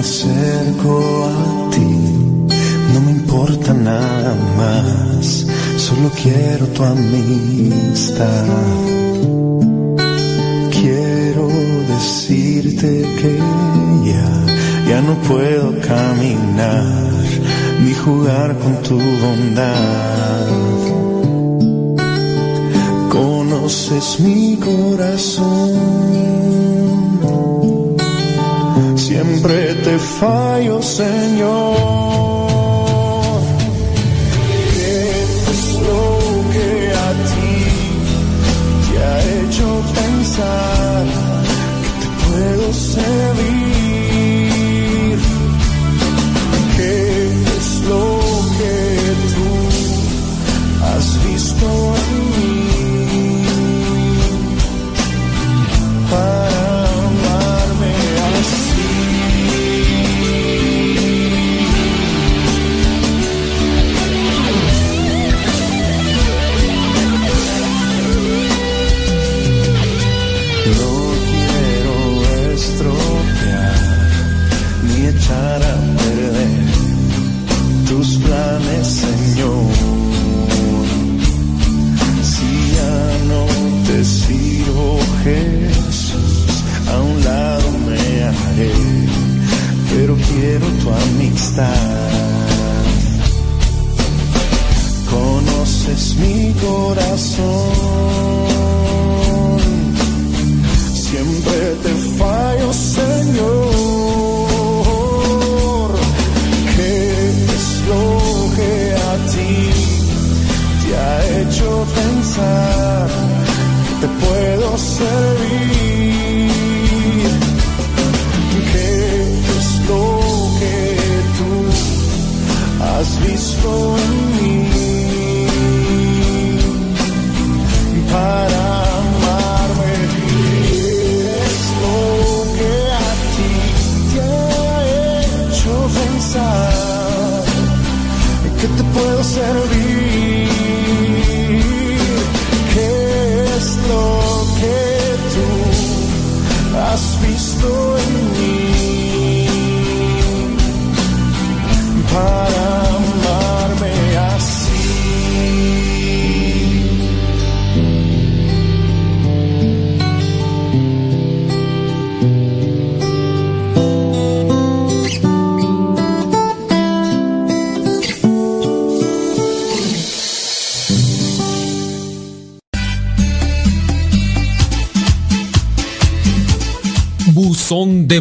acerco 0.00 1.26
a 1.26 1.70
ti, 1.70 1.94
no 2.92 3.00
me 3.04 3.10
importa 3.12 3.74
nada 3.74 4.34
más, 4.56 5.46
solo 5.76 6.10
quiero 6.22 6.66
tu 6.68 6.82
amistad. 6.82 8.46
Quiero 10.70 11.48
decirte 11.92 12.88
que 13.18 13.32
ya, 14.10 14.28
ya 14.88 15.02
no 15.02 15.14
puedo 15.28 15.78
caminar 15.80 17.22
ni 17.84 17.92
jugar 17.92 18.56
con 18.58 18.74
tu 18.82 18.98
bondad. 19.24 20.48
Conoces 23.10 24.18
mi 24.20 24.56
corazón 24.56 26.00
siempre 29.10 29.74
te 29.86 29.98
fallo, 29.98 30.80
Señor. 30.80 31.76
¿Qué 34.72 35.10
es 35.52 35.62
lo 35.88 36.04
que 36.54 36.68
a 37.06 37.10
ti 37.30 37.52
te 38.86 38.94
ha 39.08 39.18
hecho 39.38 39.66
pensar 40.00 41.04
que 41.82 41.90
te 42.00 42.08
puedo 42.22 42.66
servir? 42.72 43.59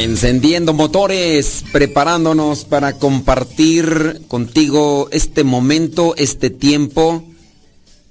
Encendiendo 0.00 0.72
motores, 0.72 1.62
preparándonos 1.72 2.64
para 2.64 2.94
compartir 2.94 4.22
contigo 4.28 5.10
este 5.12 5.44
momento, 5.44 6.14
este 6.16 6.48
tiempo, 6.48 7.22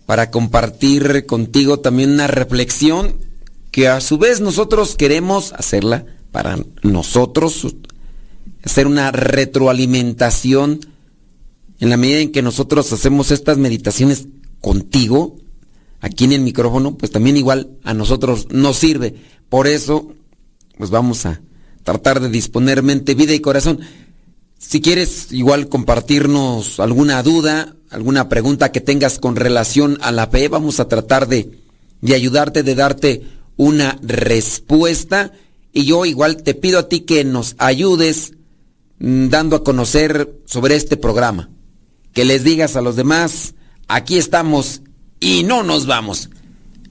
para 0.06 0.30
compartir 0.30 1.26
contigo 1.26 1.80
también 1.80 2.12
una 2.12 2.28
reflexión 2.28 3.16
que 3.72 3.88
a 3.88 4.02
su 4.02 4.20
vez 4.20 4.40
nosotros 4.40 4.96
queremos 4.96 5.52
hacerla 5.54 6.06
para 6.32 6.60
nosotros, 6.84 7.76
hacer 8.64 8.86
una 8.86 9.12
retroalimentación 9.12 10.82
en 11.80 11.90
la 11.90 11.98
medida 11.98 12.20
en 12.20 12.32
que 12.32 12.44
nosotros 12.44 12.94
hacemos 12.94 13.32
estas 13.32 13.58
meditaciones 13.58 14.28
contigo, 14.62 15.38
aquí 16.02 16.26
en 16.26 16.34
el 16.34 16.42
micrófono, 16.42 16.96
pues 16.98 17.12
también 17.12 17.36
igual 17.36 17.72
a 17.84 17.96
nosotros 17.96 18.46
nos 18.52 18.78
sirve. 18.78 19.16
Por 19.50 19.66
eso, 19.66 20.14
pues 20.78 20.92
vamos 20.92 21.26
a 21.26 21.42
tratar 21.84 22.20
de 22.20 22.30
disponer 22.30 22.84
mente, 22.84 23.16
vida 23.16 23.34
y 23.34 23.40
corazón. 23.40 23.80
Si 24.58 24.82
quieres 24.82 25.32
igual 25.32 25.70
compartirnos 25.70 26.80
alguna 26.80 27.24
duda, 27.24 27.76
alguna 27.90 28.30
pregunta 28.30 28.72
que 28.72 28.82
tengas 28.82 29.20
con 29.20 29.36
relación 29.36 29.98
a 30.02 30.12
la 30.12 30.28
fe, 30.28 30.48
vamos 30.48 30.80
a 30.80 30.88
tratar 30.88 31.28
de, 31.28 31.60
de 32.02 32.16
ayudarte, 32.16 32.64
de 32.64 32.76
darte 32.76 33.24
una 33.56 33.98
respuesta. 34.02 35.32
Y 35.72 35.86
yo 35.86 36.06
igual 36.06 36.44
te 36.44 36.56
pido 36.56 36.80
a 36.80 36.90
ti 36.90 37.02
que 37.02 37.24
nos 37.24 37.56
ayudes 37.58 38.34
mm, 39.00 39.30
dando 39.30 39.56
a 39.56 39.64
conocer 39.64 40.42
sobre 40.46 40.76
este 40.76 40.98
programa. 40.98 41.50
Que 42.14 42.26
les 42.26 42.44
digas 42.44 42.76
a 42.76 42.82
los 42.82 42.96
demás, 42.96 43.54
aquí 43.88 44.18
estamos 44.18 44.82
y 45.20 45.44
no 45.44 45.64
nos 45.64 45.86
vamos. 45.86 46.30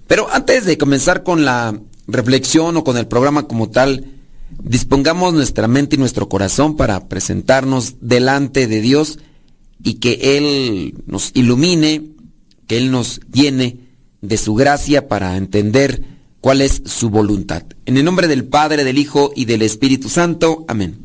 Pero 0.06 0.28
antes 0.32 0.64
de 0.64 0.78
comenzar 0.78 1.22
con 1.22 1.44
la 1.44 1.78
reflexión 2.06 2.76
o 2.76 2.84
con 2.84 2.96
el 2.96 3.06
programa 3.06 3.46
como 3.46 3.68
tal, 3.68 4.17
dispongamos 4.62 5.34
nuestra 5.34 5.68
mente 5.68 5.96
y 5.96 5.98
nuestro 5.98 6.28
corazón 6.28 6.76
para 6.76 7.08
presentarnos 7.08 7.96
delante 8.00 8.66
de 8.66 8.80
Dios 8.80 9.18
y 9.82 9.94
que 9.94 10.36
Él 10.36 10.94
nos 11.06 11.30
ilumine, 11.34 12.10
que 12.66 12.78
Él 12.78 12.90
nos 12.90 13.20
llene 13.32 13.80
de 14.20 14.36
su 14.36 14.54
gracia 14.54 15.08
para 15.08 15.36
entender 15.36 16.02
cuál 16.40 16.60
es 16.60 16.82
su 16.84 17.10
voluntad. 17.10 17.64
En 17.86 17.96
el 17.96 18.04
nombre 18.04 18.28
del 18.28 18.44
Padre, 18.44 18.84
del 18.84 18.98
Hijo 18.98 19.32
y 19.34 19.44
del 19.44 19.62
Espíritu 19.62 20.08
Santo. 20.08 20.64
Amén. 20.68 20.98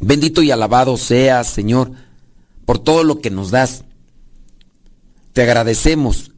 Bendito 0.00 0.42
y 0.42 0.50
alabado 0.50 0.96
seas, 0.96 1.48
Señor, 1.48 1.92
por 2.64 2.78
todo 2.78 3.04
lo 3.04 3.20
que 3.20 3.30
nos 3.30 3.50
das. 3.50 3.84
Te 5.32 5.42
agradecemos 5.42 6.32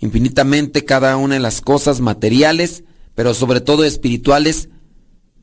infinitamente 0.00 0.84
cada 0.84 1.16
una 1.16 1.34
de 1.34 1.40
las 1.40 1.60
cosas 1.60 2.00
materiales, 2.00 2.84
pero 3.14 3.34
sobre 3.34 3.60
todo 3.60 3.84
espirituales, 3.84 4.68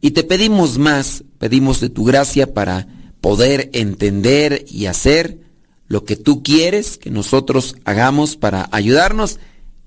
y 0.01 0.11
te 0.11 0.23
pedimos 0.23 0.77
más, 0.77 1.23
pedimos 1.37 1.79
de 1.79 1.89
tu 1.89 2.03
gracia 2.03 2.53
para 2.53 2.87
poder 3.21 3.69
entender 3.73 4.65
y 4.69 4.85
hacer 4.85 5.39
lo 5.87 6.05
que 6.05 6.15
tú 6.15 6.43
quieres 6.43 6.97
que 6.97 7.09
nosotros 7.09 7.75
hagamos 7.83 8.35
para 8.35 8.69
ayudarnos 8.71 9.39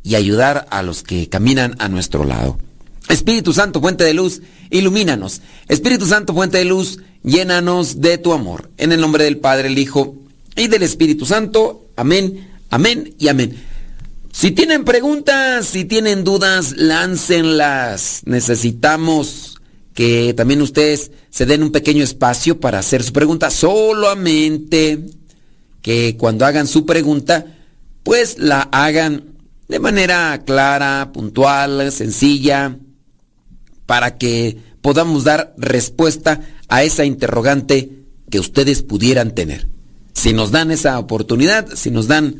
y 0.02 0.16
ayudar 0.16 0.66
a 0.70 0.82
los 0.82 1.02
que 1.02 1.28
caminan 1.28 1.76
a 1.78 1.88
nuestro 1.88 2.24
lado. 2.24 2.58
Espíritu 3.08 3.52
Santo, 3.52 3.80
fuente 3.80 4.04
de 4.04 4.14
luz, 4.14 4.42
ilumínanos. 4.70 5.40
Espíritu 5.68 6.06
Santo, 6.06 6.34
fuente 6.34 6.58
de 6.58 6.64
luz, 6.64 6.98
llénanos 7.22 8.00
de 8.00 8.18
tu 8.18 8.32
amor. 8.32 8.70
En 8.78 8.92
el 8.92 9.00
nombre 9.00 9.24
del 9.24 9.38
Padre, 9.38 9.68
el 9.68 9.78
Hijo 9.78 10.16
y 10.56 10.66
del 10.68 10.82
Espíritu 10.82 11.24
Santo. 11.24 11.86
Amén, 11.96 12.50
amén 12.70 13.14
y 13.18 13.28
amén. 13.28 13.56
Si 14.32 14.50
tienen 14.50 14.84
preguntas, 14.84 15.66
si 15.66 15.84
tienen 15.84 16.24
dudas, 16.24 16.72
láncenlas. 16.76 18.22
Necesitamos 18.24 19.60
que 19.94 20.34
también 20.34 20.62
ustedes 20.62 21.10
se 21.30 21.46
den 21.46 21.62
un 21.62 21.72
pequeño 21.72 22.02
espacio 22.02 22.60
para 22.60 22.78
hacer 22.78 23.02
su 23.02 23.12
pregunta. 23.12 23.50
Solamente 23.50 25.04
que 25.82 26.16
cuando 26.16 26.46
hagan 26.46 26.66
su 26.66 26.86
pregunta, 26.86 27.46
pues 28.02 28.38
la 28.38 28.62
hagan 28.72 29.24
de 29.68 29.78
manera 29.78 30.42
clara, 30.44 31.10
puntual, 31.12 31.92
sencilla, 31.92 32.78
para 33.86 34.18
que 34.18 34.58
podamos 34.80 35.24
dar 35.24 35.54
respuesta 35.56 36.40
a 36.68 36.82
esa 36.82 37.04
interrogante 37.04 37.90
que 38.30 38.40
ustedes 38.40 38.82
pudieran 38.82 39.34
tener. 39.34 39.68
Si 40.14 40.32
nos 40.32 40.50
dan 40.50 40.70
esa 40.70 40.98
oportunidad, 40.98 41.68
si 41.74 41.90
nos 41.90 42.06
dan 42.06 42.36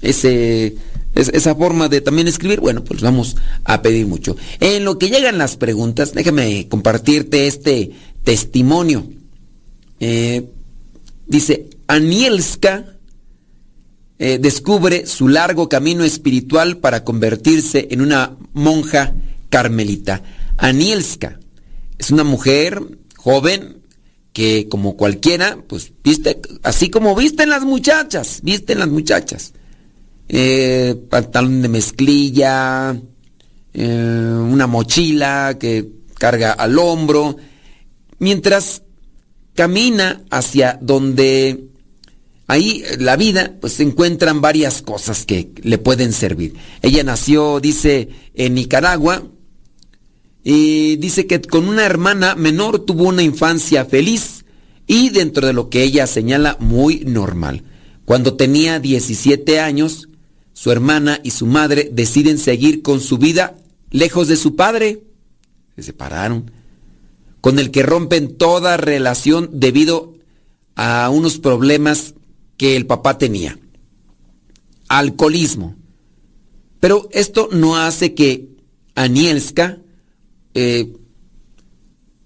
ese, 0.00 0.76
esa 1.14 1.54
forma 1.54 1.88
de 1.88 2.00
también 2.00 2.28
escribir, 2.28 2.60
bueno, 2.60 2.84
pues 2.84 3.00
vamos 3.00 3.36
a 3.64 3.82
pedir 3.82 4.06
mucho. 4.06 4.36
En 4.60 4.84
lo 4.84 4.98
que 4.98 5.10
llegan 5.10 5.38
las 5.38 5.56
preguntas, 5.56 6.14
déjame 6.14 6.68
compartirte 6.68 7.46
este 7.46 7.92
testimonio. 8.24 9.06
Eh, 10.00 10.48
dice, 11.26 11.68
Anielska 11.86 12.96
eh, 14.18 14.38
descubre 14.38 15.06
su 15.06 15.28
largo 15.28 15.68
camino 15.68 16.04
espiritual 16.04 16.78
para 16.78 17.04
convertirse 17.04 17.88
en 17.90 18.00
una 18.00 18.36
monja 18.52 19.14
carmelita. 19.50 20.22
Anielska 20.56 21.40
es 21.98 22.10
una 22.10 22.24
mujer 22.24 22.80
joven 23.16 23.82
que 24.32 24.68
como 24.68 24.96
cualquiera, 24.96 25.58
pues 25.68 25.92
viste, 26.02 26.40
así 26.62 26.88
como 26.88 27.14
visten 27.14 27.50
las 27.50 27.64
muchachas, 27.64 28.40
visten 28.42 28.78
las 28.78 28.88
muchachas. 28.88 29.52
Eh, 30.28 30.96
pantalón 31.10 31.62
de 31.62 31.68
mezclilla, 31.68 32.96
eh, 33.74 34.38
una 34.40 34.66
mochila 34.66 35.56
que 35.58 35.88
carga 36.18 36.52
al 36.52 36.78
hombro, 36.78 37.36
mientras 38.18 38.82
camina 39.54 40.22
hacia 40.30 40.78
donde 40.80 41.68
ahí 42.46 42.84
la 42.98 43.16
vida, 43.16 43.56
pues 43.60 43.74
se 43.74 43.82
encuentran 43.82 44.40
varias 44.40 44.82
cosas 44.82 45.24
que 45.24 45.52
le 45.62 45.78
pueden 45.78 46.12
servir. 46.12 46.54
Ella 46.82 47.02
nació, 47.02 47.60
dice, 47.60 48.08
en 48.34 48.54
Nicaragua, 48.54 49.22
y 50.44 50.96
dice 50.96 51.26
que 51.26 51.40
con 51.40 51.68
una 51.68 51.84
hermana 51.84 52.34
menor 52.34 52.80
tuvo 52.80 53.04
una 53.04 53.22
infancia 53.22 53.84
feliz 53.84 54.44
y 54.86 55.10
dentro 55.10 55.46
de 55.46 55.52
lo 55.52 55.70
que 55.70 55.82
ella 55.82 56.06
señala 56.06 56.56
muy 56.58 57.00
normal. 57.06 57.62
Cuando 58.04 58.34
tenía 58.34 58.80
17 58.80 59.60
años, 59.60 60.08
su 60.52 60.70
hermana 60.70 61.20
y 61.22 61.30
su 61.30 61.46
madre 61.46 61.90
deciden 61.92 62.38
seguir 62.38 62.82
con 62.82 63.00
su 63.00 63.18
vida 63.18 63.56
lejos 63.90 64.28
de 64.28 64.36
su 64.36 64.56
padre. 64.56 65.02
Se 65.76 65.82
separaron. 65.82 66.50
Con 67.40 67.58
el 67.58 67.70
que 67.70 67.82
rompen 67.82 68.36
toda 68.36 68.76
relación 68.76 69.50
debido 69.52 70.14
a 70.76 71.10
unos 71.10 71.38
problemas 71.38 72.14
que 72.56 72.76
el 72.76 72.86
papá 72.86 73.18
tenía. 73.18 73.58
Alcoholismo. 74.88 75.76
Pero 76.80 77.08
esto 77.12 77.48
no 77.52 77.76
hace 77.76 78.14
que 78.14 78.48
Anielska, 78.94 79.78
eh, 80.54 80.92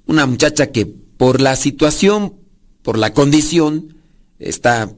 una 0.06 0.26
muchacha 0.26 0.73
que 0.73 0.87
por 0.87 1.40
la 1.40 1.56
situación, 1.56 2.34
por 2.82 2.99
la 2.99 3.14
condición, 3.14 3.96
está 4.38 4.93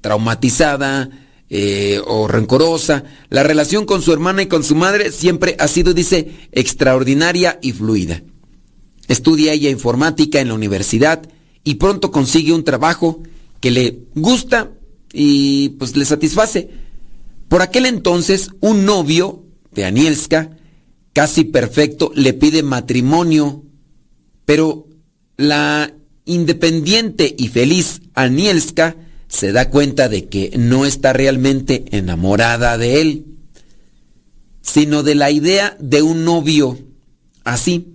traumatizada 0.00 1.10
eh, 1.52 2.00
o 2.06 2.28
rencorosa, 2.28 3.02
la 3.28 3.42
relación 3.42 3.84
con 3.84 4.02
su 4.02 4.12
hermana 4.12 4.42
y 4.42 4.46
con 4.46 4.62
su 4.62 4.76
madre 4.76 5.10
siempre 5.10 5.56
ha 5.58 5.66
sido, 5.66 5.92
dice, 5.92 6.30
extraordinaria 6.52 7.58
y 7.60 7.72
fluida. 7.72 8.22
Estudia 9.08 9.52
ella 9.52 9.68
informática 9.68 10.40
en 10.40 10.46
la 10.48 10.54
universidad 10.54 11.28
y 11.64 11.74
pronto 11.74 12.12
consigue 12.12 12.52
un 12.52 12.62
trabajo 12.62 13.24
que 13.58 13.72
le 13.72 14.04
gusta 14.14 14.70
y 15.12 15.70
pues 15.70 15.96
le 15.96 16.04
satisface. 16.04 16.70
Por 17.48 17.62
aquel 17.62 17.86
entonces, 17.86 18.50
un 18.60 18.84
novio 18.84 19.44
de 19.72 19.84
Anielska, 19.84 20.56
casi 21.12 21.42
perfecto, 21.42 22.12
le 22.14 22.32
pide 22.32 22.62
matrimonio, 22.62 23.64
pero 24.44 24.86
la 25.36 25.92
independiente 26.24 27.34
y 27.36 27.48
feliz 27.48 28.02
Anielska 28.14 28.94
se 29.30 29.52
da 29.52 29.70
cuenta 29.70 30.08
de 30.08 30.26
que 30.26 30.50
no 30.58 30.84
está 30.84 31.12
realmente 31.12 31.84
enamorada 31.92 32.76
de 32.76 33.00
él, 33.00 33.26
sino 34.60 35.04
de 35.04 35.14
la 35.14 35.30
idea 35.30 35.76
de 35.78 36.02
un 36.02 36.24
novio. 36.24 36.78
Así, 37.44 37.94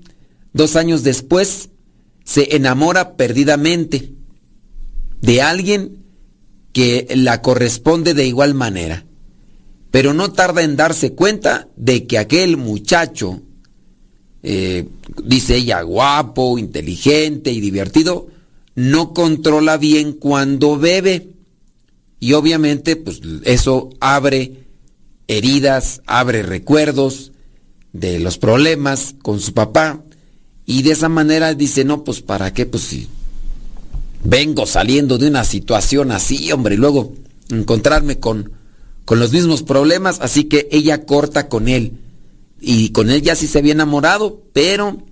dos 0.53 0.77
años 0.77 1.03
después, 1.03 1.69
se 2.23 2.55
enamora 2.55 3.17
perdidamente 3.17 4.13
de 5.21 5.41
alguien 5.41 6.05
que 6.71 7.05
la 7.13 7.41
corresponde 7.41 8.13
de 8.13 8.25
igual 8.25 8.53
manera. 8.53 9.05
Pero 9.91 10.13
no 10.13 10.31
tarda 10.31 10.63
en 10.63 10.77
darse 10.77 11.13
cuenta 11.13 11.67
de 11.75 12.07
que 12.07 12.17
aquel 12.17 12.55
muchacho, 12.55 13.41
eh, 14.41 14.87
dice 15.21 15.57
ella, 15.57 15.81
guapo, 15.81 16.57
inteligente 16.57 17.51
y 17.51 17.59
divertido, 17.59 18.29
no 18.75 19.13
controla 19.13 19.77
bien 19.77 20.13
cuando 20.13 20.77
bebe. 20.77 21.29
Y 22.19 22.33
obviamente, 22.33 22.95
pues 22.95 23.21
eso 23.43 23.89
abre 23.99 24.65
heridas, 25.27 26.01
abre 26.05 26.43
recuerdos 26.43 27.31
de 27.93 28.19
los 28.19 28.37
problemas 28.37 29.15
con 29.21 29.39
su 29.39 29.53
papá. 29.53 30.03
Y 30.65 30.81
de 30.81 30.91
esa 30.91 31.09
manera 31.09 31.53
dice, 31.53 31.85
no, 31.85 32.03
pues 32.03 32.21
para 32.21 32.53
qué, 32.53 32.65
pues 32.65 32.83
si 32.83 33.07
vengo 34.23 34.65
saliendo 34.65 35.17
de 35.17 35.27
una 35.27 35.43
situación 35.43 36.11
así, 36.11 36.51
hombre, 36.51 36.75
y 36.75 36.77
luego 36.79 37.13
encontrarme 37.49 38.19
con, 38.19 38.51
con 39.05 39.19
los 39.19 39.31
mismos 39.31 39.61
problemas, 39.61 40.19
así 40.21 40.45
que 40.45 40.67
ella 40.71 41.05
corta 41.05 41.47
con 41.47 41.67
él. 41.67 41.99
Y 42.59 42.89
con 42.89 43.11
él 43.11 43.21
ya 43.21 43.35
sí 43.35 43.47
se 43.47 43.59
había 43.59 43.73
enamorado, 43.73 44.41
pero, 44.51 45.03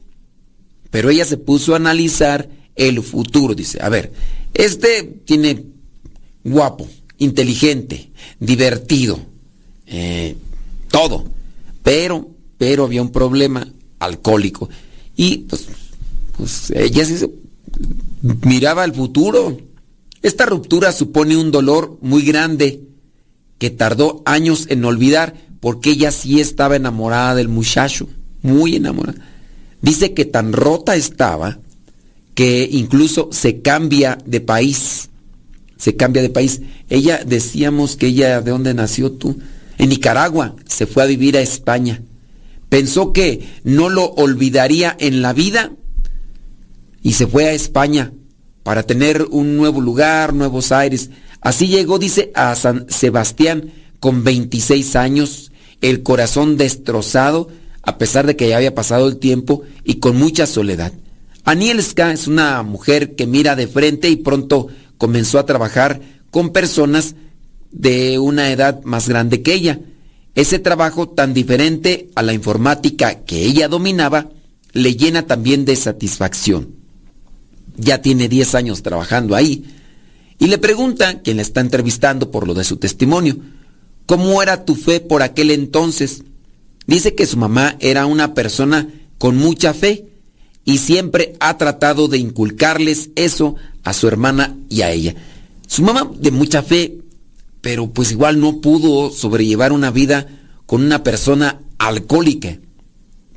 pero 0.89 1.09
ella 1.11 1.25
se 1.25 1.37
puso 1.37 1.73
a 1.73 1.77
analizar 1.77 2.49
el 2.75 3.01
futuro. 3.01 3.55
Dice, 3.55 3.79
a 3.81 3.89
ver, 3.89 4.11
este 4.53 5.03
tiene 5.25 5.65
guapo, 6.43 6.87
inteligente, 7.17 8.11
divertido, 8.39 9.19
eh, 9.87 10.35
todo, 10.89 11.25
pero, 11.81 12.29
pero 12.57 12.85
había 12.85 13.01
un 13.01 13.11
problema 13.11 13.67
alcohólico. 13.99 14.69
Y 15.15 15.37
pues, 15.39 15.67
pues 16.37 16.71
ella 16.71 17.05
se 17.05 17.29
miraba 18.43 18.83
el 18.85 18.93
futuro. 18.93 19.57
Esta 20.21 20.45
ruptura 20.45 20.91
supone 20.91 21.35
un 21.35 21.51
dolor 21.51 21.97
muy 22.01 22.23
grande 22.23 22.81
que 23.57 23.69
tardó 23.69 24.21
años 24.25 24.67
en 24.69 24.85
olvidar 24.85 25.35
porque 25.59 25.91
ella 25.91 26.11
sí 26.11 26.41
estaba 26.41 26.75
enamorada 26.75 27.35
del 27.35 27.47
muchacho, 27.47 28.09
muy 28.41 28.75
enamorada. 28.75 29.19
Dice 29.81 30.13
que 30.13 30.25
tan 30.25 30.53
rota 30.53 30.95
estaba 30.95 31.59
que 32.35 32.67
incluso 32.71 33.29
se 33.31 33.61
cambia 33.61 34.17
de 34.25 34.41
país. 34.41 35.09
Se 35.77 35.95
cambia 35.95 36.21
de 36.21 36.29
país. 36.29 36.61
Ella, 36.89 37.23
decíamos 37.25 37.95
que 37.95 38.07
ella, 38.07 38.41
¿de 38.41 38.51
dónde 38.51 38.73
nació 38.73 39.11
tú? 39.11 39.37
En 39.77 39.89
Nicaragua 39.89 40.55
se 40.65 40.87
fue 40.87 41.03
a 41.03 41.07
vivir 41.07 41.37
a 41.37 41.41
España. 41.41 42.01
Pensó 42.69 43.13
que 43.13 43.47
no 43.63 43.89
lo 43.89 44.05
olvidaría 44.05 44.95
en 44.99 45.21
la 45.21 45.33
vida 45.33 45.71
y 47.01 47.13
se 47.13 47.27
fue 47.27 47.45
a 47.45 47.53
España 47.53 48.13
para 48.63 48.83
tener 48.83 49.27
un 49.29 49.57
nuevo 49.57 49.81
lugar, 49.81 50.33
nuevos 50.33 50.71
aires. 50.71 51.09
Así 51.41 51.67
llegó, 51.67 51.99
dice, 51.99 52.31
a 52.33 52.55
San 52.55 52.85
Sebastián 52.89 53.71
con 53.99 54.23
26 54.23 54.95
años, 54.95 55.51
el 55.81 56.01
corazón 56.01 56.57
destrozado, 56.57 57.49
a 57.83 57.97
pesar 57.97 58.25
de 58.25 58.35
que 58.35 58.47
ya 58.47 58.57
había 58.57 58.73
pasado 58.73 59.07
el 59.07 59.17
tiempo 59.17 59.63
y 59.83 59.95
con 59.95 60.17
mucha 60.17 60.45
soledad. 60.45 60.93
Anielska 61.45 62.13
es 62.13 62.27
una 62.27 62.63
mujer 62.63 63.15
que 63.15 63.27
mira 63.27 63.55
de 63.55 63.67
frente 63.67 64.09
y 64.09 64.15
pronto 64.15 64.67
comenzó 64.97 65.39
a 65.39 65.45
trabajar 65.45 66.01
con 66.31 66.51
personas 66.51 67.15
de 67.71 68.17
una 68.19 68.51
edad 68.51 68.81
más 68.83 69.09
grande 69.09 69.41
que 69.41 69.53
ella. 69.53 69.79
Ese 70.35 70.59
trabajo 70.59 71.09
tan 71.09 71.33
diferente 71.33 72.09
a 72.15 72.23
la 72.23 72.33
informática 72.33 73.23
que 73.25 73.43
ella 73.45 73.67
dominaba 73.67 74.29
le 74.71 74.95
llena 74.95 75.27
también 75.27 75.65
de 75.65 75.75
satisfacción. 75.75 76.75
Ya 77.75 78.01
tiene 78.01 78.29
10 78.29 78.55
años 78.55 78.81
trabajando 78.81 79.35
ahí 79.35 79.65
y 80.39 80.47
le 80.47 80.57
pregunta, 80.57 81.21
quien 81.21 81.37
la 81.37 81.43
está 81.43 81.61
entrevistando 81.61 82.31
por 82.31 82.47
lo 82.47 82.53
de 82.53 82.63
su 82.63 82.77
testimonio, 82.77 83.37
¿cómo 84.05 84.41
era 84.41 84.65
tu 84.65 84.75
fe 84.75 84.99
por 84.99 85.21
aquel 85.21 85.51
entonces? 85.51 86.23
Dice 86.87 87.15
que 87.15 87.25
su 87.25 87.37
mamá 87.37 87.75
era 87.79 88.05
una 88.05 88.33
persona 88.33 88.87
con 89.17 89.37
mucha 89.37 89.73
fe 89.73 90.12
y 90.65 90.77
siempre 90.77 91.35
ha 91.39 91.57
tratado 91.57 92.07
de 92.07 92.17
inculcarles 92.17 93.09
eso 93.15 93.55
a 93.83 93.93
su 93.93 94.07
hermana 94.07 94.55
y 94.69 94.81
a 94.81 94.91
ella. 94.91 95.15
Su 95.67 95.81
mamá 95.83 96.11
de 96.17 96.31
mucha 96.31 96.63
fe, 96.63 96.99
pero 97.61 97.89
pues 97.91 98.11
igual 98.11 98.39
no 98.39 98.61
pudo 98.61 99.11
sobrellevar 99.11 99.71
una 99.71 99.91
vida 99.91 100.27
con 100.65 100.83
una 100.83 101.03
persona 101.03 101.61
alcohólica. 101.77 102.59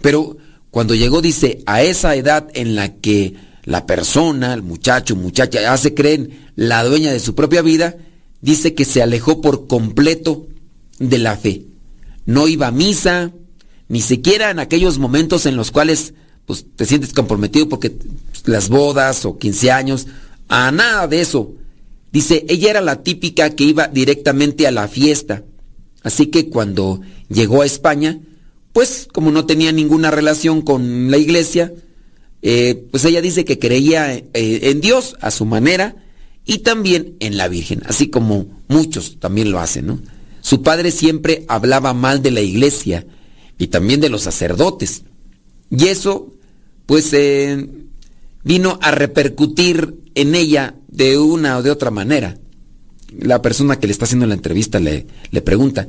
Pero 0.03 0.37
cuando 0.71 0.95
llegó, 0.95 1.23
dice, 1.23 1.63
a 1.67 1.83
esa 1.83 2.15
edad 2.17 2.49
en 2.55 2.75
la 2.75 2.95
que 2.95 3.35
la 3.65 3.87
persona, 3.87 4.55
el 4.55 4.63
muchacho, 4.63 5.17
muchacha, 5.17 5.61
ya 5.61 5.77
se 5.77 5.95
creen 5.95 6.51
la 6.55 6.85
dueña 6.85 7.13
de 7.13 7.21
su 7.21 7.35
propia 7.35 7.63
vida, 7.63 7.97
dice 8.41 8.75
que 8.75 8.85
se 8.85 9.03
alejó 9.03 9.41
por 9.41 9.67
completo 9.67 10.47
de 10.99 11.19
la 11.19 11.37
fe. 11.37 11.65
No 12.27 12.47
iba 12.47 12.69
a 12.69 12.73
misa, 12.73 13.33
ni 13.89 14.01
siquiera 14.01 14.51
en 14.51 14.59
aquellos 14.59 14.99
momentos 14.99 15.47
en 15.47 15.57
los 15.57 15.71
cuales 15.71 16.15
pues 16.47 16.65
te 16.75 16.87
sientes 16.87 17.13
comprometido 17.13 17.69
porque 17.69 17.97
las 18.45 18.69
bodas 18.69 19.25
o 19.25 19.39
15 19.39 19.71
años, 19.71 20.07
a 20.49 20.71
nada 20.71 21.07
de 21.09 21.21
eso. 21.21 21.53
Dice, 22.13 22.47
ella 22.49 22.71
era 22.71 22.81
la 22.81 23.03
típica 23.03 23.51
que 23.51 23.65
iba 23.65 23.89
directamente 23.89 24.67
a 24.67 24.71
la 24.71 24.89
fiesta. 24.89 25.43
Así 26.03 26.27
que 26.27 26.49
cuando 26.49 27.01
llegó 27.29 27.63
a 27.63 27.67
España, 27.67 28.21
pues 28.73 29.09
como 29.13 29.33
no 29.33 29.45
tenía 29.45 29.73
ninguna 29.73 30.11
relación 30.11 30.63
con 30.63 31.11
la 31.11 31.19
iglesia, 31.19 31.73
eh, 32.43 32.87
pues 32.91 33.05
ella 33.05 33.21
dice 33.21 33.45
que 33.45 33.59
creía 33.59 34.15
eh, 34.15 34.23
en 34.35 34.81
Dios 34.81 35.17
a 35.21 35.31
su 35.31 35.45
manera 35.45 35.97
y 36.45 36.59
también 36.59 37.17
en 37.19 37.37
la 37.37 37.49
Virgen, 37.49 37.83
así 37.87 38.09
como 38.09 38.47
muchos 38.69 39.19
también 39.19 39.51
lo 39.51 39.59
hacen, 39.59 39.87
¿no? 39.87 40.01
Su 40.43 40.63
padre 40.63 40.93
siempre 40.93 41.45
hablaba 41.49 41.93
mal 41.93 42.23
de 42.23 42.31
la 42.31 42.41
iglesia 42.41 43.05
y 43.59 43.67
también 43.67 44.01
de 44.01 44.11
los 44.11 44.23
sacerdotes. 44.23 45.03
Y 45.71 45.87
eso 45.87 46.36
pues 46.87 47.13
eh, 47.13 47.69
vino 48.45 48.79
a 48.81 48.93
repercutir 48.93 49.97
en 50.15 50.35
ella 50.35 50.77
de 50.89 51.19
una 51.19 51.59
o 51.59 51.63
de 51.63 51.71
otra 51.71 51.91
manera. 51.91 52.39
La 53.19 53.43
persona 53.43 53.79
que 53.79 53.87
le 53.87 53.93
está 53.93 54.05
haciendo 54.05 54.27
la 54.27 54.35
entrevista 54.35 54.81
le, 54.81 55.07
le 55.31 55.43
pregunta, 55.43 55.89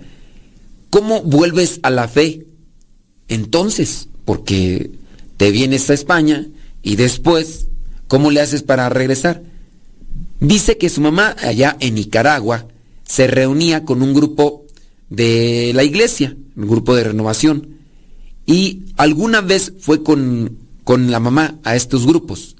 ¿cómo 0.89 1.21
vuelves 1.21 1.79
a 1.83 1.89
la 1.89 2.07
fe? 2.07 2.45
Entonces, 3.27 4.09
porque 4.25 4.91
te 5.37 5.51
vienes 5.51 5.89
a 5.89 5.93
España 5.93 6.47
y 6.81 6.95
después, 6.95 7.67
¿cómo 8.07 8.31
le 8.31 8.41
haces 8.41 8.63
para 8.63 8.89
regresar? 8.89 9.43
Dice 10.39 10.77
que 10.77 10.89
su 10.89 11.01
mamá 11.01 11.35
allá 11.39 11.77
en 11.79 11.95
Nicaragua 11.95 12.67
se 13.03 13.27
reunía 13.27 13.85
con 13.85 14.01
un 14.01 14.13
grupo 14.13 14.65
de 15.09 15.71
la 15.73 15.83
iglesia, 15.83 16.35
un 16.55 16.67
grupo 16.67 16.95
de 16.95 17.05
renovación, 17.05 17.77
y 18.45 18.83
alguna 18.97 19.41
vez 19.41 19.73
fue 19.79 20.03
con 20.03 20.57
con 20.87 21.11
la 21.11 21.19
mamá 21.19 21.59
a 21.65 21.75
estos 21.75 22.07
grupos. 22.07 22.55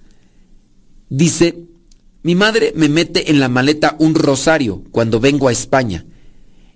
Dice, 1.08 1.64
mi 2.24 2.36
madre 2.36 2.74
me 2.76 2.90
mete 2.90 3.32
en 3.32 3.40
la 3.40 3.48
maleta 3.48 3.96
un 4.00 4.16
rosario 4.16 4.84
cuando 4.92 5.22
vengo 5.22 5.48
a 5.48 5.54
España. 5.54 6.06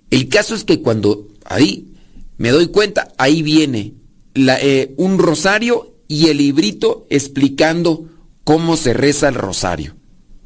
El 0.08 0.30
caso 0.30 0.54
es 0.54 0.64
que 0.64 0.80
cuando 0.80 1.28
ahí 1.44 1.92
me 2.38 2.52
doy 2.52 2.68
cuenta, 2.68 3.12
ahí 3.18 3.42
viene 3.42 3.92
eh, 4.34 4.94
un 4.96 5.18
rosario 5.18 5.94
y 6.08 6.28
el 6.28 6.38
librito 6.38 7.06
explicando 7.10 8.08
cómo 8.44 8.78
se 8.78 8.94
reza 8.94 9.28
el 9.28 9.34
rosario. 9.34 9.94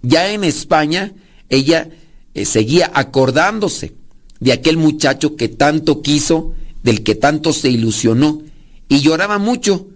Ya 0.03 0.33
en 0.33 0.43
España, 0.43 1.15
ella 1.49 1.89
eh, 2.35 2.45
seguía 2.45 2.91
acordándose 2.93 3.95
de 4.41 4.53
aquel 4.53 4.77
muchacho 4.77 5.37
que 5.37 5.49
tanto 5.49 6.03
quiso, 6.03 6.55
del 6.83 7.05
que 7.05 7.15
tanto 7.15 7.53
se 7.53 7.71
ilusionó, 7.71 8.43
y 8.89 9.03
lloraba 9.03 9.39
mucho 9.39 9.87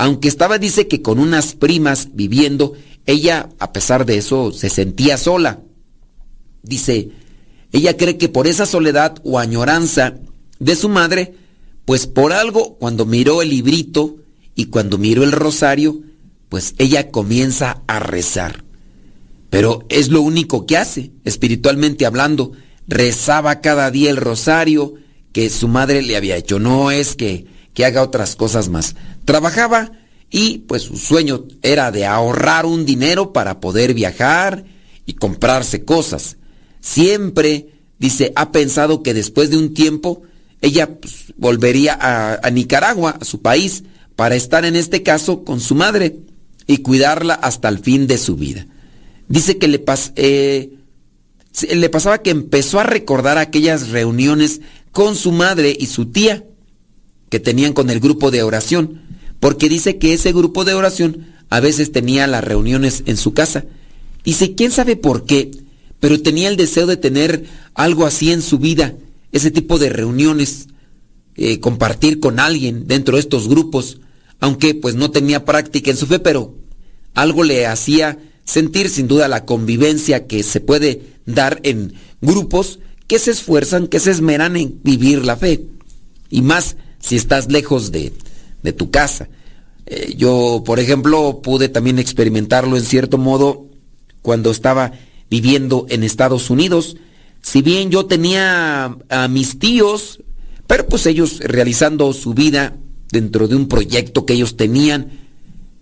aunque 0.00 0.28
estaba, 0.28 0.56
dice 0.56 0.88
que 0.88 1.02
con 1.02 1.18
unas 1.18 1.52
primas 1.52 2.08
viviendo, 2.14 2.72
ella, 3.04 3.50
a 3.58 3.70
pesar 3.74 4.06
de 4.06 4.16
eso, 4.16 4.50
se 4.50 4.70
sentía 4.70 5.18
sola. 5.18 5.60
Dice, 6.62 7.10
ella 7.70 7.98
cree 7.98 8.16
que 8.16 8.30
por 8.30 8.46
esa 8.46 8.64
soledad 8.64 9.16
o 9.24 9.38
añoranza 9.38 10.14
de 10.58 10.74
su 10.74 10.88
madre, 10.88 11.34
pues 11.84 12.06
por 12.06 12.32
algo, 12.32 12.78
cuando 12.78 13.04
miró 13.04 13.42
el 13.42 13.50
librito 13.50 14.16
y 14.54 14.66
cuando 14.66 14.96
miró 14.96 15.22
el 15.22 15.32
rosario, 15.32 16.00
pues 16.48 16.74
ella 16.78 17.10
comienza 17.10 17.82
a 17.86 17.98
rezar. 17.98 18.64
Pero 19.50 19.84
es 19.90 20.08
lo 20.08 20.22
único 20.22 20.64
que 20.64 20.78
hace, 20.78 21.10
espiritualmente 21.26 22.06
hablando. 22.06 22.52
Rezaba 22.88 23.60
cada 23.60 23.90
día 23.90 24.08
el 24.08 24.16
rosario 24.16 24.94
que 25.34 25.50
su 25.50 25.68
madre 25.68 26.00
le 26.00 26.16
había 26.16 26.38
hecho. 26.38 26.58
No 26.58 26.90
es 26.90 27.16
que 27.16 27.49
que 27.74 27.84
haga 27.84 28.02
otras 28.02 28.36
cosas 28.36 28.68
más. 28.68 28.96
Trabajaba 29.24 29.92
y 30.30 30.58
pues 30.58 30.82
su 30.82 30.96
sueño 30.96 31.44
era 31.62 31.90
de 31.90 32.06
ahorrar 32.06 32.66
un 32.66 32.86
dinero 32.86 33.32
para 33.32 33.60
poder 33.60 33.94
viajar 33.94 34.64
y 35.06 35.14
comprarse 35.14 35.84
cosas. 35.84 36.36
Siempre, 36.80 37.74
dice, 37.98 38.32
ha 38.36 38.52
pensado 38.52 39.02
que 39.02 39.14
después 39.14 39.50
de 39.50 39.58
un 39.58 39.74
tiempo 39.74 40.22
ella 40.60 40.94
pues, 41.00 41.32
volvería 41.36 41.98
a, 42.00 42.50
Nicaragua, 42.50 43.18
a 43.20 43.24
su 43.24 43.42
país, 43.42 43.84
para 44.14 44.36
estar 44.36 44.64
en 44.64 44.76
este 44.76 45.02
caso 45.02 45.44
con 45.44 45.60
su 45.60 45.74
madre 45.74 46.20
y 46.66 46.78
cuidarla 46.78 47.34
hasta 47.34 47.68
el 47.68 47.78
fin 47.78 48.06
de 48.06 48.18
su 48.18 48.36
vida. 48.36 48.66
Dice 49.28 49.58
que 49.58 49.68
le, 49.68 49.82
eh, 50.16 50.70
le 51.74 51.88
pasaba 51.88 52.18
que 52.18 52.30
empezó 52.30 52.78
a 52.78 52.84
recordar 52.84 53.38
aquellas 53.38 53.88
reuniones 53.88 54.60
con 54.92 55.16
su 55.16 55.32
madre 55.32 55.76
y 55.78 55.86
su 55.86 56.06
tía 56.06 56.44
que 57.30 57.40
tenían 57.40 57.72
con 57.72 57.88
el 57.88 58.00
grupo 58.00 58.30
de 58.30 58.42
oración, 58.42 59.00
porque 59.40 59.70
dice 59.70 59.96
que 59.96 60.12
ese 60.12 60.32
grupo 60.32 60.64
de 60.64 60.74
oración 60.74 61.28
a 61.48 61.60
veces 61.60 61.92
tenía 61.92 62.26
las 62.26 62.44
reuniones 62.44 63.02
en 63.06 63.16
su 63.16 63.32
casa. 63.32 63.64
Dice, 64.24 64.54
quién 64.54 64.70
sabe 64.70 64.96
por 64.96 65.24
qué, 65.24 65.50
pero 65.98 66.20
tenía 66.20 66.48
el 66.48 66.56
deseo 66.56 66.86
de 66.86 66.96
tener 66.96 67.44
algo 67.74 68.04
así 68.04 68.32
en 68.32 68.42
su 68.42 68.58
vida, 68.58 68.94
ese 69.32 69.50
tipo 69.50 69.78
de 69.78 69.88
reuniones, 69.88 70.68
eh, 71.36 71.60
compartir 71.60 72.20
con 72.20 72.38
alguien 72.38 72.86
dentro 72.86 73.16
de 73.16 73.20
estos 73.20 73.48
grupos, 73.48 74.00
aunque 74.40 74.74
pues 74.74 74.94
no 74.94 75.10
tenía 75.10 75.44
práctica 75.44 75.90
en 75.90 75.96
su 75.96 76.06
fe, 76.06 76.18
pero 76.18 76.54
algo 77.14 77.44
le 77.44 77.66
hacía 77.66 78.18
sentir 78.44 78.90
sin 78.90 79.06
duda 79.08 79.28
la 79.28 79.44
convivencia 79.44 80.26
que 80.26 80.42
se 80.42 80.60
puede 80.60 81.02
dar 81.26 81.60
en 81.62 81.94
grupos 82.20 82.80
que 83.06 83.18
se 83.18 83.30
esfuerzan, 83.30 83.86
que 83.86 84.00
se 84.00 84.10
esmeran 84.10 84.56
en 84.56 84.80
vivir 84.82 85.24
la 85.24 85.36
fe. 85.36 85.66
Y 86.30 86.42
más 86.42 86.76
si 87.00 87.16
estás 87.16 87.50
lejos 87.50 87.90
de, 87.90 88.12
tu 88.76 88.90
casa. 88.90 89.28
Eh, 89.86 90.14
yo, 90.16 90.62
por 90.64 90.78
ejemplo, 90.78 91.40
pude 91.42 91.68
también 91.68 91.98
experimentarlo 91.98 92.76
en 92.76 92.84
cierto 92.84 93.18
modo 93.18 93.66
cuando 94.22 94.50
estaba 94.50 94.92
viviendo 95.28 95.86
en 95.88 96.04
Estados 96.04 96.50
Unidos. 96.50 96.96
Si 97.42 97.62
bien 97.62 97.90
yo 97.90 98.06
tenía 98.06 98.96
a 99.08 99.28
mis 99.28 99.58
tíos, 99.58 100.22
pero 100.66 100.86
pues 100.86 101.06
ellos 101.06 101.40
realizando 101.40 102.12
su 102.12 102.34
vida 102.34 102.76
dentro 103.10 103.48
de 103.48 103.56
un 103.56 103.66
proyecto 103.66 104.26
que 104.26 104.34
ellos 104.34 104.56
tenían, 104.56 105.10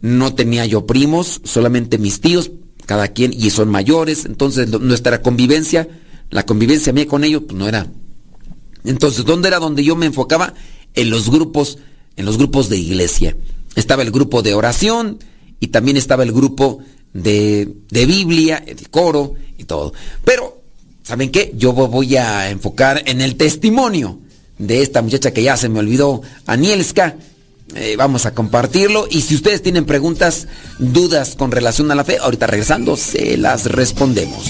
no 0.00 0.34
tenía 0.34 0.64
yo 0.66 0.86
primos, 0.86 1.40
solamente 1.44 1.98
mis 1.98 2.20
tíos, 2.20 2.52
cada 2.86 3.08
quien, 3.08 3.32
y 3.34 3.50
son 3.50 3.68
mayores, 3.68 4.24
entonces 4.24 4.68
nuestra 4.80 5.20
convivencia, 5.20 5.88
la 6.30 6.46
convivencia 6.46 6.92
mía 6.92 7.06
con 7.06 7.24
ellos, 7.24 7.42
pues 7.46 7.58
no 7.58 7.68
era. 7.68 7.86
Entonces, 8.84 9.24
¿dónde 9.24 9.48
era 9.48 9.58
donde 9.58 9.84
yo 9.84 9.96
me 9.96 10.06
enfocaba? 10.06 10.54
En 10.98 11.10
los 11.10 11.30
grupos, 11.30 11.78
en 12.16 12.26
los 12.26 12.38
grupos 12.38 12.68
de 12.68 12.76
iglesia. 12.76 13.36
Estaba 13.76 14.02
el 14.02 14.10
grupo 14.10 14.42
de 14.42 14.54
oración 14.54 15.18
y 15.60 15.68
también 15.68 15.96
estaba 15.96 16.24
el 16.24 16.32
grupo 16.32 16.80
de, 17.12 17.72
de 17.88 18.06
Biblia, 18.06 18.62
el 18.66 18.90
coro 18.90 19.34
y 19.56 19.64
todo. 19.64 19.92
Pero 20.24 20.60
¿saben 21.04 21.30
qué? 21.30 21.52
Yo 21.56 21.72
voy 21.72 22.16
a 22.16 22.50
enfocar 22.50 23.04
en 23.06 23.20
el 23.20 23.36
testimonio 23.36 24.18
de 24.58 24.82
esta 24.82 25.00
muchacha 25.02 25.32
que 25.32 25.44
ya 25.44 25.56
se 25.56 25.68
me 25.68 25.78
olvidó, 25.78 26.20
Anielska. 26.46 27.16
Eh, 27.76 27.94
vamos 27.96 28.26
a 28.26 28.34
compartirlo 28.34 29.06
y 29.08 29.20
si 29.20 29.36
ustedes 29.36 29.62
tienen 29.62 29.84
preguntas, 29.84 30.48
dudas 30.78 31.36
con 31.36 31.52
relación 31.52 31.90
a 31.92 31.94
la 31.94 32.04
fe, 32.04 32.16
ahorita 32.18 32.46
regresando 32.48 32.96
se 32.96 33.36
las 33.36 33.66
respondemos. 33.66 34.46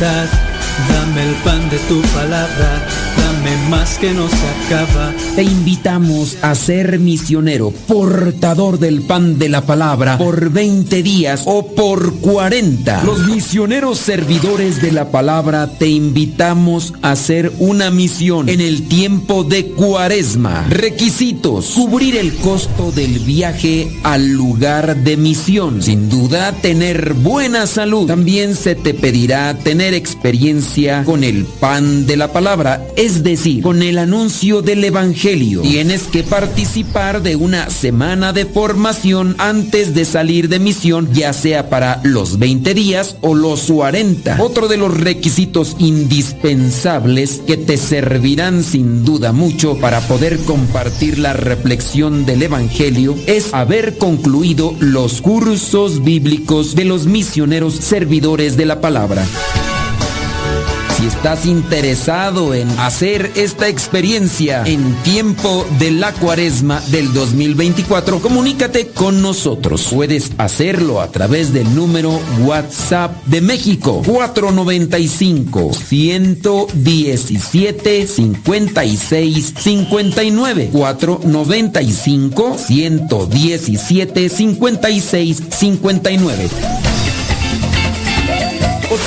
Dame 0.00 1.22
el 1.22 1.34
pan 1.44 1.68
de 1.70 1.78
tu 1.88 2.00
palabra 2.14 2.93
más 3.68 3.98
que 3.98 4.12
nos 4.12 4.32
acaba. 4.32 5.12
Te 5.36 5.42
invitamos 5.42 6.36
a 6.42 6.54
ser 6.54 6.98
misionero, 6.98 7.72
portador 7.86 8.78
del 8.78 9.02
pan 9.02 9.38
de 9.38 9.48
la 9.48 9.62
palabra 9.62 10.18
por 10.18 10.50
20 10.50 11.02
días 11.02 11.42
o 11.46 11.66
por 11.74 12.14
40. 12.16 13.04
Los 13.04 13.26
misioneros 13.26 13.98
servidores 13.98 14.80
de 14.80 14.92
la 14.92 15.10
palabra 15.10 15.70
te 15.78 15.88
invitamos 15.88 16.94
a 17.02 17.12
hacer 17.12 17.52
una 17.58 17.90
misión 17.90 18.48
en 18.48 18.60
el 18.60 18.88
tiempo 18.88 19.44
de 19.44 19.66
cuaresma. 19.66 20.66
Requisitos. 20.68 21.72
Cubrir 21.74 22.16
el 22.16 22.34
costo 22.36 22.90
del 22.92 23.18
viaje 23.20 23.88
al 24.02 24.28
lugar 24.32 24.96
de 24.96 25.16
misión. 25.16 25.82
Sin 25.82 26.08
duda, 26.08 26.52
tener 26.52 27.14
buena 27.14 27.66
salud. 27.66 28.06
También 28.06 28.56
se 28.56 28.74
te 28.74 28.94
pedirá 28.94 29.56
tener 29.58 29.94
experiencia 29.94 31.04
con 31.04 31.24
el 31.24 31.44
pan 31.44 32.06
de 32.06 32.16
la 32.16 32.32
palabra, 32.32 32.82
es 32.96 33.22
decir, 33.22 33.43
con 33.62 33.82
el 33.82 33.98
anuncio 33.98 34.62
del 34.62 34.82
Evangelio. 34.84 35.60
Tienes 35.60 36.04
que 36.04 36.22
participar 36.22 37.22
de 37.22 37.36
una 37.36 37.68
semana 37.68 38.32
de 38.32 38.46
formación 38.46 39.36
antes 39.38 39.94
de 39.94 40.06
salir 40.06 40.48
de 40.48 40.58
misión, 40.58 41.10
ya 41.12 41.34
sea 41.34 41.68
para 41.68 42.00
los 42.04 42.38
20 42.38 42.72
días 42.72 43.16
o 43.20 43.34
los 43.34 43.70
40. 43.70 44.38
Otro 44.40 44.66
de 44.66 44.78
los 44.78 44.98
requisitos 44.98 45.76
indispensables 45.78 47.42
que 47.46 47.58
te 47.58 47.76
servirán 47.76 48.64
sin 48.64 49.04
duda 49.04 49.32
mucho 49.32 49.76
para 49.76 50.00
poder 50.00 50.38
compartir 50.38 51.18
la 51.18 51.34
reflexión 51.34 52.24
del 52.24 52.44
Evangelio 52.44 53.14
es 53.26 53.52
haber 53.52 53.98
concluido 53.98 54.74
los 54.80 55.20
cursos 55.20 56.02
bíblicos 56.02 56.74
de 56.74 56.86
los 56.86 57.06
misioneros 57.06 57.74
servidores 57.74 58.56
de 58.56 58.64
la 58.64 58.80
palabra. 58.80 59.26
Estás 61.04 61.44
interesado 61.44 62.54
en 62.54 62.70
hacer 62.80 63.30
esta 63.34 63.68
experiencia 63.68 64.62
en 64.64 64.94
tiempo 65.02 65.66
de 65.78 65.90
la 65.90 66.12
cuaresma 66.12 66.80
del 66.88 67.12
2024, 67.12 68.22
comunícate 68.22 68.86
con 68.86 69.20
nosotros. 69.20 69.88
Puedes 69.92 70.30
hacerlo 70.38 71.02
a 71.02 71.08
través 71.08 71.52
del 71.52 71.74
número 71.74 72.18
WhatsApp 72.40 73.22
de 73.26 73.42
México 73.42 74.00
495 74.06 75.74
117 75.74 78.06
56 78.06 79.54
59 79.58 80.70
495 80.72 82.56
117 82.66 84.28
56 84.30 85.42
59 85.50 86.46
o 86.46 86.93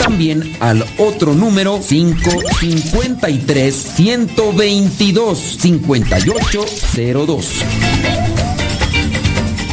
también 0.08 0.56
al 0.62 0.86
otro 1.00 1.34
número 1.34 1.82
553 1.82 3.76
122 3.76 5.58
5802. 5.60 8.27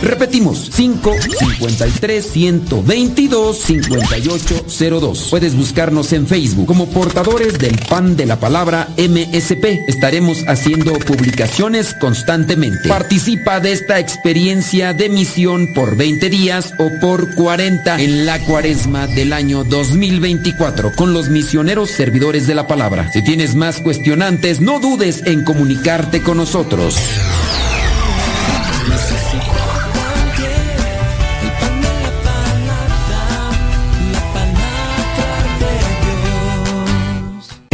Repetimos, 0.03 0.71
553 0.75 2.27
122 2.33 3.59
5802. 3.59 5.29
Puedes 5.31 5.57
buscarnos 5.57 6.13
en 6.13 6.27
Facebook 6.27 6.67
como 6.67 6.89
portadores 6.91 7.59
del 7.59 7.79
pan 7.89 8.17
de 8.17 8.27
la 8.27 8.39
palabra 8.39 8.89
MSP. 8.97 9.89
Estaremos 9.89 10.45
haciendo 10.47 10.93
publicaciones 10.95 11.95
constantemente. 11.95 12.89
Participa 12.89 13.61
de 13.61 13.73
esta 13.73 13.99
experiencia 13.99 14.93
de 14.93 15.09
misión 15.09 15.73
por 15.75 15.97
20 15.97 16.31
días 16.31 16.75
o 16.79 16.91
por 17.01 17.35
40 17.35 18.01
en 18.01 18.27
la 18.27 18.39
cuaresma 18.41 19.07
del 19.07 19.33
año 19.33 19.65
2024 19.65 20.93
con 20.95 21.13
los 21.13 21.29
misioneros 21.29 21.91
servidores 21.91 22.47
de 22.47 22.55
la 22.55 22.67
palabra. 22.67 23.11
Si 23.13 23.23
tienes 23.23 23.55
más 23.55 23.81
cuestionantes, 23.81 24.61
no 24.61 24.81
dudes 24.81 25.23
en 25.27 25.45
comunicarte 25.45 26.23
con 26.23 26.37
nosotros. 26.37 26.97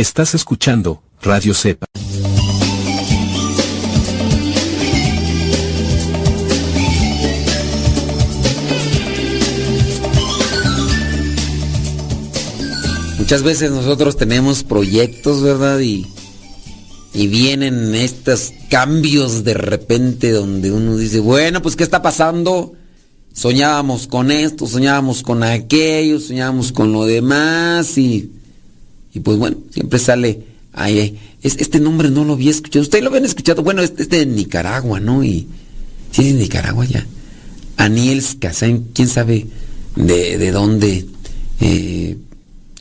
Estás 0.00 0.34
escuchando 0.34 1.02
Radio 1.20 1.52
Cepa. 1.52 1.84
Muchas 13.18 13.42
veces 13.42 13.70
nosotros 13.72 14.16
tenemos 14.16 14.64
proyectos, 14.64 15.42
¿verdad? 15.42 15.80
Y, 15.80 16.06
y 17.12 17.26
vienen 17.26 17.94
estos 17.94 18.54
cambios 18.70 19.44
de 19.44 19.52
repente 19.52 20.30
donde 20.30 20.72
uno 20.72 20.96
dice, 20.96 21.20
bueno, 21.20 21.60
pues 21.60 21.76
¿qué 21.76 21.84
está 21.84 22.00
pasando? 22.00 22.72
Soñábamos 23.34 24.06
con 24.06 24.30
esto, 24.30 24.66
soñábamos 24.66 25.22
con 25.22 25.42
aquello, 25.42 26.18
soñábamos 26.20 26.72
con 26.72 26.90
lo 26.90 27.04
demás 27.04 27.98
y 27.98 28.39
y 29.12 29.20
pues 29.20 29.38
bueno, 29.38 29.58
siempre 29.70 29.98
sale 29.98 30.44
ahí. 30.72 31.18
Es, 31.42 31.56
este 31.56 31.80
nombre 31.80 32.10
no 32.10 32.24
lo 32.24 32.34
había 32.34 32.50
escuchado. 32.50 32.82
Ustedes 32.82 33.02
lo 33.02 33.10
habían 33.10 33.24
escuchado. 33.24 33.62
Bueno, 33.62 33.82
este 33.82 34.02
es 34.02 34.08
de 34.08 34.26
Nicaragua, 34.26 35.00
¿no? 35.00 35.24
Y 35.24 35.46
sí, 36.10 36.28
es 36.28 36.34
de 36.34 36.42
Nicaragua 36.42 36.84
ya. 36.84 37.06
Anielska, 37.76 38.52
¿quién 38.92 39.08
sabe 39.08 39.46
de, 39.96 40.38
de 40.38 40.50
dónde? 40.52 41.06
Eh, 41.60 42.16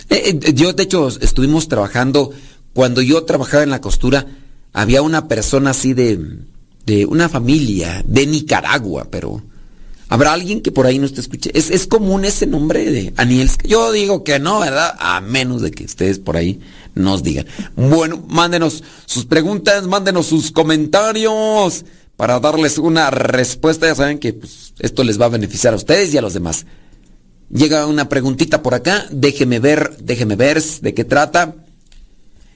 eh, 0.10 0.40
eh, 0.42 0.54
yo, 0.54 0.74
de 0.74 0.84
hecho, 0.84 1.08
estuvimos 1.08 1.68
trabajando. 1.68 2.32
Cuando 2.74 3.02
yo 3.02 3.24
trabajaba 3.24 3.64
en 3.64 3.72
la 3.72 3.82
costura, 3.82 4.28
había 4.74 5.02
una 5.02 5.28
persona 5.28 5.72
así 5.72 5.94
de, 5.94 6.20
de 6.86 7.06
una 7.06 7.30
familia 7.30 8.04
de 8.06 8.28
Nicaragua, 8.28 9.08
pero 9.10 9.42
¿Habrá 10.12 10.34
alguien 10.34 10.62
que 10.62 10.72
por 10.72 10.88
ahí 10.88 10.98
no 10.98 11.08
te 11.08 11.22
escuche? 11.22 11.52
¿Es, 11.54 11.70
¿Es, 11.70 11.86
común 11.86 12.26
ese 12.26 12.48
nombre 12.48 12.84
de 12.92 13.14
Anielska? 13.16 13.68
Yo 13.68 13.92
digo 13.92 14.24
que 14.24 14.40
no, 14.40 14.60
¿verdad? 14.60 14.96
A 14.98 15.22
menos 15.22 15.62
de 15.62 15.70
que 15.70 15.84
ustedes 15.86 16.18
por 16.18 16.36
ahí 16.36 16.60
nos 16.96 17.22
digan. 17.22 17.46
Bueno, 17.76 18.26
mándenos 18.28 18.84
sus 19.06 19.26
preguntas, 19.26 19.86
mándenos 19.86 20.26
sus 20.26 20.52
comentarios 20.52 21.86
para 22.18 22.40
darles 22.40 22.80
una 22.80 23.12
respuesta. 23.12 23.86
Ya 23.86 23.94
saben 23.94 24.18
que 24.18 24.34
pues, 24.34 24.74
esto 24.80 25.04
les 25.04 25.22
va 25.22 25.28
a 25.28 25.30
beneficiar 25.30 25.74
a 25.74 25.78
ustedes 25.78 26.12
y 26.12 26.18
a 26.18 26.24
los 26.24 26.34
demás. 26.34 26.66
Llega 27.52 27.86
una 27.86 28.10
preguntita 28.10 28.64
por 28.64 28.74
acá. 28.74 29.06
Déjeme 29.12 29.60
ver, 29.60 29.96
déjeme 30.02 30.36
ver 30.36 30.60
de 30.60 30.94
qué 30.96 31.04
trata. 31.04 31.56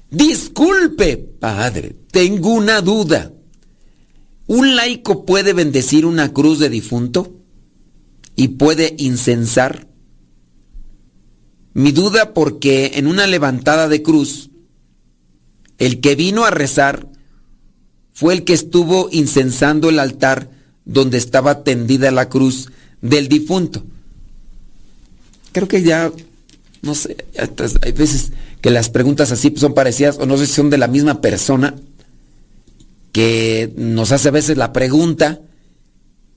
Disculpe, 0.09 1.17
padre, 1.17 1.95
tengo 2.09 2.49
una 2.49 2.81
duda. 2.81 3.31
¿Un 4.47 4.75
laico 4.75 5.23
puede 5.23 5.53
bendecir 5.53 6.07
una 6.07 6.33
cruz 6.33 6.57
de 6.57 6.69
difunto? 6.69 7.42
Y 8.35 8.49
puede 8.49 8.95
incensar? 8.97 9.87
Mi 11.73 11.91
duda 11.91 12.33
porque 12.33 12.93
en 12.95 13.07
una 13.07 13.27
levantada 13.27 13.87
de 13.87 14.03
cruz, 14.03 14.49
el 15.79 16.01
que 16.01 16.15
vino 16.15 16.45
a 16.45 16.51
rezar 16.51 17.07
fue 18.13 18.33
el 18.33 18.43
que 18.43 18.53
estuvo 18.53 19.09
incensando 19.11 19.89
el 19.89 19.99
altar 19.99 20.49
donde 20.85 21.17
estaba 21.17 21.63
tendida 21.63 22.11
la 22.11 22.29
cruz 22.29 22.69
del 23.01 23.27
difunto. 23.27 23.83
Creo 25.51 25.67
que 25.67 25.81
ya, 25.81 26.11
no 26.81 26.95
sé, 26.95 27.25
hay 27.81 27.91
veces 27.91 28.31
que 28.61 28.69
las 28.69 28.89
preguntas 28.89 29.31
así 29.31 29.53
son 29.57 29.73
parecidas 29.73 30.17
o 30.19 30.25
no 30.25 30.37
sé 30.37 30.47
si 30.47 30.53
son 30.53 30.69
de 30.69 30.77
la 30.77 30.87
misma 30.87 31.21
persona 31.21 31.75
que 33.11 33.71
nos 33.75 34.11
hace 34.11 34.29
a 34.29 34.31
veces 34.31 34.57
la 34.57 34.73
pregunta 34.73 35.41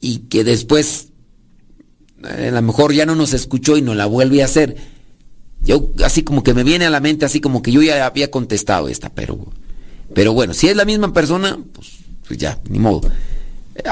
y 0.01 0.19
que 0.29 0.45
después 0.45 1.09
a 2.23 2.51
lo 2.51 2.63
mejor 2.63 2.93
ya 2.93 3.07
no 3.07 3.15
nos 3.15 3.33
escuchó 3.33 3.77
y 3.77 3.83
nos 3.83 3.97
la 3.97 4.07
vuelve 4.07 4.43
a 4.43 4.47
hacer. 4.47 4.77
Yo 5.63 5.91
así 6.05 6.23
como 6.23 6.43
que 6.43 6.55
me 6.55 6.65
viene 6.65 6.87
a 6.87 6.91
la 6.91 7.01
mente, 7.01 7.25
así 7.25 7.41
como 7.41 7.63
que 7.63 7.73
yo 7.73 7.83
ya 7.83 8.07
había 8.07 8.31
contestado 8.31 8.89
esta, 8.89 9.11
pero, 9.11 9.39
pero 10.15 10.33
bueno, 10.33 10.55
si 10.55 10.69
es 10.69 10.77
la 10.77 10.85
misma 10.85 11.13
persona, 11.13 11.59
pues, 11.73 11.89
pues 12.27 12.39
ya, 12.39 12.59
ni 12.69 12.79
modo. 12.79 13.03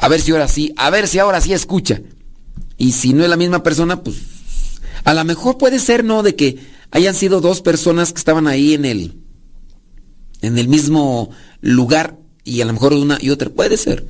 A 0.00 0.08
ver 0.08 0.20
si 0.20 0.32
ahora 0.32 0.48
sí, 0.48 0.72
a 0.76 0.90
ver 0.90 1.08
si 1.08 1.18
ahora 1.18 1.40
sí 1.40 1.52
escucha. 1.52 2.00
Y 2.76 2.92
si 2.92 3.12
no 3.12 3.22
es 3.22 3.30
la 3.30 3.36
misma 3.36 3.62
persona, 3.62 4.02
pues 4.02 4.16
a 5.04 5.14
lo 5.14 5.24
mejor 5.24 5.58
puede 5.58 5.78
ser, 5.78 6.04
¿no? 6.04 6.22
De 6.22 6.34
que 6.34 6.58
hayan 6.90 7.14
sido 7.14 7.40
dos 7.40 7.60
personas 7.60 8.12
que 8.12 8.18
estaban 8.18 8.46
ahí 8.46 8.74
en 8.74 8.84
el, 8.84 9.14
en 10.42 10.58
el 10.58 10.68
mismo 10.68 11.30
lugar 11.60 12.18
y 12.44 12.60
a 12.60 12.64
lo 12.64 12.72
mejor 12.72 12.94
una 12.94 13.18
y 13.20 13.30
otra. 13.30 13.50
Puede 13.50 13.76
ser. 13.76 14.06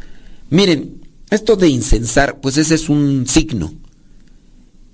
Miren, 0.51 1.03
esto 1.31 1.57
de 1.57 1.69
incensar, 1.69 2.41
pues 2.41 2.57
ese 2.59 2.75
es 2.75 2.89
un 2.89 3.27
signo. 3.27 3.73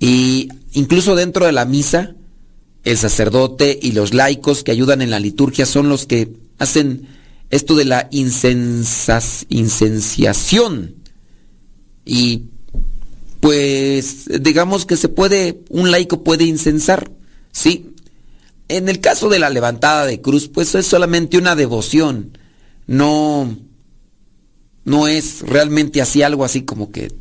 Y 0.01 0.49
incluso 0.73 1.15
dentro 1.15 1.47
de 1.47 1.53
la 1.53 1.67
misa, 1.67 2.17
el 2.83 2.99
sacerdote 2.99 3.79
y 3.81 3.93
los 3.93 4.13
laicos 4.15 4.65
que 4.65 4.73
ayudan 4.73 5.03
en 5.03 5.11
la 5.11 5.21
liturgia 5.21 5.67
son 5.67 5.89
los 5.89 6.07
que 6.07 6.33
hacen 6.59 7.07
esto 7.51 7.77
de 7.77 7.85
la 7.85 8.09
incenciación. 8.11 10.97
Y 12.05 12.45
pues 13.41 14.25
digamos 14.41 14.87
que 14.87 14.97
se 14.97 15.09
puede, 15.09 15.61
un 15.69 15.91
laico 15.91 16.23
puede 16.25 16.45
incensar, 16.45 17.11
¿sí? 17.53 17.95
En 18.69 18.89
el 18.89 19.01
caso 19.01 19.29
de 19.29 19.39
la 19.39 19.51
levantada 19.51 20.07
de 20.07 20.21
cruz, 20.21 20.49
pues 20.49 20.75
es 20.75 20.87
solamente 20.87 21.37
una 21.37 21.57
devoción, 21.57 22.39
no, 22.87 23.55
no 24.85 25.09
es 25.09 25.43
realmente 25.43 26.01
así 26.01 26.23
algo 26.23 26.45
así 26.45 26.63
como 26.63 26.91
que 26.91 27.13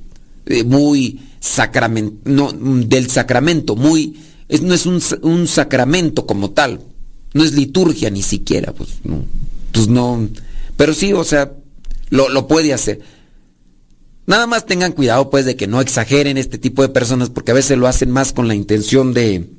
eh, 0.50 0.64
muy 0.64 1.20
sacramento, 1.40 2.18
no, 2.26 2.52
del 2.52 3.10
sacramento, 3.10 3.76
muy, 3.76 4.20
es, 4.50 4.62
no 4.62 4.74
es 4.74 4.86
un, 4.86 5.02
un, 5.22 5.48
sacramento 5.48 6.26
como 6.26 6.52
tal, 6.52 6.82
no 7.34 7.44
es 7.44 7.54
liturgia 7.54 8.10
ni 8.10 8.22
siquiera, 8.22 8.74
pues 8.74 8.90
no, 9.04 9.24
pues 9.72 9.88
no, 9.88 10.28
pero 10.76 10.94
sí, 10.94 11.14
o 11.14 11.24
sea, 11.24 11.54
lo, 12.10 12.28
lo 12.30 12.48
puede 12.48 12.74
hacer. 12.74 13.00
Nada 14.26 14.46
más 14.46 14.66
tengan 14.66 14.92
cuidado 14.92 15.30
pues 15.30 15.46
de 15.46 15.56
que 15.56 15.66
no 15.66 15.82
exageren 15.82 16.38
este 16.38 16.60
tipo 16.60 16.82
de 16.82 16.90
personas 16.90 17.30
porque 17.30 17.52
a 17.52 17.56
veces 17.56 17.78
lo 17.78 17.88
hacen 17.88 18.12
más 18.12 18.32
con 18.32 18.48
la 18.48 18.54
intención 18.54 19.14
de 19.14 19.50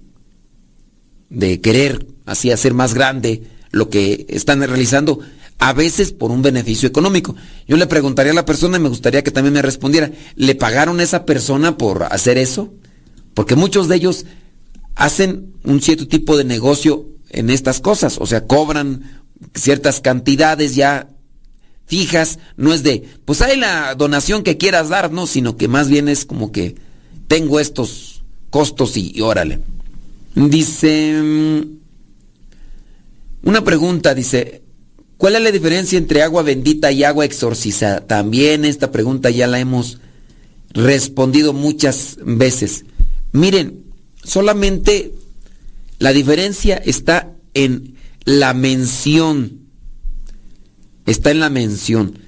de 1.30 1.60
querer 1.60 2.06
así 2.26 2.50
hacer 2.50 2.74
más 2.74 2.92
grande 2.92 3.44
lo 3.70 3.88
que 3.88 4.26
están 4.28 4.60
realizando, 4.60 5.20
a 5.60 5.74
veces 5.74 6.12
por 6.12 6.30
un 6.30 6.42
beneficio 6.42 6.88
económico. 6.88 7.36
Yo 7.68 7.76
le 7.76 7.86
preguntaría 7.86 8.32
a 8.32 8.34
la 8.34 8.46
persona 8.46 8.78
y 8.78 8.80
me 8.80 8.88
gustaría 8.88 9.22
que 9.22 9.30
también 9.30 9.52
me 9.52 9.62
respondiera, 9.62 10.10
¿le 10.34 10.54
pagaron 10.54 10.98
a 10.98 11.02
esa 11.02 11.26
persona 11.26 11.76
por 11.76 12.04
hacer 12.04 12.38
eso? 12.38 12.72
Porque 13.34 13.56
muchos 13.56 13.86
de 13.86 13.96
ellos 13.96 14.24
hacen 14.96 15.54
un 15.62 15.82
cierto 15.82 16.08
tipo 16.08 16.36
de 16.36 16.44
negocio 16.44 17.06
en 17.28 17.50
estas 17.50 17.80
cosas, 17.80 18.16
o 18.18 18.26
sea, 18.26 18.46
cobran 18.46 19.22
ciertas 19.54 20.00
cantidades 20.00 20.74
ya 20.74 21.08
fijas, 21.86 22.38
no 22.56 22.72
es 22.72 22.82
de, 22.82 23.04
pues 23.24 23.42
hay 23.42 23.58
la 23.58 23.94
donación 23.94 24.42
que 24.42 24.56
quieras 24.56 24.88
dar, 24.88 25.12
no, 25.12 25.26
sino 25.26 25.56
que 25.58 25.68
más 25.68 25.88
bien 25.88 26.08
es 26.08 26.24
como 26.24 26.52
que 26.52 26.76
tengo 27.28 27.60
estos 27.60 28.22
costos 28.48 28.96
y, 28.96 29.20
órale. 29.20 29.60
Dice, 30.34 31.20
mm, 31.22 31.62
una 33.42 33.62
pregunta, 33.62 34.14
dice, 34.14 34.59
¿cuál 35.20 35.36
es 35.36 35.42
la 35.42 35.52
diferencia 35.52 35.96
entre 35.96 36.22
agua 36.24 36.42
bendita 36.42 36.90
y 36.90 37.04
agua 37.04 37.24
exorcizada? 37.24 38.00
También 38.00 38.64
esta 38.64 38.90
pregunta 38.90 39.30
ya 39.30 39.46
la 39.46 39.60
hemos 39.60 39.98
respondido 40.72 41.52
muchas 41.52 42.16
veces. 42.24 42.84
Miren, 43.30 43.84
solamente 44.24 45.12
la 46.00 46.12
diferencia 46.12 46.76
está 46.76 47.36
en 47.54 47.94
la 48.24 48.54
mención 48.54 49.60
está 51.10 51.30
en 51.30 51.40
la 51.40 51.50
mención. 51.50 52.18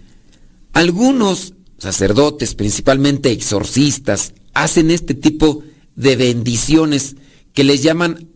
Algunos 0.72 1.54
sacerdotes, 1.78 2.54
principalmente 2.54 3.30
exorcistas, 3.30 4.34
hacen 4.54 4.90
este 4.90 5.14
tipo 5.14 5.62
de 5.94 6.16
bendiciones 6.16 7.16
que 7.52 7.64
les 7.64 7.82
llaman 7.82 8.28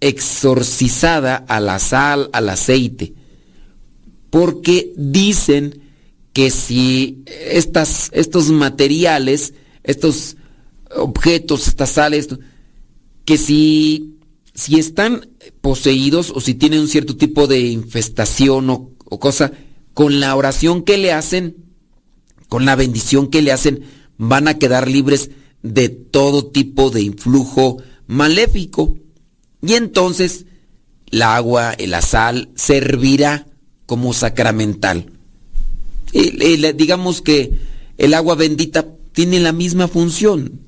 exorcizada 0.00 1.36
a 1.36 1.60
la 1.60 1.78
sal, 1.78 2.30
al 2.32 2.48
aceite, 2.48 3.14
porque 4.32 4.94
dicen 4.96 5.82
que 6.32 6.50
si 6.50 7.22
estas, 7.26 8.08
estos 8.14 8.48
materiales, 8.48 9.52
estos 9.84 10.38
objetos, 10.96 11.68
estas 11.68 11.90
sales, 11.90 12.28
que 13.26 13.36
si, 13.36 14.16
si 14.54 14.78
están 14.78 15.28
poseídos 15.60 16.32
o 16.34 16.40
si 16.40 16.54
tienen 16.54 16.80
un 16.80 16.88
cierto 16.88 17.14
tipo 17.14 17.46
de 17.46 17.60
infestación 17.60 18.70
o, 18.70 18.92
o 19.04 19.20
cosa, 19.20 19.52
con 19.92 20.18
la 20.18 20.34
oración 20.34 20.82
que 20.82 20.96
le 20.96 21.12
hacen, 21.12 21.56
con 22.48 22.64
la 22.64 22.74
bendición 22.74 23.28
que 23.28 23.42
le 23.42 23.52
hacen, 23.52 23.82
van 24.16 24.48
a 24.48 24.58
quedar 24.58 24.90
libres 24.90 25.30
de 25.62 25.90
todo 25.90 26.46
tipo 26.46 26.88
de 26.88 27.02
influjo 27.02 27.82
maléfico. 28.06 28.96
Y 29.60 29.74
entonces 29.74 30.46
la 31.10 31.36
agua, 31.36 31.76
la 31.78 32.00
sal, 32.00 32.48
servirá 32.54 33.51
como 33.86 34.12
sacramental. 34.12 35.10
digamos 36.12 37.22
que 37.22 37.52
el 37.98 38.14
agua 38.14 38.34
bendita 38.34 38.86
tiene 39.12 39.40
la 39.40 39.52
misma 39.52 39.88
función. 39.88 40.60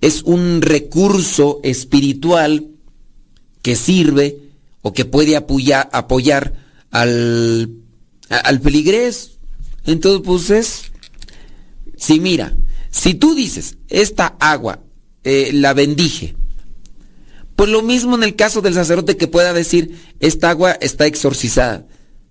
Es 0.00 0.22
un 0.22 0.62
recurso 0.62 1.60
espiritual 1.62 2.68
que 3.62 3.74
sirve 3.74 4.38
o 4.82 4.92
que 4.92 5.04
puede 5.04 5.36
apoyar, 5.36 5.88
apoyar 5.92 6.54
al 6.90 7.78
al 8.28 8.60
peligrés. 8.60 9.38
Entonces, 9.84 10.22
pues 10.24 10.50
es... 10.50 10.82
Si 11.96 12.20
mira, 12.20 12.56
si 12.90 13.14
tú 13.14 13.34
dices, 13.34 13.76
esta 13.88 14.36
agua 14.38 14.80
eh, 15.24 15.50
la 15.52 15.74
bendije, 15.74 16.36
pues 17.56 17.70
lo 17.70 17.82
mismo 17.82 18.14
en 18.14 18.22
el 18.22 18.36
caso 18.36 18.60
del 18.60 18.74
sacerdote 18.74 19.16
que 19.16 19.26
pueda 19.26 19.52
decir, 19.52 19.98
esta 20.20 20.50
agua 20.50 20.72
está 20.80 21.06
exorcizada. 21.06 21.86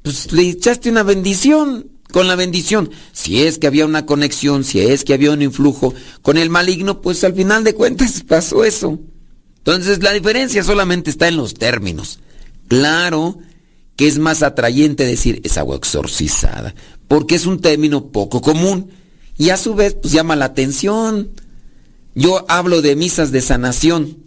Pues 0.08 0.32
le 0.32 0.44
echaste 0.44 0.90
una 0.90 1.04
bendición 1.04 1.92
con 2.14 2.30
la 2.30 2.38
bendición. 2.38 2.92
Si 3.12 3.44
es 3.44 3.58
que 3.58 3.68
había 3.68 3.86
una 3.86 4.06
conexión, 4.06 4.64
si 4.64 4.80
es 4.80 5.04
que 5.04 5.14
había 5.14 5.34
un 5.34 5.42
influjo 5.42 5.94
con 6.22 6.38
el 6.38 6.50
maligno, 6.50 7.02
pues 7.02 7.26
al 7.26 7.34
final 7.34 7.66
de 7.66 7.76
cuentas 7.76 8.24
pasó 8.28 8.64
eso. 8.64 9.02
Entonces 9.58 10.02
la 10.02 10.14
diferencia 10.14 10.64
solamente 10.64 11.10
está 11.10 11.28
en 11.28 11.36
los 11.36 11.56
términos. 11.56 12.20
Claro 12.70 13.40
que 13.98 14.08
es 14.08 14.18
más 14.18 14.44
atrayente 14.44 15.04
decir 15.04 15.42
es 15.44 15.58
agua 15.58 15.76
exorcizada, 15.76 16.74
porque 17.10 17.36
es 17.36 17.46
un 17.46 17.60
término 17.60 18.06
poco 18.08 18.40
común 18.40 18.92
y 19.38 19.50
a 19.50 19.58
su 19.58 19.76
vez 19.76 19.96
pues 20.02 20.14
llama 20.14 20.38
la 20.38 20.46
atención. 20.46 21.32
Yo 22.16 22.46
hablo 22.48 22.82
de 22.82 22.96
misas 22.96 23.34
de 23.34 23.42
sanación, 23.42 24.20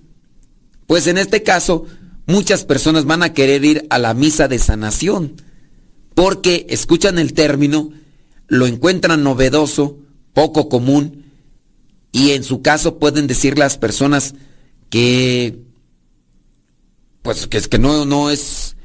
pues 0.86 1.06
en 1.06 1.16
este 1.16 1.42
caso 1.42 1.86
muchas 2.26 2.66
personas 2.66 3.06
van 3.06 3.22
a 3.22 3.32
querer 3.32 3.64
ir 3.64 3.86
a 3.88 3.96
la 3.96 4.12
misa 4.12 4.46
de 4.46 4.58
sanación, 4.58 5.36
porque 6.14 6.66
escuchan 6.70 7.18
el 7.18 7.32
término, 7.32 7.90
lo 8.48 8.66
encuentran 8.66 9.22
novedoso, 9.22 9.98
poco 10.32 10.68
común, 10.68 11.24
y 12.12 12.30
en 12.30 12.44
su 12.44 12.62
caso 12.62 12.98
pueden 12.98 13.26
decir 13.26 13.58
las 13.58 13.78
personas 13.78 14.34
que 14.88 15.58
pues 17.22 17.46
que 17.46 17.58
es 17.58 17.68
que 17.68 17.78
no, 17.78 18.04
no 18.04 18.30
es 18.30 18.76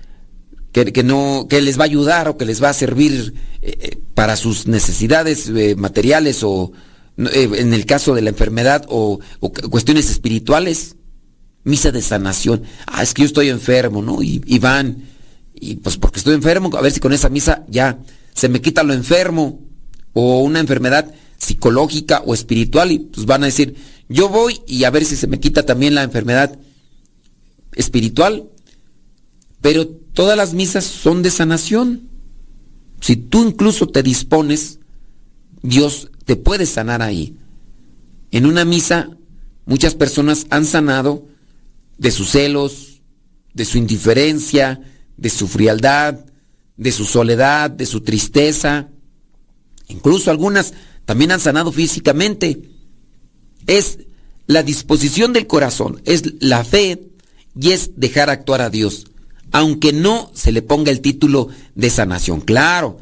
que, 0.84 1.04
no, 1.04 1.48
que 1.50 1.62
les 1.62 1.80
va 1.80 1.84
a 1.84 1.86
ayudar 1.86 2.28
o 2.28 2.38
que 2.38 2.46
les 2.46 2.62
va 2.62 2.70
a 2.70 2.74
servir 2.74 3.34
eh, 3.62 3.78
eh, 3.80 3.98
para 4.14 4.36
sus 4.36 4.68
necesidades 4.68 5.48
eh, 5.48 5.76
materiales 5.78 6.44
o 6.44 6.74
en 7.18 7.74
el 7.74 7.86
caso 7.86 8.14
de 8.14 8.22
la 8.22 8.30
enfermedad 8.30 8.86
o, 8.90 9.22
cuestiones 9.70 10.10
espirituales. 10.10 10.98
Misa 11.64 11.92
de 11.92 12.02
sanación. 12.02 12.64
Ah, 12.86 13.02
es 13.02 13.14
que 13.14 13.22
yo 13.22 13.26
estoy 13.26 13.50
enfermo, 13.50 14.02
¿no? 14.02 14.22
Y, 14.22 14.42
y, 14.46 14.60
van, 14.60 15.04
y 15.56 15.78
pues 15.78 15.98
porque 15.98 16.20
estoy 16.20 16.36
enfermo, 16.36 16.70
a 16.78 16.82
ver 16.82 16.92
si 16.92 17.00
con 17.00 17.14
esa 17.14 17.30
misa 17.30 17.66
ya 17.68 18.00
se 18.34 18.50
me 18.50 18.62
quita 18.62 18.84
lo 18.84 18.94
enfermo 18.94 19.62
o 20.14 20.42
una 20.42 20.60
enfermedad 20.60 21.14
psicológica 21.38 22.22
o 22.26 22.34
espiritual 22.34 22.92
y 22.92 23.00
pues 23.00 23.26
van 23.26 23.44
a 23.44 23.48
decir, 23.48 23.76
yo 24.10 24.30
voy 24.30 24.62
y 24.68 24.84
a 24.84 24.90
ver 24.90 25.06
si 25.06 25.16
se 25.16 25.28
me 25.28 25.40
quita 25.40 25.64
también 25.64 25.96
la 25.96 26.04
enfermedad 26.04 26.58
espiritual. 27.74 28.50
Pero 29.62 29.90
Todas 30.16 30.38
las 30.38 30.54
misas 30.54 30.86
son 30.86 31.22
de 31.22 31.30
sanación. 31.30 32.10
Si 33.02 33.18
tú 33.18 33.44
incluso 33.44 33.90
te 33.90 34.02
dispones, 34.02 34.80
Dios 35.62 36.10
te 36.24 36.38
puede 36.38 36.66
sanar 36.66 37.02
ahí. 37.02 37.36
En 38.32 38.46
una 38.46 38.64
misa, 38.64 39.10
muchas 39.66 39.94
personas 39.94 40.48
han 40.50 40.66
sanado 40.66 41.28
de 41.98 42.12
sus 42.12 42.30
celos, 42.30 43.02
de 43.54 43.66
su 43.66 43.78
indiferencia, 43.78 44.80
de 45.18 45.30
su 45.30 45.48
frialdad, 45.48 46.26
de 46.78 46.92
su 46.92 47.06
soledad, 47.06 47.70
de 47.70 47.86
su 47.86 48.02
tristeza. 48.02 48.90
Incluso 49.88 50.32
algunas 50.32 50.74
también 51.06 51.32
han 51.32 51.40
sanado 51.40 51.72
físicamente. 51.72 52.70
Es 53.68 54.00
la 54.48 54.64
disposición 54.64 55.34
del 55.34 55.48
corazón, 55.48 56.02
es 56.06 56.24
la 56.40 56.64
fe 56.64 57.08
y 57.60 57.72
es 57.72 57.92
dejar 57.96 58.30
actuar 58.30 58.62
a 58.62 58.70
Dios 58.70 59.08
aunque 59.52 59.94
no 59.94 60.32
se 60.34 60.52
le 60.52 60.62
ponga 60.62 60.92
el 60.92 61.00
título 61.00 61.48
de 61.76 61.90
sanación. 61.90 62.42
Claro, 62.42 63.00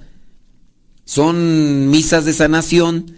son 1.06 1.90
misas 1.90 2.26
de 2.26 2.34
sanación 2.34 3.18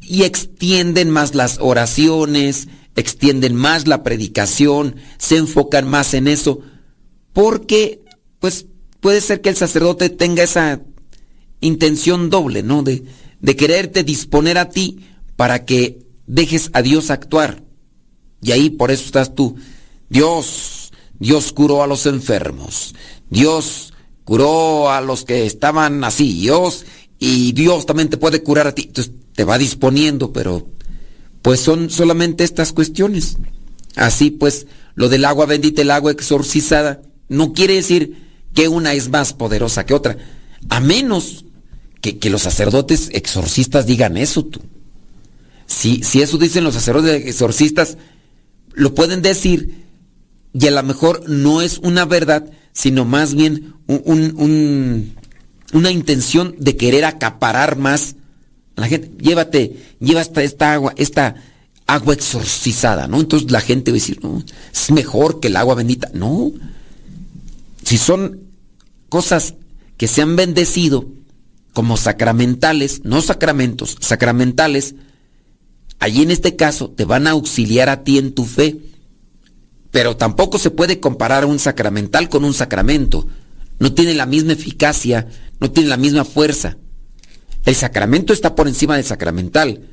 y 0.00 0.22
extienden 0.22 1.10
más 1.10 1.34
las 1.34 1.58
oraciones, 1.60 2.68
extienden 2.96 3.54
más 3.54 3.86
la 3.86 4.02
predicación, 4.02 4.96
se 5.18 5.36
enfocan 5.36 5.88
más 5.88 6.14
en 6.14 6.28
eso, 6.28 6.60
porque 7.32 8.00
pues 8.44 8.66
puede 9.00 9.22
ser 9.22 9.40
que 9.40 9.48
el 9.48 9.56
sacerdote 9.56 10.10
tenga 10.10 10.42
esa 10.42 10.82
intención 11.62 12.28
doble, 12.28 12.62
¿no? 12.62 12.82
De, 12.82 13.02
quererte 13.56 14.04
disponer 14.04 14.58
a 14.58 14.68
ti 14.68 15.00
para 15.34 15.64
que 15.64 16.04
dejes 16.26 16.68
a 16.74 16.82
Dios 16.82 17.10
actuar. 17.10 17.64
Y 18.42 18.52
ahí 18.52 18.68
por 18.68 18.90
eso 18.90 19.06
estás 19.06 19.34
tú. 19.34 19.56
Dios, 20.10 20.92
Dios 21.18 21.54
curó 21.54 21.82
a 21.82 21.86
los 21.86 22.04
enfermos. 22.04 22.94
Dios 23.30 23.94
curó 24.24 24.90
a 24.90 25.00
los 25.00 25.24
que 25.24 25.46
estaban 25.46 26.04
así. 26.04 26.34
Dios, 26.34 26.84
y 27.18 27.52
Dios 27.52 27.86
también 27.86 28.10
te 28.10 28.18
puede 28.18 28.42
curar 28.42 28.66
a 28.66 28.74
ti. 28.74 28.82
Entonces 28.88 29.14
te 29.34 29.44
va 29.44 29.56
disponiendo, 29.56 30.34
pero 30.34 30.68
pues 31.40 31.60
son 31.60 31.88
solamente 31.88 32.44
estas 32.44 32.74
cuestiones. 32.74 33.38
Así 33.96 34.30
pues, 34.30 34.66
lo 34.96 35.08
del 35.08 35.24
agua 35.24 35.46
bendita, 35.46 35.80
el 35.80 35.90
agua 35.90 36.12
exorcizada, 36.12 37.00
no 37.30 37.54
quiere 37.54 37.76
decir 37.76 38.22
que 38.54 38.68
una 38.68 38.94
es 38.94 39.08
más 39.10 39.32
poderosa 39.32 39.84
que 39.84 39.94
otra. 39.94 40.16
A 40.68 40.80
menos 40.80 41.44
que, 42.00 42.18
que 42.18 42.30
los 42.30 42.42
sacerdotes 42.42 43.10
exorcistas 43.12 43.86
digan 43.86 44.16
eso 44.16 44.44
tú. 44.44 44.60
Si, 45.66 46.02
si 46.02 46.22
eso 46.22 46.38
dicen 46.38 46.64
los 46.64 46.74
sacerdotes 46.74 47.26
exorcistas, 47.26 47.96
lo 48.74 48.94
pueden 48.94 49.22
decir 49.22 49.84
y 50.52 50.66
a 50.66 50.70
lo 50.70 50.82
mejor 50.82 51.28
no 51.28 51.62
es 51.62 51.78
una 51.78 52.04
verdad, 52.04 52.50
sino 52.72 53.04
más 53.04 53.34
bien 53.34 53.74
un, 53.86 55.14
una 55.72 55.90
intención 55.90 56.54
de 56.58 56.76
querer 56.76 57.04
acaparar 57.04 57.76
más 57.76 58.14
la 58.76 58.86
gente. 58.86 59.10
Llévate, 59.18 59.76
lleva 59.98 60.20
esta, 60.20 60.42
esta 60.42 60.72
agua, 60.72 60.94
esta 60.96 61.34
agua 61.86 62.14
exorcizada, 62.14 63.08
¿no? 63.08 63.20
Entonces 63.20 63.50
la 63.50 63.60
gente 63.60 63.90
va 63.90 63.96
a 63.96 64.00
decir, 64.00 64.20
no, 64.22 64.42
es 64.72 64.90
mejor 64.92 65.40
que 65.40 65.48
el 65.48 65.56
agua 65.56 65.74
bendita. 65.74 66.10
No. 66.14 66.52
Si 67.84 67.98
son 67.98 68.43
cosas 69.14 69.54
que 69.96 70.08
se 70.08 70.22
han 70.22 70.34
bendecido 70.34 71.06
como 71.72 71.96
sacramentales, 71.96 73.02
no 73.04 73.22
sacramentos, 73.22 73.96
sacramentales, 74.00 74.96
allí 76.00 76.22
en 76.22 76.32
este 76.32 76.56
caso 76.56 76.90
te 76.90 77.04
van 77.04 77.28
a 77.28 77.30
auxiliar 77.30 77.88
a 77.88 78.02
ti 78.02 78.18
en 78.18 78.34
tu 78.34 78.44
fe. 78.44 78.76
Pero 79.92 80.16
tampoco 80.16 80.58
se 80.58 80.72
puede 80.72 80.98
comparar 80.98 81.44
un 81.44 81.60
sacramental 81.60 82.28
con 82.28 82.44
un 82.44 82.54
sacramento. 82.54 83.28
No 83.78 83.94
tiene 83.94 84.14
la 84.14 84.26
misma 84.26 84.54
eficacia, 84.54 85.28
no 85.60 85.70
tiene 85.70 85.90
la 85.90 85.96
misma 85.96 86.24
fuerza. 86.24 86.76
El 87.64 87.76
sacramento 87.76 88.32
está 88.32 88.56
por 88.56 88.66
encima 88.66 88.96
del 88.96 89.04
sacramental. 89.04 89.90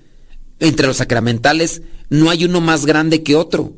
Entre 0.60 0.88
los 0.88 0.98
sacramentales 0.98 1.84
no 2.10 2.32
hay 2.32 2.46
uno 2.46 2.60
más 2.60 2.88
grande 2.88 3.22
que 3.22 3.36
otro. 3.36 3.76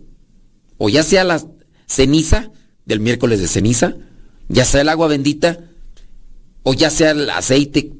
O 0.77 0.87
ya 0.87 1.03
sea 1.03 1.25
la 1.25 1.43
ceniza 1.85 2.49
del 2.85 3.01
miércoles 3.01 3.41
de 3.41 3.49
ceniza, 3.49 3.97
ya 4.49 4.65
sea 4.65 4.81
el 4.81 4.89
agua 4.89 5.07
bendita, 5.07 5.59
o 6.63 6.73
ya 6.73 6.89
sea 6.89 7.11
el 7.11 7.29
aceite. 7.29 7.93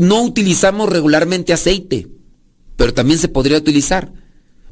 No 0.00 0.22
utilizamos 0.22 0.88
regularmente 0.88 1.52
aceite, 1.52 2.08
pero 2.76 2.94
también 2.94 3.18
se 3.18 3.28
podría 3.28 3.58
utilizar. 3.58 4.12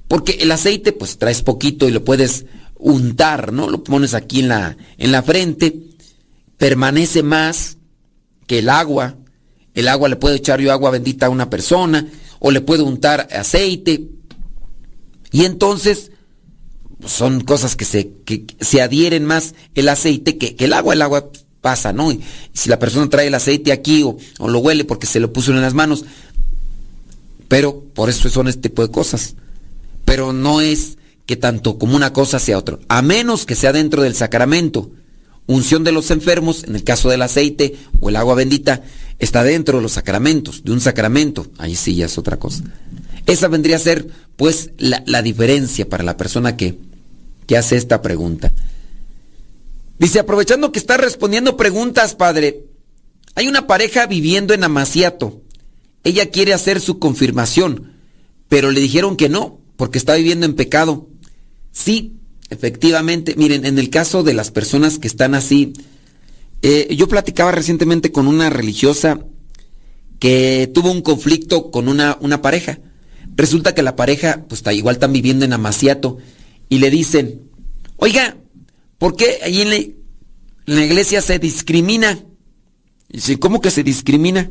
Porque 0.09 0.39
el 0.41 0.51
aceite, 0.51 0.93
pues 0.93 1.19
traes 1.19 1.43
poquito 1.43 1.89
y 1.89 1.93
lo 1.93 2.05
puedes 2.05 2.47
untar, 2.77 3.53
¿no? 3.53 3.71
Lo 3.71 3.85
pones 3.85 4.15
aquí 4.15 4.41
en 4.41 4.49
la, 4.49 4.77
en 4.99 5.13
la 5.13 5.23
frente, 5.23 5.77
permanece 6.57 7.23
más 7.23 7.79
que 8.47 8.59
el 8.59 8.69
agua. 8.69 9.17
El 9.75 9.87
agua 9.87 10.09
le 10.09 10.17
puedo 10.17 10.35
echar 10.35 10.61
yo 10.61 10.73
agua 10.73 10.91
bendita 10.91 11.27
a 11.27 11.31
una 11.31 11.49
persona, 11.49 12.09
o 12.41 12.51
le 12.51 12.61
puedo 12.61 12.85
untar 12.85 13.29
aceite. 13.31 14.09
Y 15.31 15.45
entonces 15.45 16.11
son 17.07 17.41
cosas 17.41 17.77
que 17.77 17.85
se, 17.85 18.13
que 18.25 18.47
se 18.61 18.83
adhieren 18.83 19.25
más 19.25 19.55
el 19.75 19.89
aceite 19.89 20.39
que, 20.39 20.57
el 20.59 20.73
agua. 20.73 20.95
El 20.95 21.03
agua 21.03 21.31
pasa, 21.61 21.93
¿no? 21.93 22.11
Y 22.11 22.21
si 22.53 22.69
la 22.69 22.79
persona 22.79 23.09
trae 23.09 23.27
el 23.27 23.35
aceite 23.35 23.73
aquí 23.73 24.03
o, 24.03 24.17
lo 24.47 24.59
huele 24.59 24.85
porque 24.85 25.07
se 25.07 25.21
lo 25.21 25.33
puso 25.33 25.53
en 25.53 25.61
las 25.61 25.75
manos. 25.75 26.05
Pero 27.49 27.83
por 27.95 28.09
eso 28.09 28.29
son 28.29 28.49
este 28.49 28.69
tipo 28.69 28.83
de 28.83 28.93
cosas. 28.93 29.35
Pero 30.05 30.33
no 30.33 30.61
es 30.61 30.99
que 31.27 31.37
tanto 31.37 31.79
como 31.79 31.97
una 31.97 32.13
cosa 32.13 32.39
sea 32.39 32.59
otra. 32.59 32.79
A 32.89 33.03
menos 33.03 33.45
que 33.47 33.55
sea 33.55 33.73
dentro 33.73 34.03
del 34.03 34.15
sacramento. 34.15 34.91
Unción 35.47 35.83
de 35.83 35.91
los 35.91 36.13
enfermos, 36.13 36.63
en 36.63 36.77
el 36.77 36.85
caso 36.85 37.09
del 37.09 37.23
aceite 37.23 37.77
o 37.99 38.09
el 38.09 38.17
agua 38.17 38.37
bendita, 38.37 38.83
está 39.19 39.43
dentro 39.43 39.79
de 39.79 39.83
los 39.83 39.93
sacramentos, 39.93 40.63
de 40.63 40.71
un 40.71 40.81
sacramento. 40.81 41.49
Ahí 41.59 41.75
sí 41.75 41.97
ya 41.97 42.07
es 42.07 42.19
otra 42.19 42.39
cosa. 42.39 42.63
Esa 43.27 43.49
vendría 43.49 43.77
a 43.77 43.81
ser, 43.81 44.07
pues, 44.37 44.71
la 44.79 45.23
diferencia 45.23 45.89
para 45.89 46.05
la 46.05 46.17
persona 46.17 46.57
que, 46.57 46.79
que 47.51 47.57
hace 47.57 47.75
esta 47.75 48.01
pregunta. 48.01 48.53
Dice, 49.99 50.21
aprovechando 50.21 50.71
que 50.71 50.79
está 50.79 50.97
respondiendo 50.97 51.57
preguntas, 51.57 52.15
padre, 52.15 52.67
hay 53.35 53.49
una 53.49 53.67
pareja 53.67 54.07
viviendo 54.07 54.55
en 54.55 54.63
Amaciato. 54.63 55.43
Ella 56.05 56.31
quiere 56.31 56.55
hacer 56.55 56.81
su 56.81 57.01
confirmación, 57.01 57.95
pero 58.49 58.71
le 58.71 58.79
dijeron 58.79 59.17
que 59.17 59.29
no, 59.29 59.59
porque 59.77 59.99
está 59.99 60.15
viviendo 60.15 60.47
en 60.47 60.55
pecado. 60.55 61.09
Sí, 61.73 62.21
efectivamente, 62.51 63.35
miren, 63.37 63.67
en 63.67 63.81
el 63.81 63.91
caso 63.91 64.23
de 64.23 64.35
las 64.35 64.53
personas 64.53 65.01
que 65.01 65.09
están 65.09 65.35
así, 65.35 65.73
eh, 66.63 66.95
yo 66.97 67.09
platicaba 67.09 67.51
recientemente 67.51 68.13
con 68.13 68.29
una 68.29 68.49
religiosa 68.49 69.27
que 70.21 70.71
tuvo 70.73 70.93
un 70.93 71.03
conflicto 71.03 71.73
con 71.73 71.89
una, 71.89 72.17
una 72.21 72.43
pareja. 72.43 72.79
Resulta 73.35 73.75
que 73.75 73.83
la 73.83 73.97
pareja, 73.97 74.45
pues 74.49 74.63
igual 74.73 74.95
están 74.95 75.13
viviendo 75.13 75.45
en 75.45 75.53
Amaciato, 75.53 76.19
y 76.71 76.79
le 76.79 76.89
dicen, 76.89 77.43
oiga, 77.97 78.37
¿por 78.97 79.17
qué 79.17 79.41
allí 79.43 79.61
en 79.61 79.71
la, 79.71 80.75
la 80.75 80.85
iglesia 80.85 81.21
se 81.21 81.39
discrimina? 81.39 82.19
Y 83.11 83.17
dice, 83.17 83.39
¿cómo 83.39 83.61
que 83.61 83.71
se 83.71 83.83
discrimina? 83.83 84.51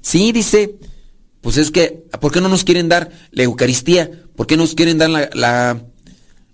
Sí, 0.00 0.32
dice, 0.32 0.76
pues 1.42 1.58
es 1.58 1.72
que, 1.72 2.04
¿por 2.20 2.32
qué 2.32 2.40
no 2.40 2.48
nos 2.48 2.64
quieren 2.64 2.88
dar 2.88 3.10
la 3.32 3.42
Eucaristía? 3.42 4.10
¿Por 4.36 4.46
qué 4.46 4.56
nos 4.56 4.74
quieren 4.74 4.98
dar 4.98 5.10
la, 5.10 5.28
la, 5.34 5.84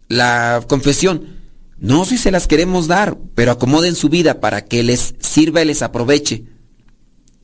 la 0.08 0.64
confesión? 0.66 1.36
No, 1.78 2.06
si 2.06 2.16
se 2.16 2.30
las 2.30 2.48
queremos 2.48 2.88
dar, 2.88 3.18
pero 3.34 3.52
acomoden 3.52 3.94
su 3.94 4.08
vida 4.08 4.40
para 4.40 4.64
que 4.64 4.82
les 4.82 5.14
sirva 5.20 5.62
y 5.62 5.66
les 5.66 5.82
aproveche. 5.82 6.44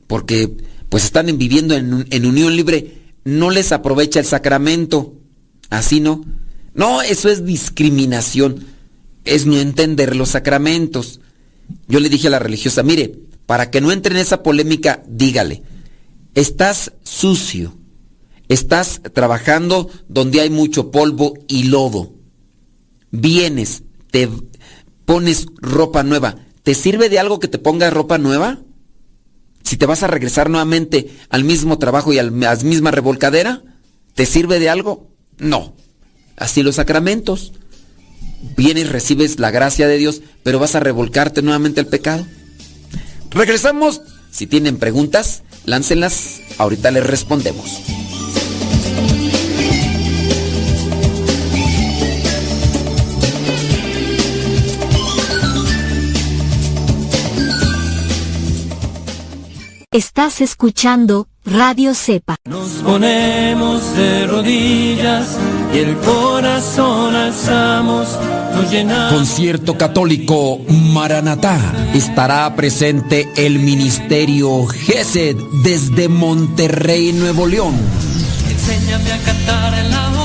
Porque 0.07 0.57
pues 0.89 1.05
están 1.05 1.27
viviendo 1.37 1.75
en, 1.75 2.07
en 2.09 2.25
unión 2.25 2.55
libre, 2.55 3.13
no 3.23 3.51
les 3.51 3.71
aprovecha 3.71 4.19
el 4.19 4.25
sacramento. 4.25 5.13
Así 5.69 5.99
no. 5.99 6.25
No, 6.75 7.01
eso 7.01 7.29
es 7.29 7.45
discriminación. 7.45 8.67
Es 9.23 9.47
no 9.47 9.57
entender 9.57 10.15
los 10.15 10.29
sacramentos. 10.29 11.21
Yo 11.87 11.99
le 11.99 12.09
dije 12.09 12.27
a 12.27 12.31
la 12.31 12.39
religiosa, 12.39 12.83
mire, 12.83 13.25
para 13.45 13.71
que 13.71 13.81
no 13.81 13.91
entre 13.91 14.15
en 14.15 14.21
esa 14.21 14.43
polémica, 14.43 15.03
dígale, 15.07 15.63
estás 16.33 16.91
sucio, 17.03 17.75
estás 18.47 19.01
trabajando 19.13 19.89
donde 20.07 20.41
hay 20.41 20.49
mucho 20.49 20.91
polvo 20.91 21.33
y 21.47 21.63
lodo, 21.63 22.13
vienes, 23.11 23.83
te 24.11 24.29
pones 25.05 25.47
ropa 25.57 26.03
nueva, 26.03 26.37
¿te 26.63 26.73
sirve 26.73 27.09
de 27.09 27.19
algo 27.19 27.39
que 27.39 27.47
te 27.47 27.59
pongas 27.59 27.93
ropa 27.93 28.17
nueva? 28.17 28.59
Si 29.63 29.77
te 29.77 29.85
vas 29.85 30.03
a 30.03 30.07
regresar 30.07 30.49
nuevamente 30.49 31.09
al 31.29 31.43
mismo 31.43 31.79
trabajo 31.79 32.13
y 32.13 32.19
a 32.19 32.23
la 32.23 32.55
misma 32.57 32.91
revolcadera, 32.91 33.63
¿te 34.13 34.25
sirve 34.25 34.59
de 34.59 34.69
algo? 34.69 35.09
No. 35.37 35.75
Así 36.37 36.63
los 36.63 36.75
sacramentos. 36.75 37.53
Vienes, 38.55 38.89
recibes 38.89 39.39
la 39.39 39.51
gracia 39.51 39.87
de 39.87 39.97
Dios, 39.97 40.21
pero 40.43 40.59
vas 40.59 40.75
a 40.75 40.79
revolcarte 40.79 41.41
nuevamente 41.41 41.79
al 41.79 41.87
pecado. 41.87 42.25
Regresamos. 43.31 44.01
Si 44.31 44.47
tienen 44.47 44.77
preguntas, 44.77 45.43
láncenlas. 45.65 46.41
Ahorita 46.57 46.91
les 46.91 47.05
respondemos. 47.05 47.81
Estás 59.91 60.41
escuchando 60.41 61.29
Radio 61.45 61.93
Cepa. 61.93 62.37
Nos 62.45 62.69
ponemos 62.83 63.95
de 63.95 64.25
rodillas 64.25 65.37
y 65.73 65.77
el 65.77 65.95
corazón 65.97 67.15
alzamos, 67.15 68.07
nos 68.55 68.71
llenamos. 68.71 69.13
Concierto 69.13 69.77
Católico 69.77 70.59
Maranatá. 70.67 71.59
Estará 71.93 72.55
presente 72.55 73.29
el 73.37 73.59
Ministerio 73.59 74.65
GESED 74.65 75.37
desde 75.63 76.07
Monterrey, 76.09 77.13
Nuevo 77.13 77.45
León. 77.45 77.75
Enséñame 78.49 79.11
a 79.11 79.17
cantar 79.19 79.73
en 79.77 79.91
la 79.91 80.09
boda 80.09 80.24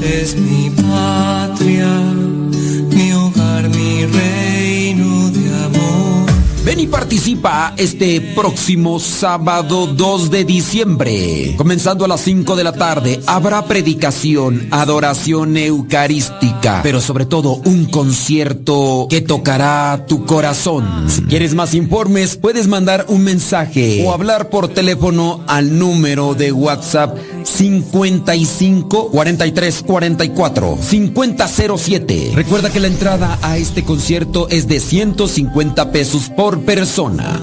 Es 0.00 0.36
mi 0.36 0.70
patria, 0.70 2.15
participa 6.86 7.74
este 7.76 8.20
próximo 8.20 8.98
sábado 9.00 9.86
2 9.86 10.30
de 10.30 10.44
diciembre. 10.44 11.54
Comenzando 11.56 12.04
a 12.04 12.08
las 12.08 12.20
5 12.20 12.56
de 12.56 12.64
la 12.64 12.72
tarde, 12.72 13.20
habrá 13.26 13.64
predicación, 13.66 14.68
adoración 14.70 15.56
eucarística, 15.56 16.80
pero 16.82 17.00
sobre 17.00 17.26
todo 17.26 17.60
un 17.64 17.86
concierto 17.86 19.06
que 19.10 19.20
tocará 19.20 20.06
tu 20.06 20.24
corazón. 20.24 21.08
Si 21.08 21.22
quieres 21.22 21.54
más 21.54 21.74
informes, 21.74 22.36
puedes 22.36 22.68
mandar 22.68 23.06
un 23.08 23.24
mensaje 23.24 24.04
o 24.06 24.12
hablar 24.12 24.48
por 24.50 24.68
teléfono 24.68 25.42
al 25.46 25.78
número 25.78 26.34
de 26.34 26.52
WhatsApp 26.52 27.16
55 27.44 29.10
43 29.10 29.82
44 29.86 30.78
5007. 30.80 32.32
Recuerda 32.34 32.70
que 32.70 32.80
la 32.80 32.86
entrada 32.86 33.38
a 33.42 33.56
este 33.56 33.82
concierto 33.84 34.48
es 34.48 34.68
de 34.68 34.80
150 34.80 35.90
pesos 35.90 36.28
por 36.28 36.60
persona. 36.60 36.75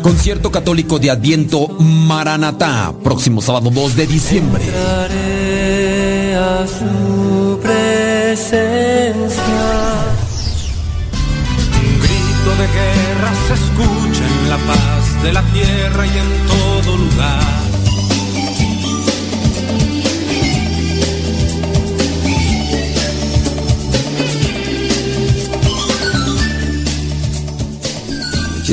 Concierto 0.04 0.52
católico 0.52 1.00
de 1.00 1.10
Adviento 1.10 1.68
Maranatá, 1.80 2.94
próximo 3.04 3.42
sábado 3.42 3.72
2 3.72 3.96
de 3.96 4.06
diciembre. 4.06 4.64
A 6.38 6.68
su 6.68 7.60
presencia. 7.60 9.44
Un 11.82 12.00
grito 12.00 12.52
de 12.62 12.68
guerra 12.68 13.32
se 13.48 13.54
escucha 13.56 14.24
en 14.28 14.50
la 14.50 14.58
paz 14.58 15.24
de 15.24 15.34
la 15.34 15.42
tierra 15.52 16.06
y 16.06 16.10
en 16.10 16.48
todo 16.48 16.98
lugar. 16.98 17.63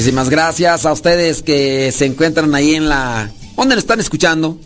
Muchísimas 0.01 0.31
gracias 0.31 0.87
a 0.87 0.95
ustedes 0.95 1.43
que 1.43 1.93
se 1.93 2.07
encuentran 2.07 2.55
ahí 2.55 2.75
en 2.75 2.89
la... 2.89 3.31
¿Dónde 3.55 3.75
lo 3.75 3.81
están 3.81 4.01
escuchando? 4.01 4.59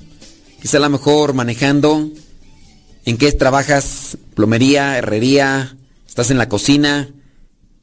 Quizá 0.62 0.76
a 0.76 0.80
lo 0.82 0.90
mejor 0.90 1.34
manejando. 1.34 2.08
¿En 3.04 3.16
qué 3.18 3.32
trabajas? 3.32 4.16
¿Plomería? 4.36 4.96
¿Herrería? 4.96 5.76
¿Estás 6.06 6.30
en 6.30 6.38
la 6.38 6.48
cocina? 6.48 7.12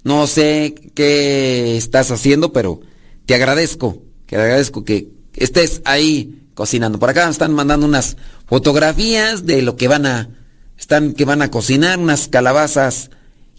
No 0.06 0.28
sé 0.28 0.76
qué 0.96 1.76
estás 1.76 2.10
haciendo, 2.12 2.54
pero 2.54 2.80
te 3.26 3.36
agradezco. 3.36 4.02
Te 4.28 4.38
agradezco 4.38 4.86
que 4.86 5.10
estés 5.36 5.82
ahí 5.84 6.48
cocinando. 6.54 7.00
Por 7.00 7.10
acá 7.10 7.28
están 7.28 7.54
mandando 7.54 7.86
unas 7.86 8.16
fotografías 8.46 9.46
de 9.46 9.62
lo 9.62 9.76
que 9.76 9.90
van 9.90 10.06
a... 10.06 10.30
Están 10.78 11.12
que 11.12 11.26
van 11.26 11.42
a 11.42 11.52
cocinar 11.52 12.00
unas 12.00 12.30
calabazas 12.30 13.10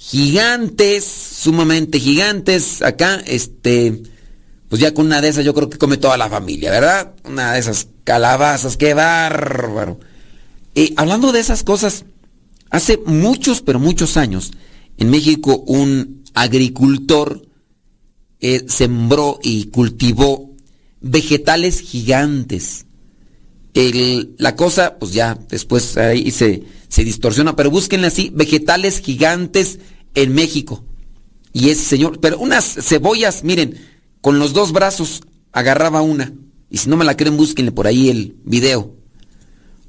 gigantes, 0.03 1.05
sumamente 1.05 2.01
gigantes. 2.01 2.83
Acá, 2.83 3.23
este, 3.27 4.03
pues 4.69 4.83
ya 4.83 4.93
con 4.93 5.07
una 5.07 5.21
de 5.21 5.29
esas 5.29 5.45
yo 5.45 5.55
creo 5.55 5.71
que 5.71 5.79
come 5.79 5.97
toda 5.97 6.17
la 6.17 6.29
familia, 6.29 6.71
¿verdad? 6.71 7.15
Una 7.25 7.53
de 7.53 7.61
esas 7.61 7.87
calabazas, 8.05 8.77
qué 8.77 8.95
bárbaro. 8.95 10.01
Eh, 10.75 10.93
hablando 10.97 11.31
de 11.31 11.41
esas 11.41 11.63
cosas, 11.63 12.05
hace 12.71 12.99
muchos, 13.07 13.63
pero 13.63 13.79
muchos 13.79 14.17
años, 14.17 14.51
en 14.99 15.09
México 15.09 15.63
un 15.67 16.25
agricultor 16.35 17.47
eh, 18.41 18.65
sembró 18.69 19.39
y 19.43 19.67
cultivó 19.67 20.51
vegetales 21.01 21.81
gigantes. 21.81 22.87
La 24.37 24.57
cosa, 24.57 24.99
pues 24.99 25.13
ya 25.13 25.39
después 25.49 25.97
ahí 25.97 26.31
se, 26.31 26.65
se 26.89 27.05
distorsiona, 27.05 27.57
pero 27.57 27.71
búsquenle 27.71 28.09
así, 28.09 28.31
vegetales 28.35 29.01
gigantes 29.01 29.79
en 30.15 30.35
México. 30.35 30.85
Y 31.53 31.69
ese 31.71 31.85
señor, 31.85 32.19
pero 32.21 32.39
unas 32.39 32.65
cebollas, 32.65 33.45
miren, 33.45 33.79
con 34.21 34.39
los 34.39 34.53
dos 34.53 34.73
brazos 34.73 35.23
agarraba 35.53 36.01
una. 36.01 36.33
Y 36.71 36.79
si 36.79 36.89
no 36.89 36.97
me 36.97 37.05
la 37.05 37.17
creen, 37.17 37.37
búsquenle 37.37 37.73
por 37.73 37.87
ahí 37.87 38.09
el 38.09 38.37
video. 38.45 38.95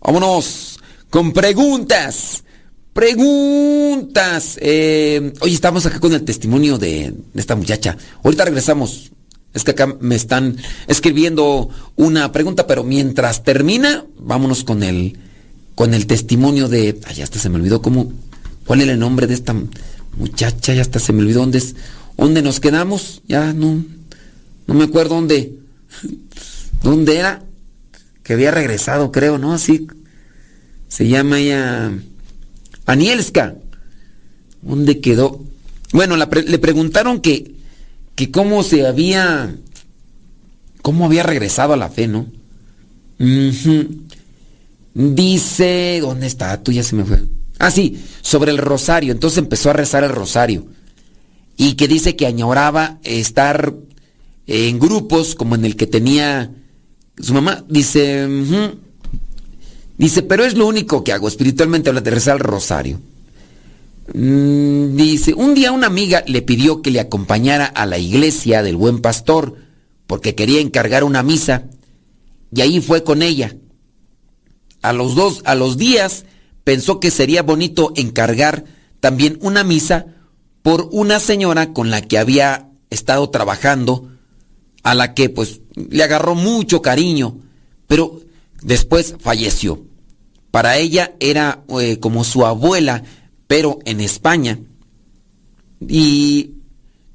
Vámonos 0.01 0.79
con 1.09 1.31
preguntas. 1.31 2.43
Preguntas. 2.91 4.57
Eh, 4.61 5.33
oye, 5.39 5.53
estamos 5.53 5.85
acá 5.85 5.99
con 5.99 6.13
el 6.13 6.23
testimonio 6.23 6.77
de, 6.77 7.13
esta 7.35 7.55
muchacha. 7.55 7.97
Ahorita 8.23 8.45
regresamos. 8.45 9.11
Es 9.53 9.63
que 9.63 9.71
acá 9.71 9.95
me 9.99 10.15
están 10.15 10.57
escribiendo 10.87 11.69
una 11.95 12.31
pregunta, 12.31 12.65
pero 12.65 12.83
mientras 12.83 13.43
termina, 13.43 14.03
vámonos 14.17 14.63
con 14.63 14.81
el, 14.81 15.17
con 15.75 15.93
el 15.93 16.07
testimonio 16.07 16.67
de. 16.67 16.99
Ay, 17.05 17.21
hasta 17.21 17.39
se 17.39 17.49
me 17.49 17.55
olvidó 17.55 17.81
cómo. 17.81 18.11
¿Cuál 18.65 18.81
era 18.81 18.93
el 18.93 18.99
nombre 18.99 19.27
de 19.27 19.35
esta 19.35 19.55
muchacha? 20.17 20.73
Ya 20.73 20.81
hasta 20.81 20.99
se 20.99 21.13
me 21.13 21.21
olvidó 21.21 21.41
dónde 21.41 21.57
es. 21.57 21.75
¿Dónde 22.17 22.41
nos 22.41 22.59
quedamos? 22.59 23.21
Ya 23.27 23.53
no. 23.53 23.83
No 24.67 24.73
me 24.73 24.83
acuerdo 24.85 25.15
dónde. 25.15 25.57
¿Dónde 26.83 27.17
era? 27.17 27.43
Que 28.23 28.33
había 28.33 28.51
regresado, 28.51 29.11
creo, 29.11 29.37
¿no? 29.37 29.53
Así. 29.53 29.87
Se 30.87 31.07
llama 31.07 31.39
ella. 31.39 31.91
Anielska. 32.85 33.55
¿Dónde 34.61 35.01
quedó? 35.01 35.43
Bueno, 35.91 36.15
le 36.17 36.59
preguntaron 36.59 37.19
que, 37.19 37.55
que 38.15 38.31
cómo 38.31 38.63
se 38.63 38.87
había. 38.87 39.55
cómo 40.81 41.05
había 41.05 41.23
regresado 41.23 41.73
a 41.73 41.77
la 41.77 41.89
fe, 41.89 42.07
¿no? 42.07 42.27
Dice. 44.93 45.99
¿Dónde 46.01 46.27
está? 46.27 46.61
Tú 46.61 46.71
ya 46.71 46.83
se 46.83 46.95
me 46.95 47.03
fue. 47.03 47.23
Ah, 47.63 47.71
sí, 47.71 48.03
sobre 48.21 48.51
el 48.51 48.57
rosario. 48.57 49.13
Entonces 49.13 49.37
empezó 49.37 49.69
a 49.69 49.73
rezar 49.73 50.03
el 50.03 50.09
rosario. 50.09 50.65
Y 51.55 51.75
que 51.75 51.87
dice 51.87 52.17
que 52.17 52.25
añoraba 52.27 52.99
estar 53.03 53.73
en 54.47 54.79
grupos 54.79 55.33
como 55.33 55.55
en 55.55 55.63
el 55.63 55.77
que 55.77 55.87
tenía 55.87 56.51
su 57.17 57.33
mamá. 57.33 57.63
Dice. 57.69 58.27
Dice, 59.97 60.23
pero 60.23 60.43
es 60.43 60.55
lo 60.55 60.67
único 60.67 61.05
que 61.05 61.13
hago. 61.13 61.29
Espiritualmente 61.29 61.87
habla 61.87 62.01
de 62.01 62.11
rezar 62.11 62.35
el 62.35 62.41
rosario. 62.41 62.99
Mm, 64.13 64.97
Dice, 64.97 65.33
un 65.33 65.53
día 65.53 65.71
una 65.71 65.87
amiga 65.87 66.21
le 66.27 66.41
pidió 66.41 66.81
que 66.81 66.91
le 66.91 66.99
acompañara 66.99 67.65
a 67.65 67.85
la 67.85 67.97
iglesia 67.97 68.61
del 68.61 68.75
buen 68.75 68.99
pastor 68.99 69.55
porque 70.05 70.35
quería 70.35 70.59
encargar 70.59 71.05
una 71.05 71.23
misa 71.23 71.63
y 72.53 72.59
ahí 72.59 72.81
fue 72.81 73.05
con 73.05 73.21
ella. 73.21 73.55
A 74.81 74.91
los 74.91 75.15
dos, 75.15 75.41
a 75.45 75.55
los 75.55 75.77
días, 75.77 76.25
pensó 76.63 76.99
que 76.99 77.11
sería 77.11 77.43
bonito 77.43 77.91
encargar 77.95 78.65
también 78.99 79.37
una 79.41 79.63
misa 79.63 80.07
por 80.61 80.87
una 80.91 81.19
señora 81.19 81.73
con 81.73 81.89
la 81.89 82.01
que 82.01 82.17
había 82.17 82.69
estado 82.89 83.29
trabajando, 83.29 84.09
a 84.83 84.95
la 84.95 85.13
que 85.13 85.29
pues 85.29 85.61
le 85.75 86.03
agarró 86.03 86.35
mucho 86.35 86.81
cariño, 86.81 87.37
pero 87.87 88.21
después 88.61 89.15
falleció. 89.19 89.83
Para 90.51 90.77
ella 90.77 91.13
era 91.19 91.63
eh, 91.79 91.99
como 91.99 92.23
su 92.23 92.45
abuela, 92.45 93.03
pero 93.47 93.79
en 93.85 94.01
España. 94.01 94.59
Y 95.81 96.51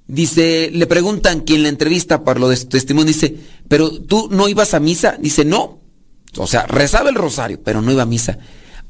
dice, 0.06 0.70
le 0.72 0.86
preguntan 0.86 1.40
quien 1.40 1.62
la 1.62 1.68
entrevista 1.68 2.24
para 2.24 2.40
lo 2.40 2.48
de 2.48 2.56
su 2.56 2.68
testimonio, 2.68 3.12
dice, 3.12 3.36
pero 3.68 3.90
tú 3.90 4.28
no 4.30 4.48
ibas 4.48 4.74
a 4.74 4.80
misa, 4.80 5.16
dice, 5.20 5.44
no. 5.44 5.78
O 6.36 6.46
sea, 6.46 6.66
rezaba 6.66 7.08
el 7.08 7.14
rosario, 7.14 7.60
pero 7.62 7.80
no 7.80 7.92
iba 7.92 8.02
a 8.02 8.06
misa. 8.06 8.38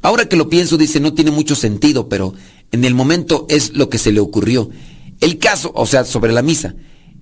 Ahora 0.03 0.28
que 0.28 0.36
lo 0.36 0.49
pienso, 0.49 0.76
dice, 0.76 1.01
no 1.01 1.14
tiene 1.14 1.30
mucho 1.30 1.57
sentido, 1.57 2.09
pero 2.09 2.34
en 2.70 2.84
el 2.84 2.94
momento 2.94 3.46
es 3.49 3.74
lo 3.74 3.88
que 3.88 3.99
se 3.99 4.12
le 4.12 4.20
ocurrió. 4.20 4.70
El 5.20 5.38
caso, 5.38 5.72
o 5.74 5.86
sea, 5.86 6.05
sobre 6.05 6.32
la 6.32 6.42
misa. 6.42 6.74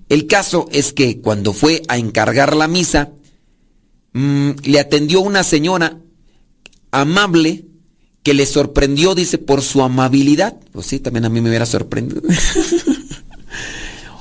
El 0.09 0.27
caso 0.27 0.67
es 0.71 0.93
que 0.93 1.19
cuando 1.19 1.53
fue 1.53 1.81
a 1.87 1.97
encargar 1.97 2.55
la 2.55 2.67
misa, 2.67 3.11
mm, 4.13 4.51
le 4.63 4.79
atendió 4.79 5.21
una 5.21 5.43
señora 5.43 5.97
amable 6.91 7.65
que 8.23 8.33
le 8.33 8.45
sorprendió, 8.45 9.15
dice, 9.15 9.37
por 9.37 9.61
su 9.61 9.81
amabilidad. 9.81 10.57
Pues 10.71 10.87
sí, 10.87 10.99
también 10.99 11.25
a 11.25 11.29
mí 11.29 11.41
me 11.41 11.49
hubiera 11.49 11.65
sorprendido. 11.65 12.21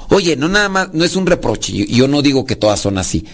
Oye, 0.08 0.36
no 0.36 0.48
nada 0.48 0.68
más, 0.68 0.94
no 0.94 1.04
es 1.04 1.16
un 1.16 1.26
reproche, 1.26 1.72
yo, 1.72 1.84
yo 1.84 2.08
no 2.08 2.22
digo 2.22 2.46
que 2.46 2.56
todas 2.56 2.80
son 2.80 2.96
así, 2.96 3.24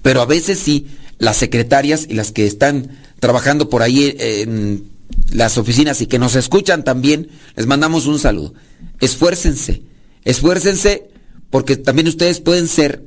pero 0.00 0.20
a 0.20 0.26
veces 0.26 0.60
sí, 0.60 0.86
las 1.18 1.36
secretarias 1.36 2.06
y 2.08 2.14
las 2.14 2.30
que 2.30 2.46
están 2.46 2.96
trabajando 3.20 3.68
por 3.68 3.82
ahí 3.82 4.16
en 4.18 4.90
las 5.30 5.58
oficinas 5.58 6.00
y 6.00 6.06
que 6.06 6.18
nos 6.18 6.34
escuchan 6.34 6.84
también, 6.84 7.28
les 7.54 7.66
mandamos 7.66 8.06
un 8.06 8.18
saludo. 8.18 8.54
Esfuércense, 9.00 9.82
esfuércense 10.24 11.10
porque 11.50 11.76
también 11.76 12.08
ustedes 12.08 12.40
pueden 12.40 12.68
ser 12.68 13.04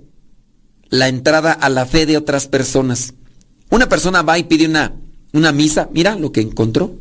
la 0.89 1.07
entrada 1.07 1.51
a 1.51 1.69
la 1.69 1.85
fe 1.85 2.05
de 2.05 2.17
otras 2.17 2.47
personas. 2.47 3.13
Una 3.69 3.89
persona 3.89 4.21
va 4.21 4.37
y 4.37 4.43
pide 4.43 4.65
una, 4.65 4.93
una 5.31 5.51
misa, 5.51 5.89
mira 5.91 6.15
lo 6.15 6.31
que 6.31 6.41
encontró. 6.41 6.95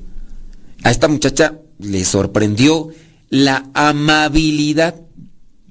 A 0.83 0.91
esta 0.91 1.09
muchacha 1.09 1.59
le 1.79 2.05
sorprendió 2.05 2.89
la 3.29 3.69
amabilidad, 3.75 5.01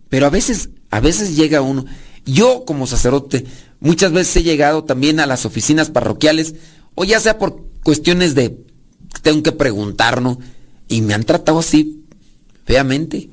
pero 0.09 0.27
a 0.27 0.29
veces, 0.29 0.69
a 0.89 0.99
veces 0.99 1.35
llega 1.35 1.61
uno. 1.61 1.85
Yo 2.25 2.63
como 2.65 2.85
sacerdote 2.85 3.45
muchas 3.79 4.11
veces 4.11 4.37
he 4.37 4.43
llegado 4.43 4.83
también 4.83 5.19
a 5.19 5.25
las 5.25 5.45
oficinas 5.45 5.89
parroquiales, 5.89 6.55
o 6.95 7.03
ya 7.03 7.19
sea 7.19 7.37
por 7.37 7.63
cuestiones 7.83 8.35
de 8.35 8.57
tengo 9.21 9.43
que 9.43 9.51
preguntarnos, 9.51 10.37
y 10.87 11.01
me 11.01 11.13
han 11.13 11.23
tratado 11.23 11.59
así, 11.59 12.03
feamente. 12.65 13.29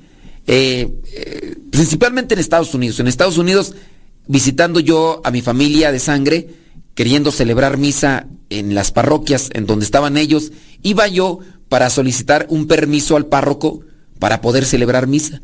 Eh, 0.46 0.88
eh, 1.12 1.56
principalmente 1.70 2.34
en 2.34 2.40
Estados 2.40 2.74
Unidos. 2.74 3.00
En 3.00 3.08
Estados 3.08 3.36
Unidos, 3.36 3.74
visitando 4.26 4.80
yo 4.80 5.20
a 5.24 5.30
mi 5.30 5.42
familia 5.42 5.92
de 5.92 5.98
sangre, 5.98 6.48
queriendo 6.94 7.32
celebrar 7.32 7.76
misa 7.76 8.28
en 8.50 8.74
las 8.74 8.92
parroquias 8.92 9.50
en 9.52 9.66
donde 9.66 9.84
estaban 9.84 10.16
ellos, 10.16 10.52
iba 10.82 11.06
yo 11.08 11.40
para 11.68 11.90
solicitar 11.90 12.46
un 12.48 12.66
permiso 12.66 13.16
al 13.16 13.26
párroco 13.26 13.80
para 14.18 14.40
poder 14.40 14.64
celebrar 14.64 15.06
misa. 15.06 15.42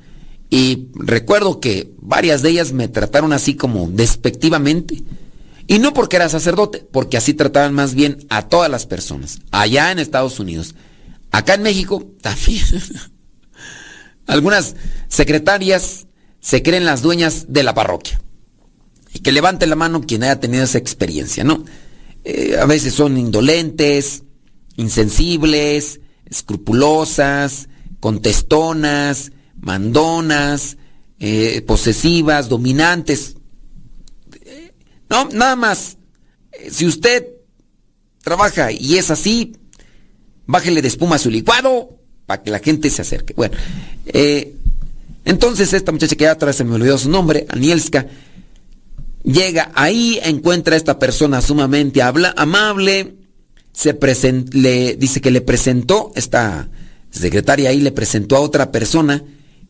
Y 0.51 0.89
recuerdo 0.95 1.61
que 1.61 1.93
varias 2.01 2.43
de 2.43 2.51
ellas 2.51 2.73
me 2.73 2.89
trataron 2.89 3.33
así 3.33 3.55
como 3.57 3.89
despectivamente. 3.91 5.03
Y 5.67 5.79
no 5.79 5.95
porque 5.95 6.17
era 6.17 6.29
sacerdote, 6.29 6.87
porque 6.91 7.17
así 7.17 7.35
trataban 7.35 7.73
más 7.73 7.95
bien 7.95 8.27
a 8.29 8.49
todas 8.49 8.71
las 8.71 8.87
personas, 8.87 9.39
allá 9.51 9.91
en 9.91 9.99
Estados 9.99 10.39
Unidos. 10.39 10.75
Acá 11.31 11.55
en 11.55 11.63
México 11.63 12.05
también. 12.21 12.65
Algunas 14.27 14.77
secretarias 15.09 16.07
se 16.41 16.63
creen 16.63 16.85
las 16.85 17.03
dueñas 17.03 17.47
de 17.49 17.63
la 17.63 17.75
parroquia. 17.75 18.21
Y 19.13 19.21
que 19.21 19.33
levante 19.33 19.67
la 19.67 19.77
mano 19.77 20.03
quien 20.03 20.25
haya 20.25 20.41
tenido 20.41 20.65
esa 20.65 20.79
experiencia, 20.79 21.45
¿no? 21.45 21.65
Eh, 22.25 22.57
a 22.61 22.67
veces 22.67 22.95
son 22.95 23.17
indolentes, 23.17 24.25
insensibles, 24.77 26.01
escrupulosas, 26.27 27.69
contestonas, 28.01 29.33
mandonas, 29.61 30.77
eh, 31.19 31.63
posesivas, 31.67 32.49
dominantes. 32.49 33.37
No, 35.15 35.29
nada 35.33 35.55
más. 35.55 35.97
Si 36.69 36.85
usted 36.85 37.25
trabaja 38.25 38.73
y 38.73 38.99
es 38.99 39.13
así, 39.13 39.53
bájele 40.45 40.83
de 40.83 40.89
espuma 40.89 41.19
su 41.19 41.31
licuado 41.31 42.01
para 42.27 42.43
que 42.43 42.51
la 42.51 42.59
gente 42.59 42.91
se 42.91 43.03
acerque. 43.03 43.33
Bueno, 43.35 43.57
eh, 44.07 44.57
entonces 45.25 45.73
esta 45.73 45.93
muchacha 45.93 46.17
que 46.17 46.25
ya 46.25 46.33
atrás 46.33 46.57
se 46.57 46.65
me 46.65 46.75
olvidó 46.75 46.99
su 46.99 47.09
nombre, 47.11 47.47
Anielska, 47.49 48.09
llega 49.23 49.71
ahí, 49.77 50.19
encuentra 50.21 50.75
a 50.75 50.79
esta 50.79 50.99
persona 50.99 51.41
sumamente 51.41 52.03
habla, 52.03 52.35
amable, 52.37 53.15
se 53.73 53.97
le 54.51 54.97
dice 54.97 55.21
que 55.21 55.31
le 55.31 55.43
presentó, 55.43 56.11
esta 56.17 56.69
secretaria 57.13 57.71
ahí 57.71 57.81
le 57.81 57.93
presentó 57.93 58.35
a 58.35 58.41
otra 58.41 58.73
persona 58.73 59.23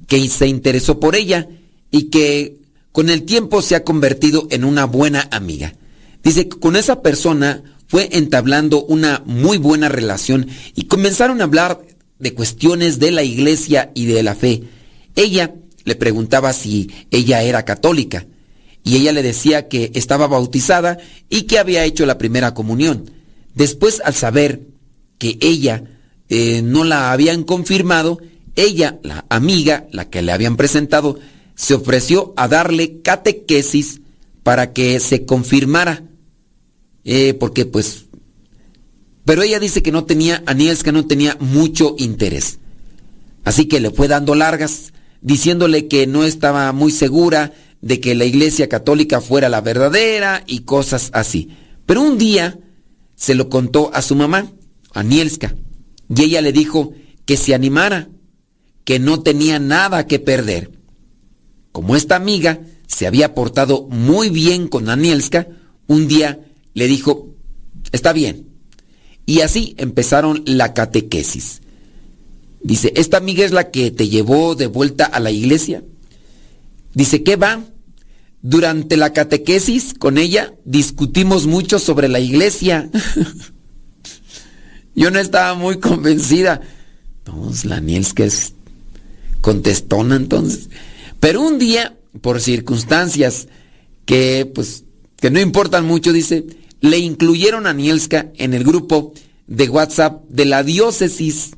que 0.09 0.27
se 0.27 0.47
interesó 0.47 0.99
por 0.99 1.15
ella 1.15 1.49
y 1.91 2.05
que 2.05 2.64
con 2.95 3.11
el 3.11 3.25
tiempo 3.25 3.61
se 3.61 3.75
ha 3.75 3.83
convertido 3.83 4.47
en 4.51 4.65
una 4.65 4.85
buena 4.85 5.27
amiga. 5.33 5.75
Dice 6.23 6.49
que 6.49 6.61
con 6.61 6.77
esa 6.77 7.03
persona 7.03 7.65
fue 7.89 8.09
entablando 8.13 8.85
una 8.85 9.21
muy 9.27 9.59
buena 9.59 9.89
relación 9.89 10.47
y 10.77 10.85
comenzaron 10.85 11.41
a 11.41 11.45
hablar 11.45 11.85
de 12.21 12.35
cuestiones 12.35 13.01
de 13.01 13.11
la 13.11 13.25
iglesia 13.25 13.91
y 13.97 14.07
de 14.07 14.23
la 14.23 14.37
fe. 14.37 14.63
Ella 15.17 15.57
le 15.83 15.97
preguntaba 15.97 16.53
si 16.53 16.89
ella 17.11 17.43
era 17.43 17.65
católica 17.65 18.27
y 18.85 18.95
ella 18.95 19.11
le 19.11 19.25
decía 19.25 19.67
que 19.67 19.91
estaba 19.95 20.29
bautizada 20.29 20.99
y 21.29 21.43
que 21.43 21.59
había 21.59 21.85
hecho 21.85 22.07
la 22.07 22.17
primera 22.17 22.55
comunión. 22.55 23.11
Después, 23.57 24.03
al 24.05 24.15
saber 24.15 24.69
que 25.19 25.37
ella 25.41 25.83
eh, 26.29 26.63
no 26.63 26.85
la 26.85 27.11
habían 27.11 27.43
confirmado, 27.43 28.21
ella, 28.55 29.01
la 29.03 29.25
amiga, 29.31 29.89
la 29.91 30.09
que 30.09 30.23
le 30.23 30.31
habían 30.31 30.57
presentado, 30.57 31.19
se 31.55 31.75
ofreció 31.75 32.33
a 32.37 32.49
darle 32.49 33.01
catequesis 33.03 34.01
para 34.43 34.73
que 34.73 35.01
se 35.01 35.25
confirmara. 35.25 36.05
Eh, 37.05 37.35
porque 37.35 37.67
pues... 37.67 38.07
Pero 39.25 39.43
ella 39.43 39.59
dice 39.59 39.83
que 39.83 39.93
no 39.93 40.05
tenía, 40.05 40.43
que 40.45 40.93
no 40.93 41.07
tenía 41.07 41.37
mucho 41.41 41.95
interés. 41.99 42.59
Así 43.45 43.67
que 43.67 43.81
le 43.81 43.91
fue 43.91 44.07
dando 44.07 44.35
largas, 44.35 44.93
diciéndole 45.23 45.89
que 45.89 46.07
no 46.07 46.25
estaba 46.25 46.71
muy 46.73 46.93
segura 46.93 47.53
de 47.81 48.01
que 48.01 48.15
la 48.15 48.25
iglesia 48.25 48.69
católica 48.69 49.21
fuera 49.21 49.49
la 49.49 49.61
verdadera 49.61 50.43
y 50.47 50.61
cosas 50.61 51.11
así. 51.13 51.51
Pero 51.87 52.03
un 52.03 52.19
día 52.19 52.59
se 53.15 53.35
lo 53.35 53.49
contó 53.49 53.91
a 53.95 54.03
su 54.03 54.15
mamá, 54.15 54.53
Anielska, 54.93 55.55
y 56.15 56.23
ella 56.23 56.41
le 56.41 56.53
dijo 56.53 56.93
que 57.25 57.37
se 57.37 57.55
animara, 57.55 58.09
que 58.85 58.99
no 58.99 59.23
tenía 59.23 59.59
nada 59.59 60.07
que 60.07 60.19
perder. 60.19 60.71
Como 61.75 61.97
esta 61.97 62.15
amiga 62.15 62.61
se 62.87 63.09
había 63.09 63.35
portado 63.35 63.89
muy 63.91 64.31
bien 64.31 64.69
con 64.69 64.89
Anielska, 64.89 65.49
un 65.89 66.07
día 66.07 66.39
le 66.73 66.87
dijo, 66.87 67.35
está 67.91 68.13
bien. 68.13 68.47
Y 69.27 69.41
así 69.41 69.75
empezaron 69.77 70.45
la 70.47 70.73
catequesis. 70.73 71.63
Dice, 72.63 72.93
¿esta 72.95 73.17
amiga 73.17 73.45
es 73.45 73.51
la 73.51 73.73
que 73.73 73.91
te 73.91 74.09
llevó 74.09 74.55
de 74.55 74.69
vuelta 74.69 75.05
a 75.05 75.19
la 75.19 75.33
iglesia? 75.33 75.83
Dice, 76.95 77.25
¿qué 77.25 77.35
va? 77.35 77.65
Durante 78.41 78.97
la 78.97 79.13
catequesis 79.13 79.95
con 79.95 80.17
ella 80.17 80.55
discutimos 80.65 81.49
mucho 81.49 81.81
sobre 81.81 82.07
la 82.07 82.21
iglesia. 82.21 82.89
Yo 84.95 85.11
no 85.11 85.19
estaba 85.19 85.55
muy 85.55 85.81
convencida. 85.81 86.61
No, 87.27 87.51
la 87.65 87.79
Anielska 87.79 88.25
es 88.25 88.53
contestona 89.41 90.15
entonces. 90.15 90.69
Pero 91.25 91.41
un 91.41 91.59
día, 91.59 91.97
por 92.21 92.39
circunstancias 92.39 93.49
que 94.05 94.45
pues 94.55 94.85
que 95.17 95.31
no 95.31 95.41
importan 95.41 95.87
mucho, 95.87 96.13
dice, 96.13 96.45
le 96.83 96.99
incluyeron 96.99 97.67
a 97.67 97.73
Nielska 97.73 98.31
en 98.37 98.53
el 98.53 98.63
grupo 98.63 99.15
de 99.47 99.71
WhatsApp 99.71 100.23
de 100.29 100.45
la 100.45 100.63
diócesis. 100.63 101.53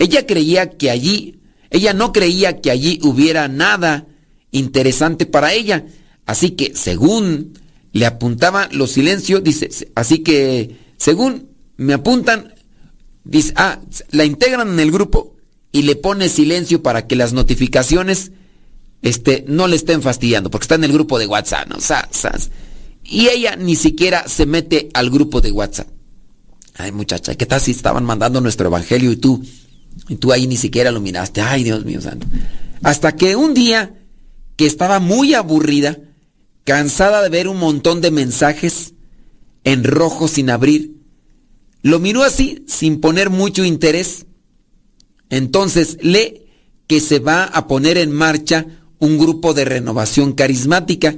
Ella 0.00 0.26
creía 0.26 0.70
que 0.70 0.90
allí, 0.90 1.38
ella 1.70 1.94
no 1.94 2.12
creía 2.12 2.60
que 2.60 2.72
allí 2.72 2.98
hubiera 3.04 3.46
nada 3.46 4.08
interesante 4.50 5.26
para 5.26 5.52
ella. 5.52 5.86
Así 6.26 6.50
que 6.50 6.74
según 6.74 7.56
le 7.92 8.04
apuntaban 8.04 8.70
los 8.72 8.90
silencios, 8.90 9.44
dice, 9.44 9.70
así 9.94 10.24
que 10.24 10.76
según 10.96 11.50
me 11.76 11.92
apuntan, 11.92 12.52
dice, 13.22 13.52
ah, 13.54 13.78
la 14.10 14.24
integran 14.24 14.70
en 14.70 14.80
el 14.80 14.90
grupo 14.90 15.36
y 15.70 15.82
le 15.82 15.94
pone 15.94 16.28
silencio 16.28 16.82
para 16.82 17.06
que 17.06 17.14
las 17.14 17.32
notificaciones 17.32 18.32
este, 19.02 19.44
no 19.46 19.68
le 19.68 19.76
estén 19.76 20.02
fastidiando, 20.02 20.50
porque 20.50 20.64
está 20.64 20.74
en 20.74 20.84
el 20.84 20.92
grupo 20.92 21.18
de 21.18 21.26
WhatsApp, 21.26 21.68
¿no? 21.68 21.76
Y 23.04 23.28
ella 23.28 23.56
ni 23.56 23.76
siquiera 23.76 24.26
se 24.26 24.46
mete 24.46 24.88
al 24.94 25.10
grupo 25.10 25.40
de 25.40 25.52
WhatsApp. 25.52 25.88
Ay, 26.74 26.92
muchacha, 26.92 27.34
¿qué 27.34 27.46
tal 27.46 27.60
si 27.60 27.70
estaban 27.70 28.04
mandando 28.04 28.40
nuestro 28.40 28.66
evangelio 28.66 29.12
y 29.12 29.16
tú, 29.16 29.42
y 30.08 30.16
tú 30.16 30.32
ahí 30.32 30.46
ni 30.46 30.56
siquiera 30.56 30.90
lo 30.90 31.00
miraste? 31.00 31.40
Ay, 31.40 31.64
Dios 31.64 31.84
mío 31.84 32.00
santo. 32.00 32.26
Hasta 32.82 33.16
que 33.16 33.36
un 33.36 33.54
día 33.54 33.94
que 34.56 34.66
estaba 34.66 34.98
muy 34.98 35.34
aburrida, 35.34 35.98
cansada 36.64 37.22
de 37.22 37.28
ver 37.28 37.48
un 37.48 37.58
montón 37.58 38.00
de 38.00 38.10
mensajes 38.10 38.94
en 39.64 39.84
rojo 39.84 40.28
sin 40.28 40.50
abrir, 40.50 40.96
lo 41.82 42.00
miró 42.00 42.24
así, 42.24 42.64
sin 42.66 43.00
poner 43.00 43.30
mucho 43.30 43.64
interés. 43.64 44.26
Entonces 45.30 45.98
lee 46.02 46.42
que 46.86 47.00
se 47.00 47.20
va 47.20 47.44
a 47.44 47.66
poner 47.68 47.96
en 47.98 48.12
marcha 48.12 48.66
un 48.98 49.18
grupo 49.18 49.54
de 49.54 49.64
renovación 49.64 50.32
carismática 50.32 51.16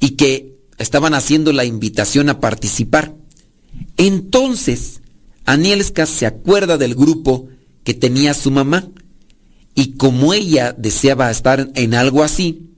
y 0.00 0.10
que 0.10 0.56
estaban 0.78 1.14
haciendo 1.14 1.52
la 1.52 1.64
invitación 1.64 2.28
a 2.28 2.40
participar. 2.40 3.14
Entonces, 3.96 5.00
Anielska 5.44 6.06
se 6.06 6.26
acuerda 6.26 6.78
del 6.78 6.94
grupo 6.94 7.48
que 7.84 7.94
tenía 7.94 8.34
su 8.34 8.50
mamá 8.50 8.88
y 9.74 9.92
como 9.92 10.34
ella 10.34 10.74
deseaba 10.76 11.30
estar 11.30 11.70
en 11.74 11.94
algo 11.94 12.22
así, 12.22 12.70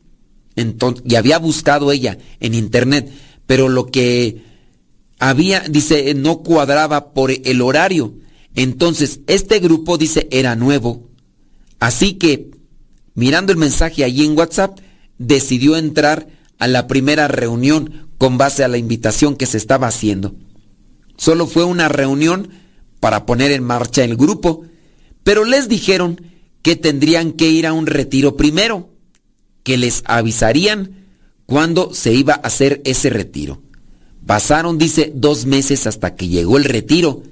entonces, 0.56 1.04
y 1.06 1.14
había 1.14 1.38
buscado 1.38 1.92
ella 1.92 2.18
en 2.40 2.54
internet, 2.54 3.10
pero 3.46 3.68
lo 3.68 3.86
que 3.86 4.42
había, 5.18 5.60
dice, 5.60 6.14
no 6.14 6.38
cuadraba 6.38 7.12
por 7.12 7.30
el 7.30 7.60
horario. 7.60 8.14
Entonces, 8.54 9.20
este 9.26 9.58
grupo, 9.60 9.98
dice, 9.98 10.26
era 10.30 10.56
nuevo. 10.56 11.08
Así 11.78 12.14
que 12.14 12.50
mirando 13.16 13.50
el 13.50 13.58
mensaje 13.58 14.04
allí 14.04 14.24
en 14.24 14.38
WhatsApp, 14.38 14.78
decidió 15.18 15.76
entrar 15.76 16.28
a 16.58 16.68
la 16.68 16.86
primera 16.86 17.26
reunión 17.26 18.08
con 18.18 18.38
base 18.38 18.62
a 18.62 18.68
la 18.68 18.78
invitación 18.78 19.34
que 19.36 19.46
se 19.46 19.58
estaba 19.58 19.88
haciendo. 19.88 20.36
Solo 21.16 21.46
fue 21.46 21.64
una 21.64 21.88
reunión 21.88 22.50
para 23.00 23.26
poner 23.26 23.50
en 23.50 23.64
marcha 23.64 24.04
el 24.04 24.16
grupo, 24.16 24.64
pero 25.22 25.44
les 25.44 25.68
dijeron 25.68 26.20
que 26.62 26.76
tendrían 26.76 27.32
que 27.32 27.48
ir 27.48 27.66
a 27.66 27.72
un 27.72 27.86
retiro 27.86 28.36
primero, 28.36 28.90
que 29.62 29.76
les 29.76 30.02
avisarían 30.06 31.06
cuándo 31.46 31.94
se 31.94 32.12
iba 32.12 32.34
a 32.34 32.46
hacer 32.46 32.82
ese 32.84 33.10
retiro. 33.10 33.62
Pasaron, 34.26 34.76
dice, 34.76 35.12
dos 35.14 35.46
meses 35.46 35.86
hasta 35.86 36.16
que 36.16 36.28
llegó 36.28 36.56
el 36.56 36.64
retiro, 36.64 37.22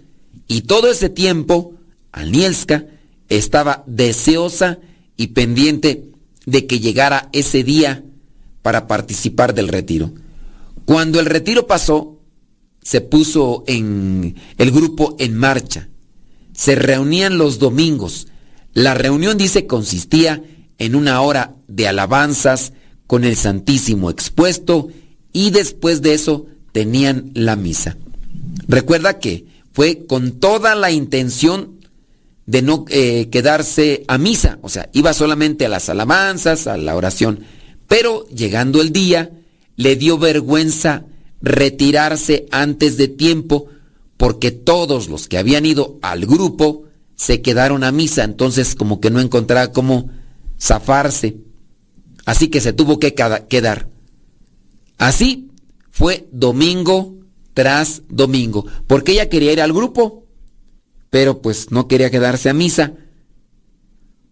y 0.46 0.62
todo 0.62 0.90
ese 0.90 1.08
tiempo, 1.08 1.74
Anielska 2.12 2.86
estaba 3.28 3.82
deseosa 3.86 4.78
y 5.16 5.28
pendiente 5.28 6.10
de 6.46 6.66
que 6.66 6.80
llegara 6.80 7.28
ese 7.32 7.64
día 7.64 8.04
para 8.62 8.86
participar 8.86 9.54
del 9.54 9.68
retiro. 9.68 10.12
Cuando 10.84 11.20
el 11.20 11.26
retiro 11.26 11.66
pasó, 11.66 12.20
se 12.82 13.00
puso 13.00 13.64
en 13.66 14.36
el 14.58 14.70
grupo 14.70 15.16
en 15.18 15.36
marcha. 15.36 15.88
Se 16.52 16.74
reunían 16.74 17.38
los 17.38 17.58
domingos. 17.58 18.28
La 18.74 18.94
reunión, 18.94 19.38
dice, 19.38 19.66
consistía 19.66 20.42
en 20.78 20.94
una 20.94 21.20
hora 21.20 21.56
de 21.68 21.88
alabanzas 21.88 22.72
con 23.06 23.24
el 23.24 23.36
Santísimo 23.36 24.10
expuesto 24.10 24.88
y 25.32 25.50
después 25.50 26.02
de 26.02 26.14
eso 26.14 26.46
tenían 26.72 27.30
la 27.34 27.56
misa. 27.56 27.96
Recuerda 28.68 29.18
que 29.18 29.46
fue 29.72 30.06
con 30.06 30.32
toda 30.32 30.74
la 30.74 30.90
intención 30.90 31.73
de 32.46 32.62
no 32.62 32.84
eh, 32.88 33.28
quedarse 33.30 34.04
a 34.08 34.18
misa, 34.18 34.58
o 34.62 34.68
sea, 34.68 34.88
iba 34.92 35.14
solamente 35.14 35.66
a 35.66 35.68
las 35.68 35.88
alabanzas, 35.88 36.66
a 36.66 36.76
la 36.76 36.94
oración, 36.94 37.40
pero 37.88 38.26
llegando 38.28 38.80
el 38.80 38.92
día, 38.92 39.30
le 39.76 39.96
dio 39.96 40.18
vergüenza 40.18 41.04
retirarse 41.40 42.46
antes 42.50 42.96
de 42.96 43.08
tiempo 43.08 43.68
porque 44.16 44.50
todos 44.50 45.08
los 45.08 45.28
que 45.28 45.38
habían 45.38 45.66
ido 45.66 45.98
al 46.02 46.26
grupo 46.26 46.84
se 47.16 47.42
quedaron 47.42 47.84
a 47.84 47.92
misa, 47.92 48.24
entonces 48.24 48.74
como 48.74 49.00
que 49.00 49.10
no 49.10 49.20
encontraba 49.20 49.72
cómo 49.72 50.10
zafarse. 50.60 51.36
Así 52.24 52.48
que 52.48 52.60
se 52.60 52.72
tuvo 52.72 52.98
que 52.98 53.14
quedar. 53.14 53.88
Así 54.98 55.50
fue 55.90 56.28
domingo 56.32 57.14
tras 57.52 58.02
domingo, 58.08 58.66
porque 58.86 59.12
ella 59.12 59.28
quería 59.28 59.52
ir 59.52 59.60
al 59.60 59.72
grupo, 59.72 60.23
pero 61.14 61.40
pues 61.40 61.70
no 61.70 61.86
quería 61.86 62.10
quedarse 62.10 62.50
a 62.50 62.54
misa. 62.54 62.94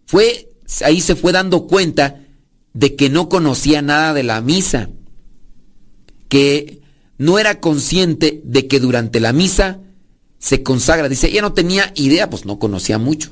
Fue 0.05 0.49
ahí 0.83 0.99
se 0.99 1.15
fue 1.15 1.31
dando 1.31 1.65
cuenta 1.65 2.25
de 2.73 2.97
que 2.97 3.09
no 3.09 3.29
conocía 3.29 3.81
nada 3.81 4.13
de 4.13 4.23
la 4.23 4.41
misa, 4.41 4.89
que 6.27 6.81
no 7.17 7.39
era 7.39 7.61
consciente 7.61 8.41
de 8.43 8.67
que 8.67 8.81
durante 8.81 9.21
la 9.21 9.31
misa 9.31 9.79
se 10.39 10.61
consagra. 10.61 11.07
Dice, 11.07 11.27
ella 11.27 11.41
no 11.41 11.53
tenía 11.53 11.93
idea, 11.95 12.29
pues 12.29 12.43
no 12.43 12.59
conocía 12.59 12.97
mucho. 12.97 13.31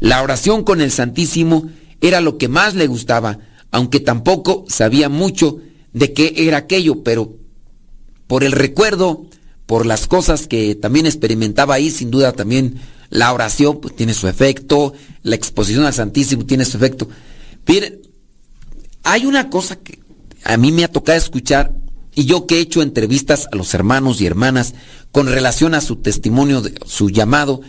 La 0.00 0.22
oración 0.22 0.64
con 0.64 0.80
el 0.80 0.90
Santísimo 0.90 1.68
era 2.00 2.22
lo 2.22 2.38
que 2.38 2.48
más 2.48 2.74
le 2.74 2.86
gustaba, 2.86 3.38
aunque 3.70 4.00
tampoco 4.00 4.64
sabía 4.66 5.10
mucho 5.10 5.58
de 5.92 6.14
qué 6.14 6.32
era 6.38 6.56
aquello, 6.56 7.02
pero 7.02 7.36
por 8.26 8.44
el 8.44 8.52
recuerdo, 8.52 9.27
por 9.68 9.84
las 9.84 10.06
cosas 10.06 10.46
que 10.46 10.74
también 10.74 11.04
experimentaba 11.04 11.74
ahí, 11.74 11.90
sin 11.90 12.10
duda 12.10 12.32
también 12.32 12.80
la 13.10 13.34
oración 13.34 13.82
pues, 13.82 13.94
tiene 13.94 14.14
su 14.14 14.26
efecto, 14.26 14.94
la 15.22 15.36
exposición 15.36 15.84
al 15.84 15.92
Santísimo 15.92 16.46
tiene 16.46 16.64
su 16.64 16.78
efecto. 16.78 17.06
Miren, 17.66 18.00
hay 19.02 19.26
una 19.26 19.50
cosa 19.50 19.76
que 19.76 19.98
a 20.42 20.56
mí 20.56 20.72
me 20.72 20.84
ha 20.84 20.90
tocado 20.90 21.18
escuchar 21.18 21.74
y 22.14 22.24
yo 22.24 22.46
que 22.46 22.56
he 22.56 22.60
hecho 22.60 22.80
entrevistas 22.80 23.46
a 23.52 23.56
los 23.56 23.74
hermanos 23.74 24.22
y 24.22 24.26
hermanas 24.26 24.72
con 25.12 25.26
relación 25.26 25.74
a 25.74 25.82
su 25.82 25.96
testimonio, 25.96 26.62
de, 26.62 26.72
su 26.86 27.10
llamado, 27.10 27.60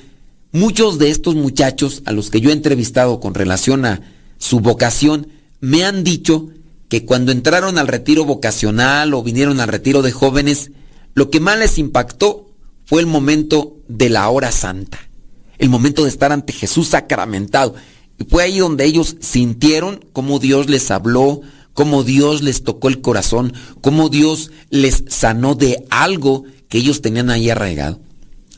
muchos 0.53 0.99
de 0.99 1.09
estos 1.09 1.35
muchachos 1.35 2.01
a 2.05 2.13
los 2.13 2.29
que 2.29 2.39
yo 2.39 2.49
he 2.49 2.53
entrevistado 2.53 3.19
con 3.19 3.33
relación 3.33 3.83
a 3.83 3.99
su 4.37 4.61
vocación, 4.61 5.27
me 5.59 5.83
han 5.83 6.05
dicho 6.05 6.47
que 6.87 7.03
cuando 7.03 7.33
entraron 7.33 7.77
al 7.77 7.89
retiro 7.89 8.23
vocacional 8.23 9.13
o 9.13 9.21
vinieron 9.21 9.59
al 9.59 9.67
retiro 9.67 10.01
de 10.01 10.13
jóvenes, 10.13 10.71
lo 11.13 11.29
que 11.29 11.39
más 11.39 11.57
les 11.57 11.77
impactó 11.77 12.49
fue 12.85 13.01
el 13.01 13.07
momento 13.07 13.77
de 13.87 14.09
la 14.09 14.27
hora 14.29 14.51
santa, 14.51 14.99
el 15.57 15.69
momento 15.69 16.03
de 16.03 16.09
estar 16.09 16.31
ante 16.31 16.53
Jesús 16.53 16.89
sacramentado. 16.89 17.75
Y 18.17 18.23
fue 18.25 18.43
ahí 18.43 18.59
donde 18.59 18.85
ellos 18.85 19.15
sintieron 19.19 20.05
cómo 20.13 20.39
Dios 20.39 20.69
les 20.69 20.89
habló, 20.91 21.41
cómo 21.73 22.03
Dios 22.03 22.41
les 22.41 22.63
tocó 22.63 22.87
el 22.87 23.01
corazón, 23.01 23.53
cómo 23.81 24.09
Dios 24.09 24.51
les 24.69 25.03
sanó 25.07 25.55
de 25.55 25.85
algo 25.89 26.45
que 26.67 26.79
ellos 26.79 27.01
tenían 27.01 27.29
ahí 27.29 27.49
arraigado. 27.49 27.99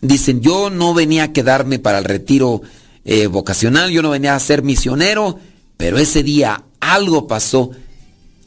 Dicen, 0.02 0.42
yo 0.42 0.70
no 0.70 0.94
venía 0.94 1.26
a 1.26 1.34
quedarme 1.34 1.78
para 1.78 2.00
el 2.00 2.06
retiro 2.06 2.62
eh, 3.06 3.28
vocacional, 3.28 3.92
yo 3.92 4.02
no 4.02 4.10
venía 4.10 4.36
a 4.36 4.40
ser 4.40 4.64
misionero, 4.64 5.40
pero 5.78 5.98
ese 5.98 6.24
día 6.24 6.64
algo 6.80 7.28
pasó 7.28 7.72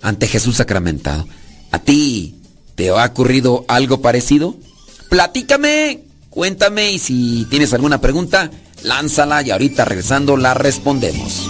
ante 0.00 0.26
Jesús 0.26 0.57
sacramentado. 0.57 1.26
¿A 1.70 1.78
ti 1.78 2.36
te 2.75 2.91
ha 2.91 3.05
ocurrido 3.05 3.64
algo 3.68 4.01
parecido? 4.01 4.55
Platícame, 5.09 6.05
cuéntame 6.31 6.93
y 6.93 6.99
si 6.99 7.47
tienes 7.51 7.72
alguna 7.72 8.01
pregunta, 8.01 8.51
lánzala 8.83 9.43
y 9.43 9.51
ahorita 9.51 9.85
regresando 9.85 10.37
la 10.37 10.55
respondemos. 10.55 11.49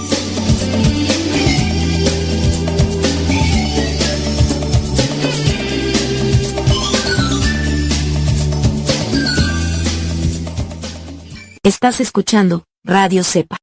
Estás 11.62 12.00
escuchando 12.00 12.64
Radio 12.84 13.24
Cepa. 13.24 13.56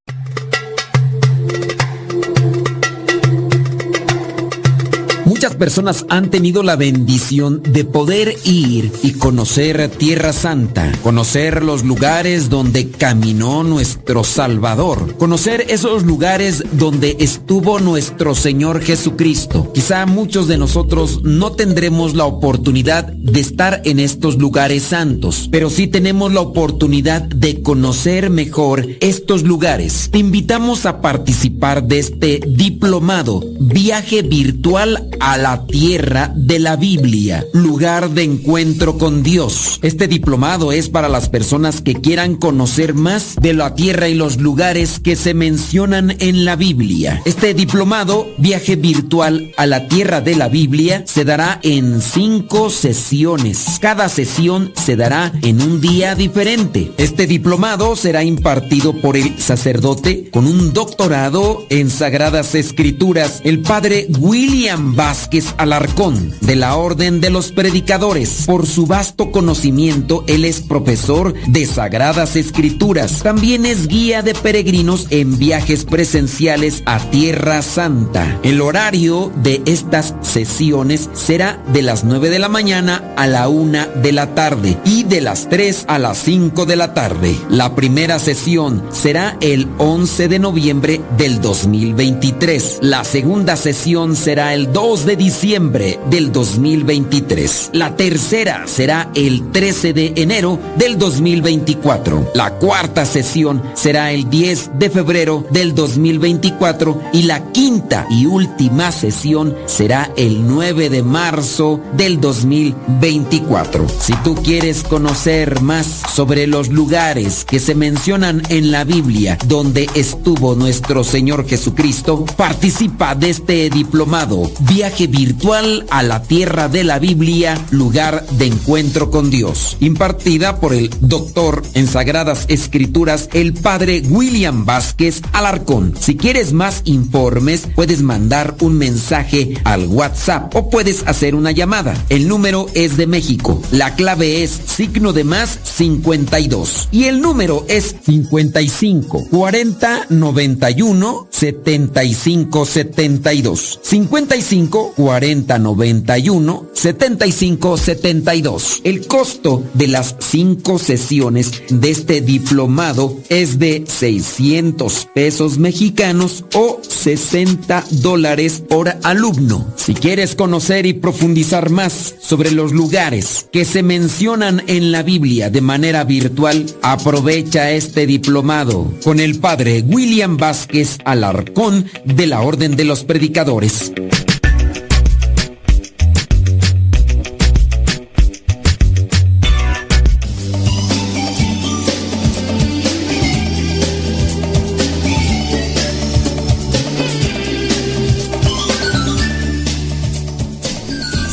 Muchas 5.31 5.55
personas 5.55 6.05
han 6.09 6.29
tenido 6.29 6.61
la 6.61 6.75
bendición 6.75 7.63
de 7.63 7.85
poder 7.85 8.35
ir 8.43 8.91
y 9.01 9.13
conocer 9.13 9.87
Tierra 9.87 10.33
Santa, 10.33 10.91
conocer 11.03 11.63
los 11.63 11.85
lugares 11.85 12.49
donde 12.49 12.89
caminó 12.89 13.63
nuestro 13.63 14.25
Salvador, 14.25 15.15
conocer 15.15 15.67
esos 15.69 16.03
lugares 16.03 16.65
donde 16.73 17.15
estuvo 17.21 17.79
nuestro 17.79 18.35
Señor 18.35 18.81
Jesucristo. 18.81 19.71
Quizá 19.73 20.05
muchos 20.05 20.49
de 20.49 20.57
nosotros 20.57 21.21
no 21.23 21.53
tendremos 21.53 22.13
la 22.13 22.25
oportunidad 22.25 23.05
de 23.05 23.39
estar 23.39 23.81
en 23.85 24.01
estos 24.01 24.37
lugares 24.37 24.83
santos, 24.83 25.47
pero 25.49 25.69
sí 25.69 25.87
tenemos 25.87 26.33
la 26.33 26.41
oportunidad 26.41 27.21
de 27.21 27.61
conocer 27.61 28.29
mejor 28.29 28.85
estos 28.99 29.43
lugares. 29.43 30.09
Te 30.11 30.17
invitamos 30.19 30.85
a 30.85 30.99
participar 30.99 31.83
de 31.87 31.99
este 31.99 32.41
diplomado, 32.45 33.41
viaje 33.61 34.23
virtual 34.23 35.07
a 35.21 35.37
la 35.37 35.65
tierra 35.67 36.33
de 36.35 36.57
la 36.57 36.75
Biblia, 36.75 37.45
lugar 37.53 38.09
de 38.09 38.23
encuentro 38.23 38.97
con 38.97 39.21
Dios. 39.21 39.79
Este 39.83 40.07
diplomado 40.07 40.71
es 40.71 40.89
para 40.89 41.09
las 41.09 41.29
personas 41.29 41.81
que 41.81 41.93
quieran 41.93 42.35
conocer 42.35 42.95
más 42.95 43.35
de 43.39 43.53
la 43.53 43.75
tierra 43.75 44.09
y 44.09 44.15
los 44.15 44.41
lugares 44.41 44.99
que 44.99 45.15
se 45.15 45.35
mencionan 45.35 46.15
en 46.19 46.43
la 46.43 46.55
Biblia. 46.55 47.21
Este 47.25 47.53
diplomado, 47.53 48.27
viaje 48.39 48.75
virtual 48.75 49.51
a 49.57 49.67
la 49.67 49.87
tierra 49.87 50.21
de 50.21 50.35
la 50.35 50.49
Biblia, 50.49 51.03
se 51.05 51.23
dará 51.23 51.59
en 51.61 52.01
cinco 52.01 52.71
sesiones. 52.71 53.77
Cada 53.79 54.09
sesión 54.09 54.73
se 54.75 54.95
dará 54.95 55.31
en 55.43 55.61
un 55.61 55.81
día 55.81 56.15
diferente. 56.15 56.91
Este 56.97 57.27
diplomado 57.27 57.95
será 57.95 58.23
impartido 58.23 58.99
por 58.99 59.15
el 59.17 59.39
sacerdote 59.39 60.31
con 60.31 60.47
un 60.47 60.73
doctorado 60.73 61.63
en 61.69 61.91
Sagradas 61.91 62.55
Escrituras, 62.55 63.41
el 63.43 63.61
padre 63.61 64.07
William 64.19 64.95
Bass 64.95 65.10
Vázquez 65.11 65.55
Alarcón, 65.57 66.33
de 66.39 66.55
la 66.55 66.77
Orden 66.77 67.19
de 67.19 67.29
los 67.29 67.51
Predicadores. 67.51 68.43
Por 68.45 68.65
su 68.65 68.87
vasto 68.87 69.29
conocimiento, 69.29 70.23
él 70.25 70.45
es 70.45 70.61
profesor 70.61 71.33
de 71.47 71.65
Sagradas 71.65 72.37
Escrituras. 72.37 73.21
También 73.21 73.65
es 73.65 73.89
guía 73.89 74.21
de 74.21 74.33
peregrinos 74.33 75.07
en 75.09 75.37
viajes 75.37 75.83
presenciales 75.83 76.81
a 76.85 76.99
Tierra 77.09 77.61
Santa. 77.61 78.39
El 78.43 78.61
horario 78.61 79.33
de 79.43 79.61
estas 79.65 80.15
sesiones 80.21 81.09
será 81.11 81.61
de 81.73 81.81
las 81.81 82.05
9 82.05 82.29
de 82.29 82.39
la 82.39 82.47
mañana 82.47 83.13
a 83.17 83.27
la 83.27 83.49
1 83.49 83.87
de 84.01 84.13
la 84.13 84.33
tarde 84.33 84.77
y 84.85 85.03
de 85.03 85.19
las 85.19 85.49
3 85.49 85.87
a 85.89 85.99
las 85.99 86.19
5 86.19 86.65
de 86.65 86.77
la 86.77 86.93
tarde. 86.93 87.35
La 87.49 87.75
primera 87.75 88.17
sesión 88.17 88.81
será 88.93 89.35
el 89.41 89.67
11 89.77 90.29
de 90.29 90.39
noviembre 90.39 91.01
del 91.17 91.41
2023. 91.41 92.79
La 92.81 93.03
segunda 93.03 93.57
sesión 93.57 94.15
será 94.15 94.53
el 94.53 94.71
2 94.71 95.00
2 95.01 95.05
de 95.05 95.15
diciembre 95.15 95.99
del 96.11 96.31
2023. 96.31 97.71
La 97.73 97.95
tercera 97.95 98.67
será 98.67 99.09
el 99.15 99.51
13 99.51 99.93
de 99.93 100.13
enero 100.15 100.59
del 100.77 100.99
2024. 100.99 102.31
La 102.35 102.51
cuarta 102.55 103.05
sesión 103.05 103.63
será 103.73 104.11
el 104.11 104.29
10 104.29 104.71
de 104.77 104.89
febrero 104.91 105.43
del 105.49 105.73
2024 105.73 107.01
y 107.13 107.23
la 107.23 107.51
quinta 107.51 108.05
y 108.11 108.27
última 108.27 108.91
sesión 108.91 109.55
será 109.65 110.11
el 110.17 110.47
9 110.47 110.89
de 110.89 111.01
marzo 111.01 111.81
del 111.93 112.21
2024. 112.21 113.87
Si 113.99 114.13
tú 114.23 114.35
quieres 114.35 114.83
conocer 114.83 115.61
más 115.61 115.87
sobre 116.13 116.45
los 116.45 116.69
lugares 116.69 117.43
que 117.43 117.59
se 117.59 117.73
mencionan 117.73 118.43
en 118.49 118.71
la 118.71 118.83
Biblia 118.83 119.37
donde 119.47 119.89
estuvo 119.95 120.53
nuestro 120.53 121.03
Señor 121.03 121.47
Jesucristo, 121.47 122.25
participa 122.37 123.15
de 123.15 123.31
este 123.31 123.69
diplomado, 123.71 124.51
viaje 124.59 124.90
virtual 124.99 125.85
a 125.89 126.03
la 126.03 126.21
tierra 126.21 126.67
de 126.67 126.83
la 126.83 126.99
Biblia, 126.99 127.57
lugar 127.71 128.25
de 128.31 128.45
encuentro 128.47 129.09
con 129.09 129.29
Dios, 129.29 129.77
impartida 129.79 130.59
por 130.59 130.73
el 130.73 130.89
doctor 130.99 131.63
en 131.73 131.87
Sagradas 131.87 132.45
Escrituras, 132.49 133.29
el 133.33 133.53
padre 133.53 134.03
William 134.09 134.65
Vázquez 134.65 135.21
Alarcón. 135.31 135.95
Si 135.99 136.17
quieres 136.17 136.53
más 136.53 136.81
informes, 136.85 137.67
puedes 137.73 138.01
mandar 138.01 138.55
un 138.61 138.77
mensaje 138.77 139.55
al 139.63 139.87
WhatsApp 139.87 140.53
o 140.55 140.69
puedes 140.69 141.03
hacer 141.07 141.35
una 141.35 141.51
llamada. 141.51 141.93
El 142.09 142.27
número 142.27 142.67
es 142.73 142.97
de 142.97 143.07
México. 143.07 143.61
La 143.71 143.95
clave 143.95 144.43
es 144.43 144.51
signo 144.51 145.13
de 145.13 145.23
más 145.23 145.57
52 145.63 146.89
y 146.91 147.05
el 147.05 147.21
número 147.21 147.65
es 147.69 147.95
55 148.05 149.27
40 149.31 150.07
91 150.09 151.27
75 151.29 152.65
72. 152.65 153.79
55 153.81 154.70
40 154.71 155.59
91 155.59 156.65
75 156.73 157.77
72. 157.77 158.81
El 158.83 159.05
costo 159.07 159.63
de 159.73 159.87
las 159.87 160.15
cinco 160.19 160.79
sesiones 160.79 161.51
de 161.69 161.91
este 161.91 162.21
diplomado 162.21 163.17
es 163.29 163.59
de 163.59 163.83
600 163.85 165.09
pesos 165.13 165.57
mexicanos 165.57 166.45
o 166.55 166.79
60 166.81 167.85
dólares 167.91 168.63
por 168.67 168.95
alumno. 169.03 169.67
Si 169.75 169.93
quieres 169.93 170.35
conocer 170.35 170.85
y 170.85 170.93
profundizar 170.93 171.69
más 171.69 172.15
sobre 172.19 172.51
los 172.51 172.71
lugares 172.71 173.47
que 173.51 173.65
se 173.65 173.83
mencionan 173.83 174.63
en 174.67 174.91
la 174.91 175.03
Biblia 175.03 175.49
de 175.49 175.61
manera 175.61 176.03
virtual, 176.03 176.65
aprovecha 176.81 177.71
este 177.71 178.05
diplomado 178.05 178.91
con 179.03 179.19
el 179.19 179.39
padre 179.39 179.83
William 179.85 180.37
Vázquez 180.37 180.97
Alarcón 181.05 181.85
de 182.05 182.27
la 182.27 182.41
Orden 182.41 182.75
de 182.75 182.85
los 182.85 183.03
Predicadores. 183.03 183.91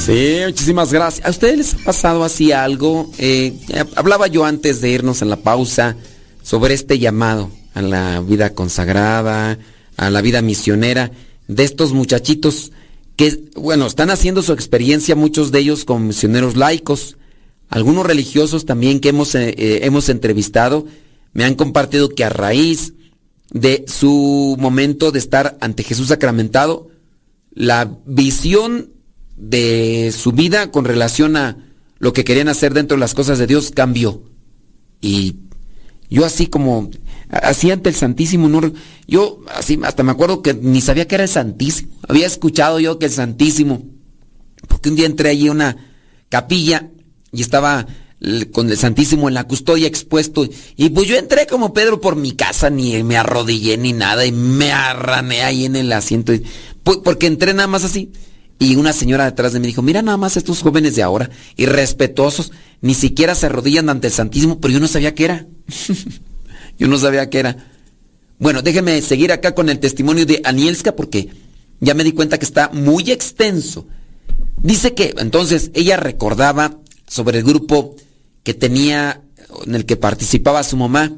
Sí, 0.08 0.40
muchísimas 0.46 0.90
gracias. 0.90 1.26
¿A 1.26 1.28
ustedes 1.28 1.58
les 1.58 1.74
ha 1.74 1.84
pasado 1.84 2.24
así 2.24 2.50
algo? 2.50 3.10
Eh, 3.18 3.52
hablaba 3.94 4.26
yo 4.26 4.46
antes 4.46 4.80
de 4.80 4.88
irnos 4.88 5.20
en 5.20 5.28
la 5.28 5.36
pausa 5.36 5.96
sobre 6.42 6.72
este 6.72 6.98
llamado 6.98 7.50
a 7.74 7.82
la 7.82 8.20
vida 8.20 8.54
consagrada, 8.54 9.58
a 9.98 10.08
la 10.08 10.22
vida 10.22 10.40
misionera 10.40 11.10
de 11.46 11.62
estos 11.62 11.92
muchachitos 11.92 12.72
que, 13.16 13.50
bueno, 13.54 13.86
están 13.86 14.08
haciendo 14.08 14.40
su 14.40 14.54
experiencia, 14.54 15.14
muchos 15.14 15.52
de 15.52 15.58
ellos 15.58 15.84
como 15.84 16.06
misioneros 16.06 16.56
laicos, 16.56 17.18
algunos 17.68 18.06
religiosos 18.06 18.64
también 18.64 19.00
que 19.00 19.10
hemos, 19.10 19.34
eh, 19.34 19.54
eh, 19.58 19.80
hemos 19.82 20.08
entrevistado, 20.08 20.86
me 21.34 21.44
han 21.44 21.54
compartido 21.54 22.08
que 22.08 22.24
a 22.24 22.30
raíz 22.30 22.94
de 23.50 23.84
su 23.86 24.56
momento 24.58 25.12
de 25.12 25.18
estar 25.18 25.58
ante 25.60 25.82
Jesús 25.82 26.08
sacramentado, 26.08 26.88
la 27.52 27.94
visión 28.06 28.96
de 29.38 30.12
su 30.16 30.32
vida 30.32 30.70
con 30.70 30.84
relación 30.84 31.36
a 31.36 31.56
lo 31.98 32.12
que 32.12 32.24
querían 32.24 32.48
hacer 32.48 32.74
dentro 32.74 32.96
de 32.96 33.00
las 33.00 33.14
cosas 33.14 33.38
de 33.38 33.46
Dios 33.46 33.70
cambió. 33.70 34.22
Y 35.00 35.36
yo 36.10 36.24
así 36.24 36.46
como, 36.46 36.90
así 37.30 37.70
ante 37.70 37.88
el 37.88 37.94
Santísimo, 37.94 38.48
no, 38.48 38.72
yo 39.06 39.40
así 39.54 39.78
hasta 39.84 40.02
me 40.02 40.12
acuerdo 40.12 40.42
que 40.42 40.54
ni 40.54 40.80
sabía 40.80 41.06
que 41.06 41.14
era 41.14 41.24
el 41.24 41.30
Santísimo. 41.30 41.92
Había 42.08 42.26
escuchado 42.26 42.80
yo 42.80 42.98
que 42.98 43.06
el 43.06 43.12
Santísimo, 43.12 43.84
porque 44.66 44.88
un 44.88 44.96
día 44.96 45.06
entré 45.06 45.30
allí 45.30 45.48
a 45.48 45.52
una 45.52 45.76
capilla 46.28 46.90
y 47.32 47.42
estaba 47.42 47.86
con 48.52 48.68
el 48.68 48.76
Santísimo 48.76 49.28
en 49.28 49.34
la 49.34 49.44
custodia 49.44 49.86
expuesto. 49.86 50.48
Y 50.76 50.88
pues 50.90 51.06
yo 51.06 51.16
entré 51.16 51.46
como 51.46 51.72
Pedro 51.72 52.00
por 52.00 52.16
mi 52.16 52.32
casa, 52.32 52.70
ni 52.70 53.02
me 53.04 53.16
arrodillé 53.16 53.76
ni 53.78 53.92
nada, 53.92 54.26
y 54.26 54.32
me 54.32 54.72
arrané 54.72 55.42
ahí 55.42 55.64
en 55.64 55.76
el 55.76 55.92
asiento. 55.92 56.32
porque 56.82 57.26
entré 57.26 57.54
nada 57.54 57.68
más 57.68 57.84
así. 57.84 58.10
Y 58.58 58.76
una 58.76 58.92
señora 58.92 59.24
detrás 59.24 59.52
de 59.52 59.60
mí 59.60 59.68
dijo, 59.68 59.82
mira 59.82 60.02
nada 60.02 60.16
más 60.16 60.36
estos 60.36 60.62
jóvenes 60.62 60.96
de 60.96 61.02
ahora, 61.02 61.30
irrespetuosos, 61.56 62.52
ni 62.80 62.94
siquiera 62.94 63.34
se 63.34 63.46
arrodillan 63.46 63.88
ante 63.88 64.08
el 64.08 64.12
Santísimo, 64.12 64.60
pero 64.60 64.74
yo 64.74 64.80
no 64.80 64.88
sabía 64.88 65.14
qué 65.14 65.24
era. 65.24 65.46
yo 66.78 66.88
no 66.88 66.98
sabía 66.98 67.30
qué 67.30 67.38
era. 67.38 67.56
Bueno, 68.38 68.62
déjenme 68.62 69.00
seguir 69.02 69.32
acá 69.32 69.54
con 69.54 69.68
el 69.68 69.78
testimonio 69.78 70.26
de 70.26 70.40
Anielska 70.44 70.96
porque 70.96 71.28
ya 71.80 71.94
me 71.94 72.04
di 72.04 72.12
cuenta 72.12 72.38
que 72.38 72.44
está 72.44 72.70
muy 72.72 73.10
extenso. 73.10 73.86
Dice 74.60 74.94
que 74.94 75.14
entonces 75.18 75.70
ella 75.74 75.96
recordaba 75.96 76.78
sobre 77.06 77.38
el 77.38 77.44
grupo 77.44 77.94
que 78.42 78.54
tenía, 78.54 79.22
en 79.66 79.74
el 79.74 79.86
que 79.86 79.96
participaba 79.96 80.64
su 80.64 80.76
mamá, 80.76 81.16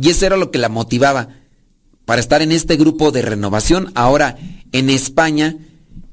y 0.00 0.10
eso 0.10 0.26
era 0.26 0.36
lo 0.36 0.50
que 0.50 0.58
la 0.58 0.68
motivaba 0.68 1.28
para 2.04 2.20
estar 2.20 2.42
en 2.42 2.52
este 2.52 2.76
grupo 2.76 3.12
de 3.12 3.22
renovación 3.22 3.92
ahora 3.94 4.36
en 4.72 4.90
España 4.90 5.56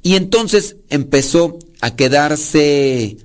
y 0.04 0.16
entonces 0.16 0.76
empezó 0.90 1.58
a 1.82 1.96
quedarse 1.96 3.18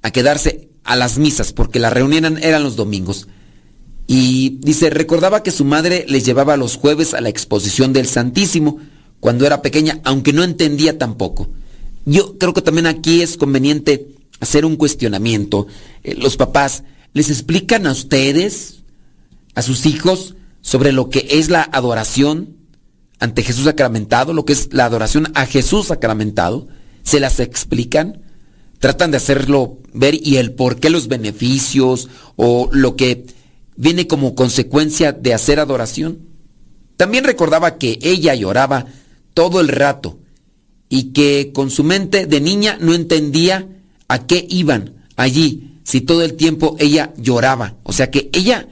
a 0.00 0.10
quedarse 0.12 0.70
a 0.84 0.96
las 0.96 1.18
misas 1.18 1.52
porque 1.52 1.80
la 1.80 1.90
reunión 1.90 2.38
eran 2.38 2.62
los 2.62 2.76
domingos. 2.76 3.28
Y 4.06 4.58
dice, 4.60 4.88
recordaba 4.88 5.42
que 5.42 5.50
su 5.50 5.64
madre 5.66 6.06
le 6.08 6.22
llevaba 6.22 6.56
los 6.56 6.76
jueves 6.76 7.12
a 7.12 7.20
la 7.20 7.28
exposición 7.28 7.92
del 7.92 8.06
Santísimo 8.06 8.78
cuando 9.20 9.44
era 9.44 9.60
pequeña, 9.60 10.00
aunque 10.04 10.32
no 10.32 10.44
entendía 10.44 10.96
tampoco. 10.96 11.50
Yo 12.06 12.38
creo 12.38 12.54
que 12.54 12.62
también 12.62 12.86
aquí 12.86 13.20
es 13.20 13.36
conveniente 13.36 14.08
hacer 14.40 14.64
un 14.64 14.76
cuestionamiento. 14.76 15.66
Eh, 16.04 16.14
los 16.14 16.36
papás, 16.36 16.84
¿les 17.12 17.28
explican 17.28 17.86
a 17.86 17.92
ustedes, 17.92 18.84
a 19.54 19.62
sus 19.62 19.84
hijos, 19.84 20.36
sobre 20.62 20.92
lo 20.92 21.10
que 21.10 21.26
es 21.32 21.50
la 21.50 21.62
adoración? 21.62 22.57
Ante 23.18 23.42
Jesús 23.42 23.64
sacramentado, 23.64 24.32
lo 24.32 24.44
que 24.44 24.52
es 24.52 24.72
la 24.72 24.84
adoración 24.84 25.30
a 25.34 25.46
Jesús 25.46 25.88
sacramentado, 25.88 26.68
se 27.02 27.20
las 27.20 27.40
explican, 27.40 28.22
tratan 28.78 29.10
de 29.10 29.16
hacerlo 29.16 29.78
ver 29.92 30.14
y 30.14 30.36
el 30.36 30.52
por 30.52 30.78
qué 30.78 30.90
los 30.90 31.08
beneficios 31.08 32.08
o 32.36 32.68
lo 32.72 32.96
que 32.96 33.26
viene 33.76 34.06
como 34.06 34.34
consecuencia 34.34 35.12
de 35.12 35.34
hacer 35.34 35.60
adoración. 35.60 36.20
También 36.96 37.24
recordaba 37.24 37.78
que 37.78 37.98
ella 38.02 38.34
lloraba 38.34 38.86
todo 39.34 39.60
el 39.60 39.68
rato 39.68 40.18
y 40.88 41.12
que 41.12 41.52
con 41.54 41.70
su 41.70 41.84
mente 41.84 42.26
de 42.26 42.40
niña 42.40 42.76
no 42.80 42.94
entendía 42.94 43.68
a 44.08 44.26
qué 44.26 44.46
iban 44.48 44.94
allí 45.16 45.80
si 45.84 46.00
todo 46.00 46.22
el 46.22 46.34
tiempo 46.34 46.76
ella 46.78 47.12
lloraba. 47.16 47.76
O 47.82 47.92
sea 47.92 48.10
que 48.10 48.30
ella, 48.32 48.68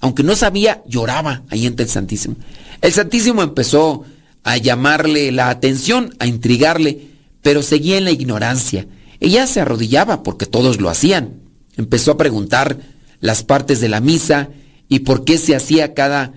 aunque 0.00 0.22
no 0.22 0.36
sabía, 0.36 0.82
lloraba 0.86 1.42
ahí 1.48 1.66
ante 1.66 1.82
el 1.84 1.88
Santísimo. 1.88 2.36
El 2.82 2.92
Santísimo 2.92 3.42
empezó 3.42 4.04
a 4.44 4.56
llamarle 4.56 5.32
la 5.32 5.48
atención, 5.48 6.14
a 6.18 6.26
intrigarle, 6.26 7.08
pero 7.42 7.62
seguía 7.62 7.98
en 7.98 8.04
la 8.04 8.10
ignorancia. 8.10 8.86
Ella 9.20 9.46
se 9.46 9.60
arrodillaba 9.60 10.22
porque 10.22 10.46
todos 10.46 10.80
lo 10.80 10.90
hacían. 10.90 11.40
Empezó 11.76 12.12
a 12.12 12.16
preguntar 12.16 12.78
las 13.20 13.42
partes 13.42 13.80
de 13.80 13.88
la 13.88 14.00
misa 14.00 14.50
y 14.88 15.00
por 15.00 15.24
qué 15.24 15.38
se 15.38 15.56
hacía 15.56 15.94
cada 15.94 16.34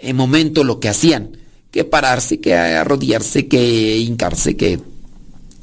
eh, 0.00 0.12
momento 0.14 0.64
lo 0.64 0.80
que 0.80 0.88
hacían. 0.88 1.36
Que 1.70 1.84
pararse, 1.84 2.40
que 2.40 2.54
arrodillarse, 2.54 3.46
que 3.46 3.98
hincarse, 3.98 4.56
que... 4.56 4.80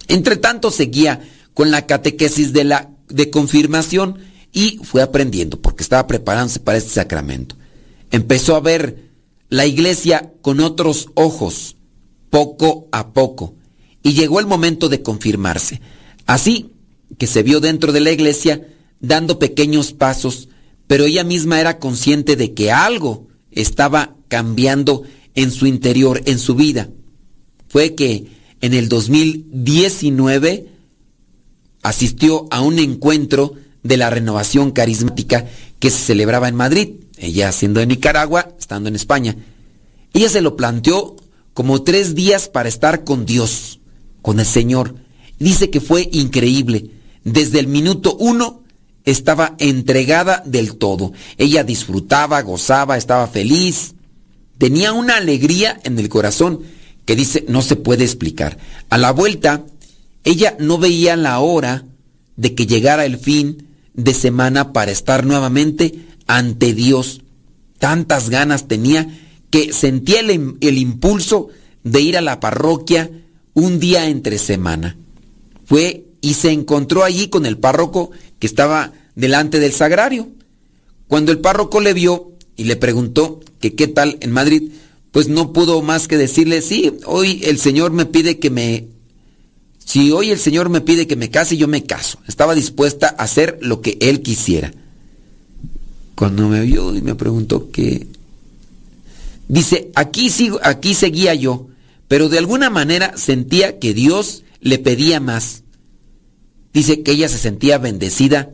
Entre 0.08 0.38
tanto 0.38 0.72
seguía 0.72 1.22
con 1.54 1.72
la 1.72 1.86
catequesis 1.86 2.54
de 2.54 2.64
la 2.64 2.89
de 3.10 3.30
confirmación 3.30 4.20
y 4.52 4.80
fue 4.84 5.02
aprendiendo 5.02 5.60
porque 5.60 5.84
estaba 5.84 6.08
preparándose 6.08 6.60
para 6.60 6.78
este 6.78 6.91
sacramento. 6.91 7.56
Empezó 8.12 8.56
a 8.56 8.62
ver 8.62 9.12
la 9.50 9.66
iglesia 9.66 10.34
con 10.41 10.60
otros 10.60 11.10
ojos, 11.14 11.76
poco 12.30 12.88
a 12.91 13.14
poco, 13.14 13.56
y 14.04 14.14
llegó 14.14 14.39
el 14.39 14.45
momento 14.45 14.89
de 14.89 15.02
confirmarse. 15.02 15.82
Así 16.26 16.72
que 17.18 17.28
se 17.28 17.43
vio 17.43 17.60
dentro 17.60 17.91
de 17.91 18.02
la 18.02 18.12
iglesia 18.12 18.68
dando 19.00 19.39
pequeños 19.39 19.93
pasos, 19.93 20.50
pero 20.88 21.06
ella 21.06 21.24
misma 21.24 21.60
era 21.60 21.80
consciente 21.80 22.36
de 22.36 22.54
que 22.54 22.72
algo 22.72 23.28
estaba 23.52 24.16
cambiando 24.28 25.04
en 25.36 25.52
su 25.52 25.68
interior, 25.68 26.22
en 26.26 26.39
su 26.39 26.56
vida. 26.56 26.89
Fue 27.68 27.95
que 27.95 28.28
en 28.62 28.74
el 28.74 28.89
2019 28.89 30.68
asistió 31.84 32.48
a 32.50 32.62
un 32.62 32.80
encuentro 32.80 33.54
de 33.88 33.97
la 33.97 34.09
renovación 34.09 34.71
carismática 34.71 35.45
que 35.79 35.89
se 35.89 35.97
celebraba 35.97 36.47
en 36.47 36.55
Madrid, 36.55 36.89
ella 37.17 37.51
siendo 37.51 37.79
de 37.79 37.88
Nicaragua, 37.88 38.49
estando 38.59 38.89
en 38.89 38.95
España. 38.95 39.35
Ella 40.13 40.29
se 40.29 40.41
lo 40.41 40.55
planteó 40.55 41.15
como 41.53 41.83
tres 41.83 42.15
días 42.15 42.49
para 42.49 42.69
estar 42.69 43.03
con 43.03 43.25
Dios, 43.25 43.79
con 44.21 44.39
el 44.39 44.45
Señor. 44.45 44.95
Dice 45.39 45.69
que 45.69 45.81
fue 45.81 46.09
increíble. 46.11 46.91
Desde 47.23 47.59
el 47.59 47.67
minuto 47.67 48.15
uno 48.19 48.63
estaba 49.05 49.55
entregada 49.57 50.43
del 50.45 50.77
todo. 50.77 51.13
Ella 51.38 51.63
disfrutaba, 51.63 52.41
gozaba, 52.41 52.97
estaba 52.97 53.27
feliz. 53.27 53.95
Tenía 54.57 54.93
una 54.93 55.17
alegría 55.17 55.79
en 55.83 55.97
el 55.99 56.09
corazón 56.09 56.61
que 57.05 57.15
dice 57.15 57.45
no 57.47 57.61
se 57.61 57.75
puede 57.75 58.03
explicar. 58.03 58.57
A 58.89 58.97
la 58.97 59.11
vuelta, 59.11 59.63
ella 60.23 60.57
no 60.59 60.77
veía 60.77 61.15
la 61.15 61.39
hora 61.39 61.85
de 62.35 62.53
que 62.53 62.67
llegara 62.67 63.05
el 63.05 63.17
fin 63.17 63.66
de 63.98 64.14
semana 64.14 64.72
para 64.72 64.91
estar 64.91 65.26
nuevamente 65.26 66.06
ante 66.26 66.74
Dios. 66.74 67.22
Tantas 67.80 68.30
ganas 68.30 68.70
tenía 68.70 69.08
que 69.50 69.74
sentía 69.74 70.22
el, 70.22 70.56
el 70.62 70.78
impulso 70.78 71.50
de 71.84 72.02
ir 72.02 72.18
a 72.18 72.22
la 72.22 72.39
parroquia 72.39 73.12
un 73.54 73.80
día 73.80 74.08
entre 74.08 74.38
semana. 74.38 74.95
Fue 75.66 76.06
y 76.22 76.36
se 76.36 76.52
encontró 76.52 77.04
allí 77.04 77.28
con 77.28 77.45
el 77.45 77.58
párroco 77.58 78.12
que 78.39 78.48
estaba 78.48 78.93
delante 79.16 79.60
del 79.60 79.74
sagrario. 79.74 80.30
Cuando 81.08 81.32
el 81.32 81.39
párroco 81.39 81.82
le 81.82 81.93
vio 81.93 82.34
y 82.56 82.66
le 82.66 82.76
preguntó 82.76 83.39
que 83.60 83.76
qué 83.76 83.88
tal 83.88 84.18
en 84.22 84.32
Madrid, 84.32 84.72
pues 85.12 85.30
no 85.30 85.54
pudo 85.54 85.82
más 85.82 86.08
que 86.08 86.18
decirle, 86.18 86.62
sí, 86.62 86.93
hoy 87.06 87.41
el 87.45 87.60
Señor 87.60 87.91
me 87.91 88.06
pide 88.06 88.39
que 88.39 88.50
me... 88.50 88.88
Si 89.88 90.11
hoy 90.11 90.31
el 90.31 90.38
Señor 90.38 90.67
me 90.67 90.81
pide 90.81 91.07
que 91.07 91.15
me 91.15 91.29
case, 91.29 91.55
yo 91.55 91.69
me 91.69 91.85
caso. 91.85 92.19
Estaba 92.27 92.55
dispuesta 92.55 93.15
a 93.17 93.23
hacer 93.23 93.57
lo 93.61 93.79
que 93.79 93.97
Él 94.01 94.21
quisiera. 94.21 94.73
Cuando 96.13 96.49
me 96.49 96.59
vio 96.59 96.93
y 96.93 97.01
me 97.01 97.15
preguntó 97.15 97.71
qué... 97.71 98.05
Dice, 99.47 99.89
aquí, 99.95 100.29
sigo, 100.29 100.59
aquí 100.61 100.93
seguía 100.93 101.33
yo, 101.35 101.69
pero 102.09 102.27
de 102.27 102.38
alguna 102.38 102.69
manera 102.69 103.15
sentía 103.15 103.79
que 103.79 103.93
Dios 103.93 104.43
le 104.59 104.77
pedía 104.77 105.21
más. 105.21 105.63
Dice 106.73 107.01
que 107.01 107.13
ella 107.13 107.29
se 107.29 107.38
sentía 107.38 107.77
bendecida, 107.77 108.49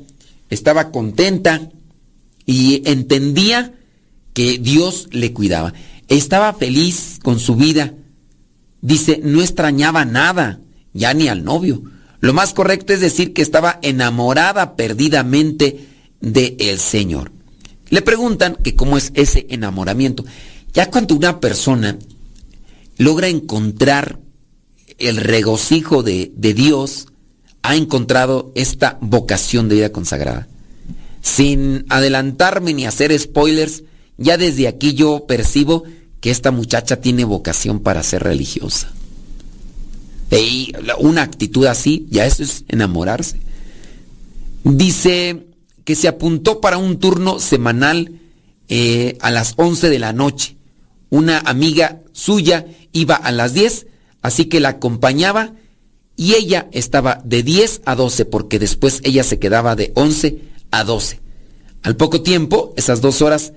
estaba 0.52 0.92
contenta 0.92 1.72
y 2.46 2.88
entendía 2.88 3.74
que 4.34 4.60
Dios 4.60 5.08
le 5.10 5.34
cuidaba. 5.34 5.74
Estaba 6.10 6.54
feliz 6.54 7.18
con 7.24 7.40
su 7.40 7.56
vida. 7.56 7.96
Dice, 8.82 9.20
no 9.24 9.42
extrañaba 9.42 10.06
nada, 10.06 10.60
ya 10.94 11.14
ni 11.14 11.28
al 11.28 11.44
novio. 11.44 11.84
Lo 12.20 12.34
más 12.34 12.54
correcto 12.54 12.94
es 12.94 13.02
decir 13.02 13.34
que 13.34 13.42
estaba 13.42 13.80
enamorada 13.82 14.76
perdidamente 14.76 15.88
del 16.22 16.56
el 16.60 16.80
Señor. 16.80 17.32
Le 17.90 18.02
preguntan 18.02 18.56
que 18.64 18.76
cómo 18.76 18.98
es 18.98 19.12
ese 19.14 19.46
enamoramiento. 19.50 20.24
Ya 20.74 20.90
cuando 20.90 21.16
una 21.16 21.40
persona 21.40 21.98
logra 22.98 23.28
encontrar 23.28 24.20
el 25.00 25.18
regocijo 25.18 26.02
de, 26.02 26.32
de 26.36 26.54
Dios, 26.54 27.08
ha 27.62 27.76
encontrado 27.76 28.52
esta 28.56 28.98
vocación 29.02 29.70
de 29.70 29.76
vida 29.76 29.92
consagrada. 29.92 30.48
Sin 31.22 31.86
adelantarme 31.90 32.74
ni 32.74 32.86
hacer 32.86 33.18
spoilers, 33.18 33.84
ya 34.18 34.38
desde 34.38 34.68
aquí 34.68 34.94
yo 34.94 35.26
percibo 35.28 35.84
que 36.20 36.32
esta 36.32 36.52
muchacha 36.52 37.02
tiene 37.02 37.26
vocación 37.26 37.82
para 37.82 38.04
ser 38.04 38.24
religiosa. 38.24 38.94
Y 40.38 40.74
una 41.00 41.22
actitud 41.22 41.66
así, 41.66 42.08
ya 42.10 42.26
eso 42.26 42.44
es 42.44 42.66
enamorarse. 42.68 43.40
Dice 44.64 45.46
que 45.84 45.96
se 45.96 46.08
apuntó 46.08 46.62
para 46.62 46.78
un 46.78 47.00
turno 47.00 47.40
semanal 47.40 48.20
eh, 48.70 49.18
a 49.22 49.30
las 49.32 49.54
11 49.58 49.90
de 49.90 50.00
la 50.00 50.14
noche. 50.14 50.56
Una 51.10 51.40
amiga 51.40 52.02
suya 52.12 52.66
iba 52.92 53.16
a 53.16 53.32
las 53.32 53.54
10, 53.54 53.88
así 54.22 54.46
que 54.46 54.60
la 54.60 54.70
acompañaba 54.70 55.54
y 56.16 56.36
ella 56.36 56.68
estaba 56.72 57.22
de 57.24 57.44
10 57.44 57.82
a 57.86 57.96
12 57.96 58.26
porque 58.26 58.60
después 58.60 59.02
ella 59.04 59.24
se 59.24 59.40
quedaba 59.40 59.76
de 59.76 59.92
11 59.96 60.40
a 60.72 60.84
12. 60.84 61.20
Al 61.84 61.96
poco 61.98 62.22
tiempo, 62.22 62.74
esas 62.78 63.02
dos 63.02 63.22
horas 63.22 63.54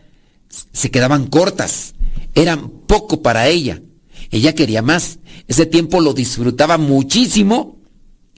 se 0.48 0.90
quedaban 0.90 1.28
cortas, 1.28 1.94
eran 2.34 2.68
poco 2.68 3.22
para 3.22 3.48
ella. 3.48 3.80
Ella 4.30 4.54
quería 4.54 4.82
más. 4.82 5.20
Ese 5.48 5.66
tiempo 5.66 6.00
lo 6.00 6.12
disfrutaba 6.12 6.78
muchísimo 6.78 7.76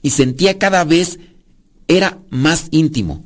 y 0.01 0.11
sentía 0.11 0.57
cada 0.57 0.83
vez 0.83 1.19
era 1.87 2.19
más 2.29 2.67
íntimo. 2.71 3.23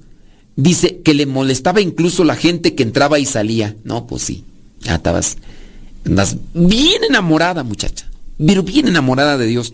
Dice 0.56 1.02
que 1.04 1.14
le 1.14 1.26
molestaba 1.26 1.82
incluso 1.82 2.24
la 2.24 2.36
gente 2.36 2.76
que 2.76 2.84
entraba 2.84 3.20
y 3.20 3.26
salía. 3.26 3.76
No, 3.84 4.08
pues 4.08 4.24
sí, 4.24 4.44
ya 4.82 4.96
estabas, 4.96 5.38
bien 6.54 7.04
enamorada 7.04 7.64
muchacha, 7.64 8.10
pero 8.46 8.64
bien 8.64 8.88
enamorada 8.88 9.38
de 9.38 9.48
Dios 9.48 9.74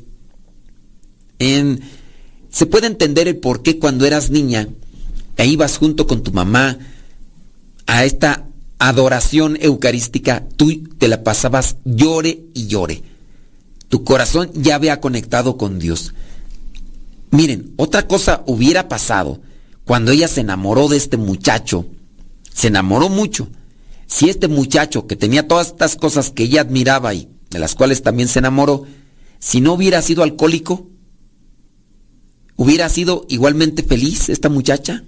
se 2.50 2.66
puede 2.66 2.88
entender 2.88 3.28
el 3.28 3.38
por 3.38 3.62
qué 3.62 3.80
cuando 3.80 4.06
eras 4.06 4.30
niña 4.30 4.68
e 5.38 5.48
ibas 5.48 5.78
junto 5.78 6.06
con 6.06 6.22
tu 6.22 6.34
mamá 6.34 6.78
a 7.86 8.04
esta 8.04 8.46
adoración 8.78 9.58
eucarística, 9.62 10.46
tú 10.58 10.84
te 10.98 11.08
la 11.08 11.24
pasabas 11.24 11.78
llore 11.86 12.42
y 12.54 12.68
llore. 12.68 13.04
Tu 13.90 14.04
corazón 14.04 14.52
ya 14.54 14.76
había 14.76 15.02
conectado 15.02 15.58
con 15.58 15.80
Dios. 15.80 16.14
Miren, 17.32 17.74
otra 17.76 18.08
cosa 18.08 18.44
hubiera 18.48 18.88
pasado 18.88 19.42
cuando 19.84 20.12
ella 20.12 20.28
se 20.28 20.42
enamoró 20.42 20.88
de 20.88 20.98
este 20.98 21.18
muchacho. 21.18 21.86
Se 22.54 22.68
enamoró 22.68 23.10
mucho. 23.10 23.50
Si 24.08 24.30
este 24.30 24.48
muchacho 24.48 25.06
que 25.06 25.16
tenía 25.16 25.48
todas 25.48 25.68
estas 25.68 25.96
cosas 25.96 26.32
que 26.32 26.44
ella 26.44 26.62
admiraba 26.62 27.14
y 27.14 27.30
de 27.50 27.60
las 27.60 27.76
cuales 27.76 28.02
también 28.02 28.30
se 28.30 28.40
enamoró, 28.40 28.86
si 29.40 29.62
no 29.62 29.74
hubiera 29.74 30.02
sido 30.02 30.24
alcohólico, 30.24 30.90
¿Hubiera 32.60 32.90
sido 32.90 33.26
igualmente 33.30 33.84
feliz 33.84 34.28
esta 34.28 34.50
muchacha? 34.50 35.06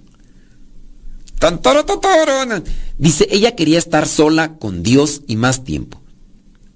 Dice, 2.96 3.28
ella 3.30 3.54
quería 3.54 3.78
estar 3.78 4.08
sola 4.08 4.56
con 4.56 4.82
Dios 4.82 5.20
y 5.26 5.36
más 5.36 5.62
tiempo. 5.62 6.00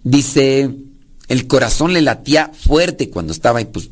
Dice, 0.04 0.70
el 1.28 1.46
corazón 1.46 1.92
le 1.92 2.02
latía 2.02 2.52
fuerte 2.54 3.10
cuando 3.10 3.32
estaba 3.32 3.58
ahí, 3.58 3.66
pues 3.66 3.90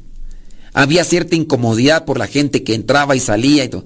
había 0.72 1.04
cierta 1.04 1.36
incomodidad 1.36 2.04
por 2.04 2.18
la 2.18 2.26
gente 2.26 2.64
que 2.64 2.74
entraba 2.74 3.14
y 3.14 3.20
salía 3.20 3.64
y 3.64 3.68
todo. 3.68 3.84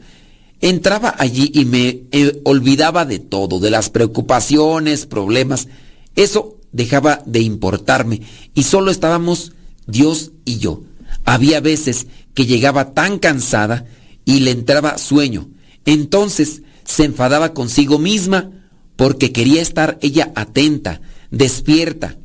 Entraba 0.61 1.15
allí 1.19 1.53
y 1.55 1.67
me 1.67 2.03
eh, 2.11 2.41
olvidaba 2.45 3.05
de 3.05 3.19
todo, 3.19 3.61
de 3.61 3.71
las 3.71 3.91
preocupaciones, 3.91 5.07
problemas. 5.07 5.69
Eso 6.17 6.57
dejaba 6.73 7.23
de 7.27 7.41
importarme 7.41 8.23
y 8.55 8.65
solo 8.65 8.91
estábamos 8.91 9.53
Dios 9.87 10.33
y 10.45 10.59
yo. 10.59 10.83
Había 11.25 11.61
veces 11.61 12.07
que 12.35 12.47
llegaba 12.47 12.95
tan 12.95 13.19
cansada 13.19 13.85
y 14.25 14.41
le 14.41 14.51
entraba 14.51 14.99
sueño. 14.99 15.49
Entonces 15.85 16.63
se 16.85 17.05
enfadaba 17.05 17.53
consigo 17.53 17.99
misma 17.99 18.51
porque 18.97 19.31
quería 19.31 19.63
estar 19.63 19.99
ella 20.01 20.33
atenta, 20.35 21.03
despierta. 21.31 22.17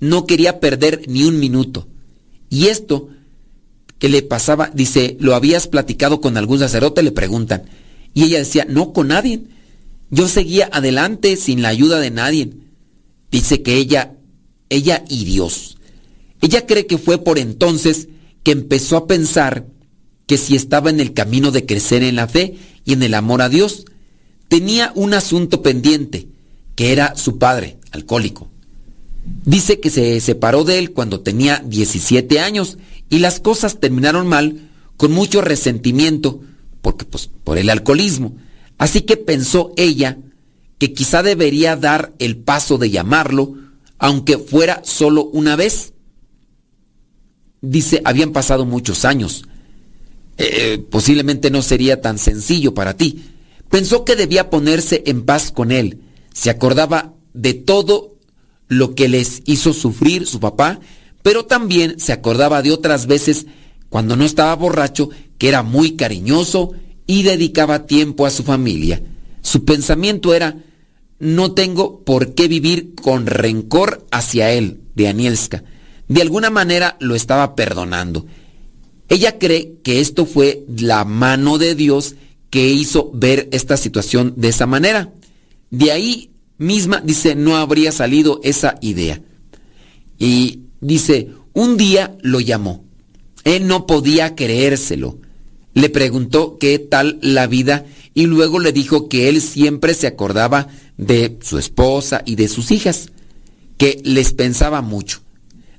No 0.00 0.26
quería 0.26 0.60
perder 0.60 1.04
ni 1.06 1.24
un 1.24 1.38
minuto. 1.38 1.86
Y 2.48 2.66
esto 2.66 3.08
que 3.98 4.08
le 4.08 4.22
pasaba, 4.22 4.70
dice, 4.74 5.16
¿lo 5.20 5.34
habías 5.34 5.68
platicado 5.68 6.20
con 6.20 6.36
algún 6.36 6.58
sacerdote? 6.58 7.02
Le 7.02 7.12
preguntan. 7.12 7.64
Y 8.14 8.24
ella 8.24 8.38
decía, 8.38 8.66
no, 8.68 8.92
con 8.92 9.08
nadie. 9.08 9.42
Yo 10.10 10.26
seguía 10.26 10.68
adelante 10.72 11.36
sin 11.36 11.62
la 11.62 11.68
ayuda 11.68 12.00
de 12.00 12.10
nadie. 12.10 12.50
Dice 13.30 13.62
que 13.62 13.76
ella, 13.76 14.16
ella 14.70 15.04
y 15.08 15.24
Dios. 15.24 15.76
Ella 16.40 16.66
cree 16.66 16.86
que 16.86 16.98
fue 16.98 17.18
por 17.18 17.38
entonces 17.38 18.08
que 18.42 18.52
empezó 18.52 18.96
a 18.96 19.06
pensar 19.06 19.66
que 20.26 20.38
si 20.38 20.56
estaba 20.56 20.90
en 20.90 21.00
el 21.00 21.12
camino 21.12 21.50
de 21.50 21.66
crecer 21.66 22.02
en 22.02 22.16
la 22.16 22.26
fe 22.26 22.56
y 22.84 22.94
en 22.94 23.02
el 23.02 23.14
amor 23.14 23.42
a 23.42 23.48
Dios, 23.48 23.84
tenía 24.48 24.92
un 24.94 25.12
asunto 25.12 25.62
pendiente, 25.62 26.28
que 26.74 26.92
era 26.92 27.16
su 27.16 27.38
padre, 27.38 27.78
alcohólico. 27.90 28.48
Dice 29.44 29.80
que 29.80 29.90
se 29.90 30.20
separó 30.20 30.64
de 30.64 30.78
él 30.78 30.92
cuando 30.92 31.20
tenía 31.20 31.62
17 31.64 32.40
años 32.40 32.78
y 33.08 33.18
las 33.18 33.40
cosas 33.40 33.80
terminaron 33.80 34.26
mal, 34.26 34.68
con 34.96 35.12
mucho 35.12 35.40
resentimiento, 35.40 36.40
porque 36.82 37.04
pues 37.04 37.30
por 37.44 37.58
el 37.58 37.70
alcoholismo. 37.70 38.36
Así 38.78 39.02
que 39.02 39.16
pensó 39.16 39.72
ella 39.76 40.18
que 40.78 40.92
quizá 40.92 41.22
debería 41.22 41.76
dar 41.76 42.14
el 42.18 42.38
paso 42.38 42.78
de 42.78 42.90
llamarlo, 42.90 43.54
aunque 43.98 44.38
fuera 44.38 44.80
solo 44.84 45.24
una 45.24 45.56
vez. 45.56 45.92
Dice, 47.60 48.00
habían 48.04 48.32
pasado 48.32 48.64
muchos 48.64 49.04
años. 49.04 49.44
Eh, 50.38 50.78
posiblemente 50.90 51.50
no 51.50 51.60
sería 51.60 52.00
tan 52.00 52.16
sencillo 52.18 52.72
para 52.72 52.96
ti. 52.96 53.24
Pensó 53.68 54.06
que 54.06 54.16
debía 54.16 54.48
ponerse 54.48 55.02
en 55.04 55.26
paz 55.26 55.52
con 55.52 55.70
él. 55.70 56.00
Se 56.32 56.48
acordaba 56.48 57.12
de 57.34 57.52
todo 57.52 58.16
lo 58.70 58.94
que 58.94 59.08
les 59.08 59.42
hizo 59.44 59.74
sufrir 59.74 60.26
su 60.26 60.40
papá 60.40 60.80
pero 61.22 61.44
también 61.44 61.98
se 61.98 62.12
acordaba 62.12 62.62
de 62.62 62.72
otras 62.72 63.06
veces 63.06 63.46
cuando 63.88 64.16
no 64.16 64.24
estaba 64.24 64.54
borracho 64.54 65.10
que 65.38 65.48
era 65.48 65.62
muy 65.62 65.96
cariñoso 65.96 66.72
y 67.06 67.22
dedicaba 67.22 67.86
tiempo 67.86 68.26
a 68.26 68.30
su 68.30 68.42
familia. 68.42 69.02
Su 69.42 69.64
pensamiento 69.64 70.34
era, 70.34 70.56
no 71.18 71.52
tengo 71.52 72.04
por 72.04 72.34
qué 72.34 72.46
vivir 72.48 72.94
con 72.94 73.26
rencor 73.26 74.06
hacia 74.10 74.52
él, 74.52 74.80
de 74.94 75.08
Anielska. 75.08 75.64
De 76.08 76.22
alguna 76.22 76.50
manera 76.50 76.96
lo 77.00 77.14
estaba 77.14 77.54
perdonando. 77.54 78.26
Ella 79.08 79.38
cree 79.38 79.78
que 79.82 80.00
esto 80.00 80.24
fue 80.24 80.64
la 80.76 81.04
mano 81.04 81.58
de 81.58 81.74
Dios 81.74 82.14
que 82.48 82.68
hizo 82.68 83.10
ver 83.12 83.48
esta 83.52 83.76
situación 83.76 84.34
de 84.36 84.48
esa 84.48 84.66
manera. 84.66 85.12
De 85.70 85.90
ahí 85.90 86.30
misma, 86.60 87.00
dice, 87.02 87.34
no 87.34 87.56
habría 87.56 87.90
salido 87.90 88.40
esa 88.44 88.76
idea. 88.80 89.20
Y 90.18 90.60
dice, 90.80 91.30
un 91.54 91.76
día 91.76 92.16
lo 92.20 92.38
llamó. 92.38 92.84
Él 93.44 93.66
no 93.66 93.86
podía 93.86 94.36
creérselo. 94.36 95.18
Le 95.72 95.88
preguntó 95.88 96.58
qué 96.58 96.78
tal 96.78 97.18
la 97.22 97.46
vida 97.46 97.86
y 98.12 98.26
luego 98.26 98.58
le 98.58 98.72
dijo 98.72 99.08
que 99.08 99.28
él 99.28 99.40
siempre 99.40 99.94
se 99.94 100.06
acordaba 100.06 100.68
de 100.98 101.38
su 101.40 101.58
esposa 101.58 102.22
y 102.26 102.34
de 102.36 102.48
sus 102.48 102.70
hijas, 102.70 103.08
que 103.78 104.00
les 104.04 104.34
pensaba 104.34 104.82
mucho. 104.82 105.22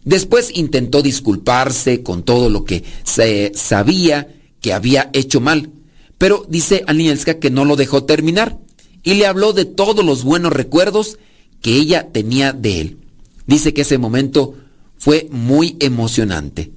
Después 0.04 0.50
intentó 0.56 1.04
disculparse 1.04 2.02
con 2.02 2.24
todo 2.24 2.50
lo 2.50 2.66
que 2.66 2.84
se 3.04 3.52
sabía 3.54 4.34
que 4.62 4.74
había 4.74 5.12
hecho 5.14 5.42
mal, 5.42 5.70
pero 6.18 6.44
dice 6.50 6.84
Anielska 6.88 7.40
que 7.40 7.52
no 7.52 7.66
lo 7.66 7.76
dejó 7.76 8.04
terminar 8.06 8.58
y 9.04 9.16
le 9.16 9.26
habló 9.26 9.54
de 9.54 9.66
todos 9.66 10.06
los 10.06 10.24
buenos 10.24 10.54
recuerdos 10.54 11.18
que 11.62 11.76
ella 11.76 12.10
tenía 12.12 12.54
de 12.54 12.82
él. 12.82 12.98
Dice 13.48 13.74
que 13.74 13.82
ese 13.82 13.98
momento 13.98 14.56
fue 14.98 15.28
muy 15.32 15.78
emocionante. 15.80 16.72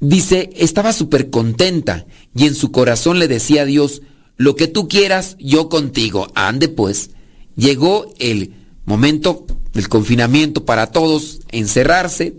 Dice, 0.00 0.50
estaba 0.54 0.92
súper 0.92 1.30
contenta 1.30 2.06
y 2.34 2.46
en 2.46 2.54
su 2.54 2.70
corazón 2.70 3.18
le 3.18 3.28
decía 3.28 3.62
a 3.62 3.64
Dios, 3.64 4.02
lo 4.36 4.54
que 4.54 4.68
tú 4.68 4.88
quieras, 4.88 5.36
yo 5.40 5.68
contigo. 5.68 6.28
Ande 6.34 6.68
pues. 6.68 7.10
Llegó 7.56 8.06
el 8.20 8.52
momento 8.84 9.44
del 9.72 9.88
confinamiento 9.88 10.64
para 10.64 10.92
todos, 10.92 11.40
encerrarse. 11.50 12.34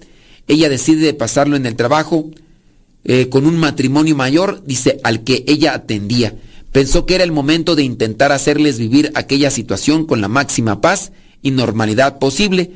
Ella 0.47 0.69
decide 0.69 1.13
pasarlo 1.13 1.57
en 1.57 1.65
el 1.65 1.75
trabajo 1.75 2.31
eh, 3.03 3.27
con 3.27 3.45
un 3.45 3.57
matrimonio 3.57 4.15
mayor, 4.15 4.63
dice, 4.65 4.99
al 5.03 5.23
que 5.23 5.43
ella 5.47 5.73
atendía. 5.73 6.35
Pensó 6.71 7.05
que 7.05 7.15
era 7.15 7.23
el 7.23 7.31
momento 7.31 7.75
de 7.75 7.83
intentar 7.83 8.31
hacerles 8.31 8.77
vivir 8.77 9.11
aquella 9.15 9.49
situación 9.49 10.05
con 10.05 10.21
la 10.21 10.27
máxima 10.27 10.81
paz 10.81 11.11
y 11.41 11.51
normalidad 11.51 12.19
posible. 12.19 12.71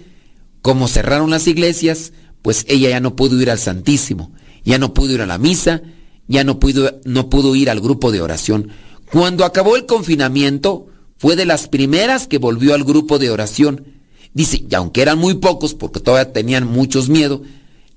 Como 0.62 0.88
cerraron 0.88 1.30
las 1.30 1.48
iglesias, 1.48 2.14
pues 2.41 2.66
ella 2.68 2.89
ya 2.89 3.00
no 3.00 3.16
pudo 3.16 3.39
ir 3.41 3.52
al 3.52 3.60
Santísimo, 3.60 4.32
ya 4.64 4.78
no 4.78 4.94
pudo 4.94 5.14
ir 5.14 5.22
a 5.22 5.26
la 5.28 5.38
misa, 5.38 5.82
ya 6.28 6.44
no 6.44 6.60
pudo, 6.60 7.00
no 7.06 7.30
pudo 7.30 7.56
ir 7.56 7.70
al 7.70 7.82
grupo 7.82 8.12
de 8.12 8.22
oración. 8.22 8.70
Cuando 9.12 9.46
acabó 9.46 9.76
el 9.76 9.86
confinamiento, 9.86 10.88
fue 11.18 11.36
de 11.36 11.46
las 11.46 11.68
primeras 11.68 12.28
que 12.28 12.39
volvió 12.39 12.74
al 12.74 12.84
grupo 12.84 13.20
de 13.20 13.30
oración. 13.30 13.86
Dice, 14.34 14.66
y 14.70 14.74
aunque 14.76 15.04
eran 15.04 15.20
muy 15.20 15.36
pocos, 15.36 15.76
porque 15.76 16.00
todavía 16.00 16.34
tenían 16.34 16.68
muchos 16.68 17.10
miedo, 17.10 17.44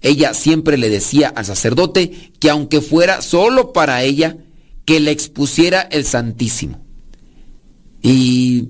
ella 0.03 0.35
siempre 0.35 0.77
le 0.77 0.91
decía 0.91 1.29
al 1.29 1.47
sacerdote 1.47 2.33
que 2.39 2.51
aunque 2.51 2.83
fuera 2.83 3.23
solo 3.23 3.73
para 3.73 4.03
ella, 4.03 4.37
que 4.87 5.01
le 5.01 5.11
expusiera 5.11 5.83
el 5.83 6.07
Santísimo. 6.07 6.83
Y 8.01 8.69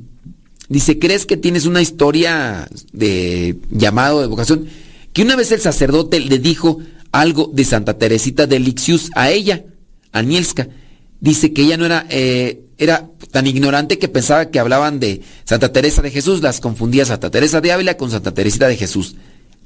dice, 0.68 0.98
¿crees 0.98 1.26
que 1.26 1.36
tienes 1.36 1.66
una 1.66 1.82
historia 1.82 2.68
de 2.92 3.56
llamado 3.70 4.22
de 4.22 4.26
vocación? 4.26 4.66
Que 5.12 5.22
una 5.22 5.36
vez 5.36 5.52
el 5.52 5.60
sacerdote 5.60 6.18
le 6.18 6.38
dijo 6.38 6.80
algo 7.12 7.50
de 7.52 7.64
Santa 7.64 7.98
Teresita 7.98 8.46
de 8.46 8.58
Lixius 8.58 9.10
a 9.14 9.30
ella, 9.30 9.64
a 10.12 10.22
Nielska 10.22 10.68
dice 11.20 11.52
que 11.52 11.62
ella 11.62 11.76
no 11.76 11.86
era, 11.86 12.06
eh, 12.10 12.62
era 12.78 13.08
tan 13.30 13.46
ignorante 13.46 13.98
que 13.98 14.08
pensaba 14.08 14.50
que 14.50 14.58
hablaban 14.58 15.00
de 15.00 15.22
Santa 15.44 15.72
Teresa 15.72 16.02
de 16.02 16.10
Jesús, 16.10 16.42
las 16.42 16.60
confundía 16.60 17.04
Santa 17.04 17.30
Teresa 17.30 17.60
de 17.60 17.72
Ávila 17.72 17.96
con 17.96 18.10
Santa 18.10 18.32
Teresita 18.32 18.68
de 18.68 18.76
Jesús. 18.76 19.16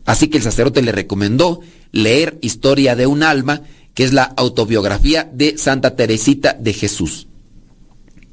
Así 0.06 0.28
que 0.28 0.38
el 0.38 0.42
sacerdote 0.42 0.82
le 0.82 0.92
recomendó 0.92 1.60
leer 1.92 2.38
Historia 2.40 2.96
de 2.96 3.06
un 3.06 3.22
alma, 3.22 3.62
que 4.00 4.04
es 4.04 4.14
la 4.14 4.24
autobiografía 4.24 5.28
de 5.30 5.58
Santa 5.58 5.94
Teresita 5.94 6.56
de 6.58 6.72
Jesús. 6.72 7.26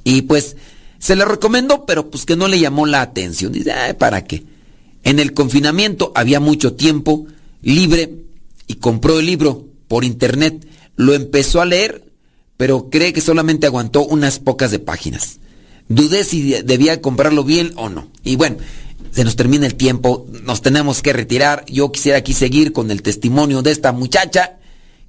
Y 0.05 0.21
pues 0.21 0.55
se 0.97 1.17
le 1.17 1.25
recomendó, 1.25 1.85
pero 1.85 2.09
pues 2.09 2.25
que 2.25 2.37
no 2.37 2.47
le 2.47 2.57
llamó 2.57 2.85
la 2.85 3.01
atención. 3.01 3.51
Dice, 3.51 3.73
¿para 3.99 4.23
qué? 4.23 4.45
En 5.03 5.19
el 5.19 5.33
confinamiento 5.33 6.13
había 6.15 6.39
mucho 6.39 6.75
tiempo 6.75 7.27
libre 7.61 8.13
y 8.65 8.75
compró 8.75 9.19
el 9.19 9.25
libro 9.25 9.65
por 9.89 10.05
internet. 10.05 10.65
Lo 10.95 11.13
empezó 11.13 11.59
a 11.59 11.65
leer 11.65 12.05
pero 12.55 12.89
cree 12.89 13.11
que 13.11 13.19
solamente 13.19 13.67
aguantó 13.67 14.05
unas 14.05 14.39
pocas 14.39 14.71
de 14.71 14.79
páginas. 14.79 15.39
Dudé 15.89 16.23
si 16.23 16.53
debía 16.63 17.01
comprarlo 17.01 17.43
bien 17.43 17.73
o 17.75 17.89
no. 17.89 18.07
Y 18.23 18.37
bueno, 18.37 18.55
se 19.11 19.25
nos 19.25 19.35
termina 19.35 19.65
el 19.65 19.75
tiempo, 19.75 20.27
nos 20.43 20.61
tenemos 20.61 21.01
que 21.01 21.11
retirar. 21.11 21.65
Yo 21.67 21.91
quisiera 21.91 22.19
aquí 22.19 22.31
seguir 22.31 22.71
con 22.71 22.89
el 22.89 23.01
testimonio 23.01 23.63
de 23.63 23.71
esta 23.71 23.91
muchacha 23.91 24.56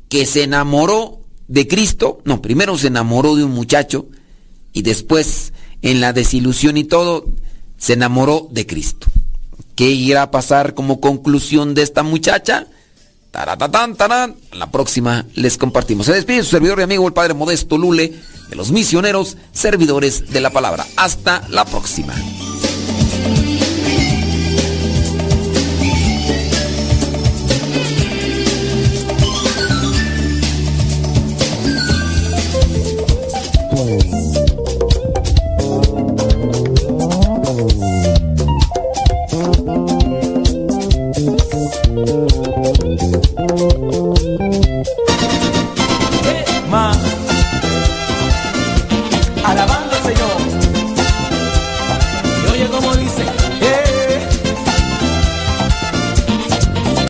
que 0.09 0.27
se 0.27 0.43
enamoró 0.43 1.21
de 1.47 1.67
Cristo. 1.67 2.21
No, 2.25 2.43
primero 2.43 2.77
se 2.79 2.89
enamoró 2.89 3.37
de 3.37 3.45
un 3.45 3.53
muchacho 3.53 4.07
y 4.73 4.83
después 4.83 5.53
en 5.83 6.01
la 6.01 6.13
desilusión 6.13 6.77
y 6.77 6.85
todo 6.85 7.27
se 7.77 7.95
enamoró 7.95 8.49
de 8.51 8.67
Cristo. 8.67 9.07
¿Qué 9.75 9.91
irá 9.91 10.23
a 10.23 10.31
pasar 10.31 10.75
como 10.75 11.01
conclusión 11.01 11.75
de 11.75 11.83
esta 11.83 12.03
muchacha? 12.03 12.67
Taratatán, 13.31 13.95
tarán. 13.95 14.37
La 14.53 14.71
próxima 14.71 15.27
les 15.35 15.57
compartimos. 15.57 16.07
Se 16.07 16.13
despide 16.13 16.43
su 16.43 16.51
servidor 16.51 16.81
y 16.81 16.83
amigo 16.83 17.07
el 17.07 17.13
Padre 17.13 17.35
Modesto 17.35 17.79
Lule 17.79 18.15
de 18.49 18.57
los 18.57 18.73
misioneros 18.73 19.37
servidores 19.53 20.31
de 20.31 20.41
la 20.41 20.51
palabra. 20.51 20.87
Hasta 20.97 21.47
la 21.49 21.65
próxima. 21.65 22.15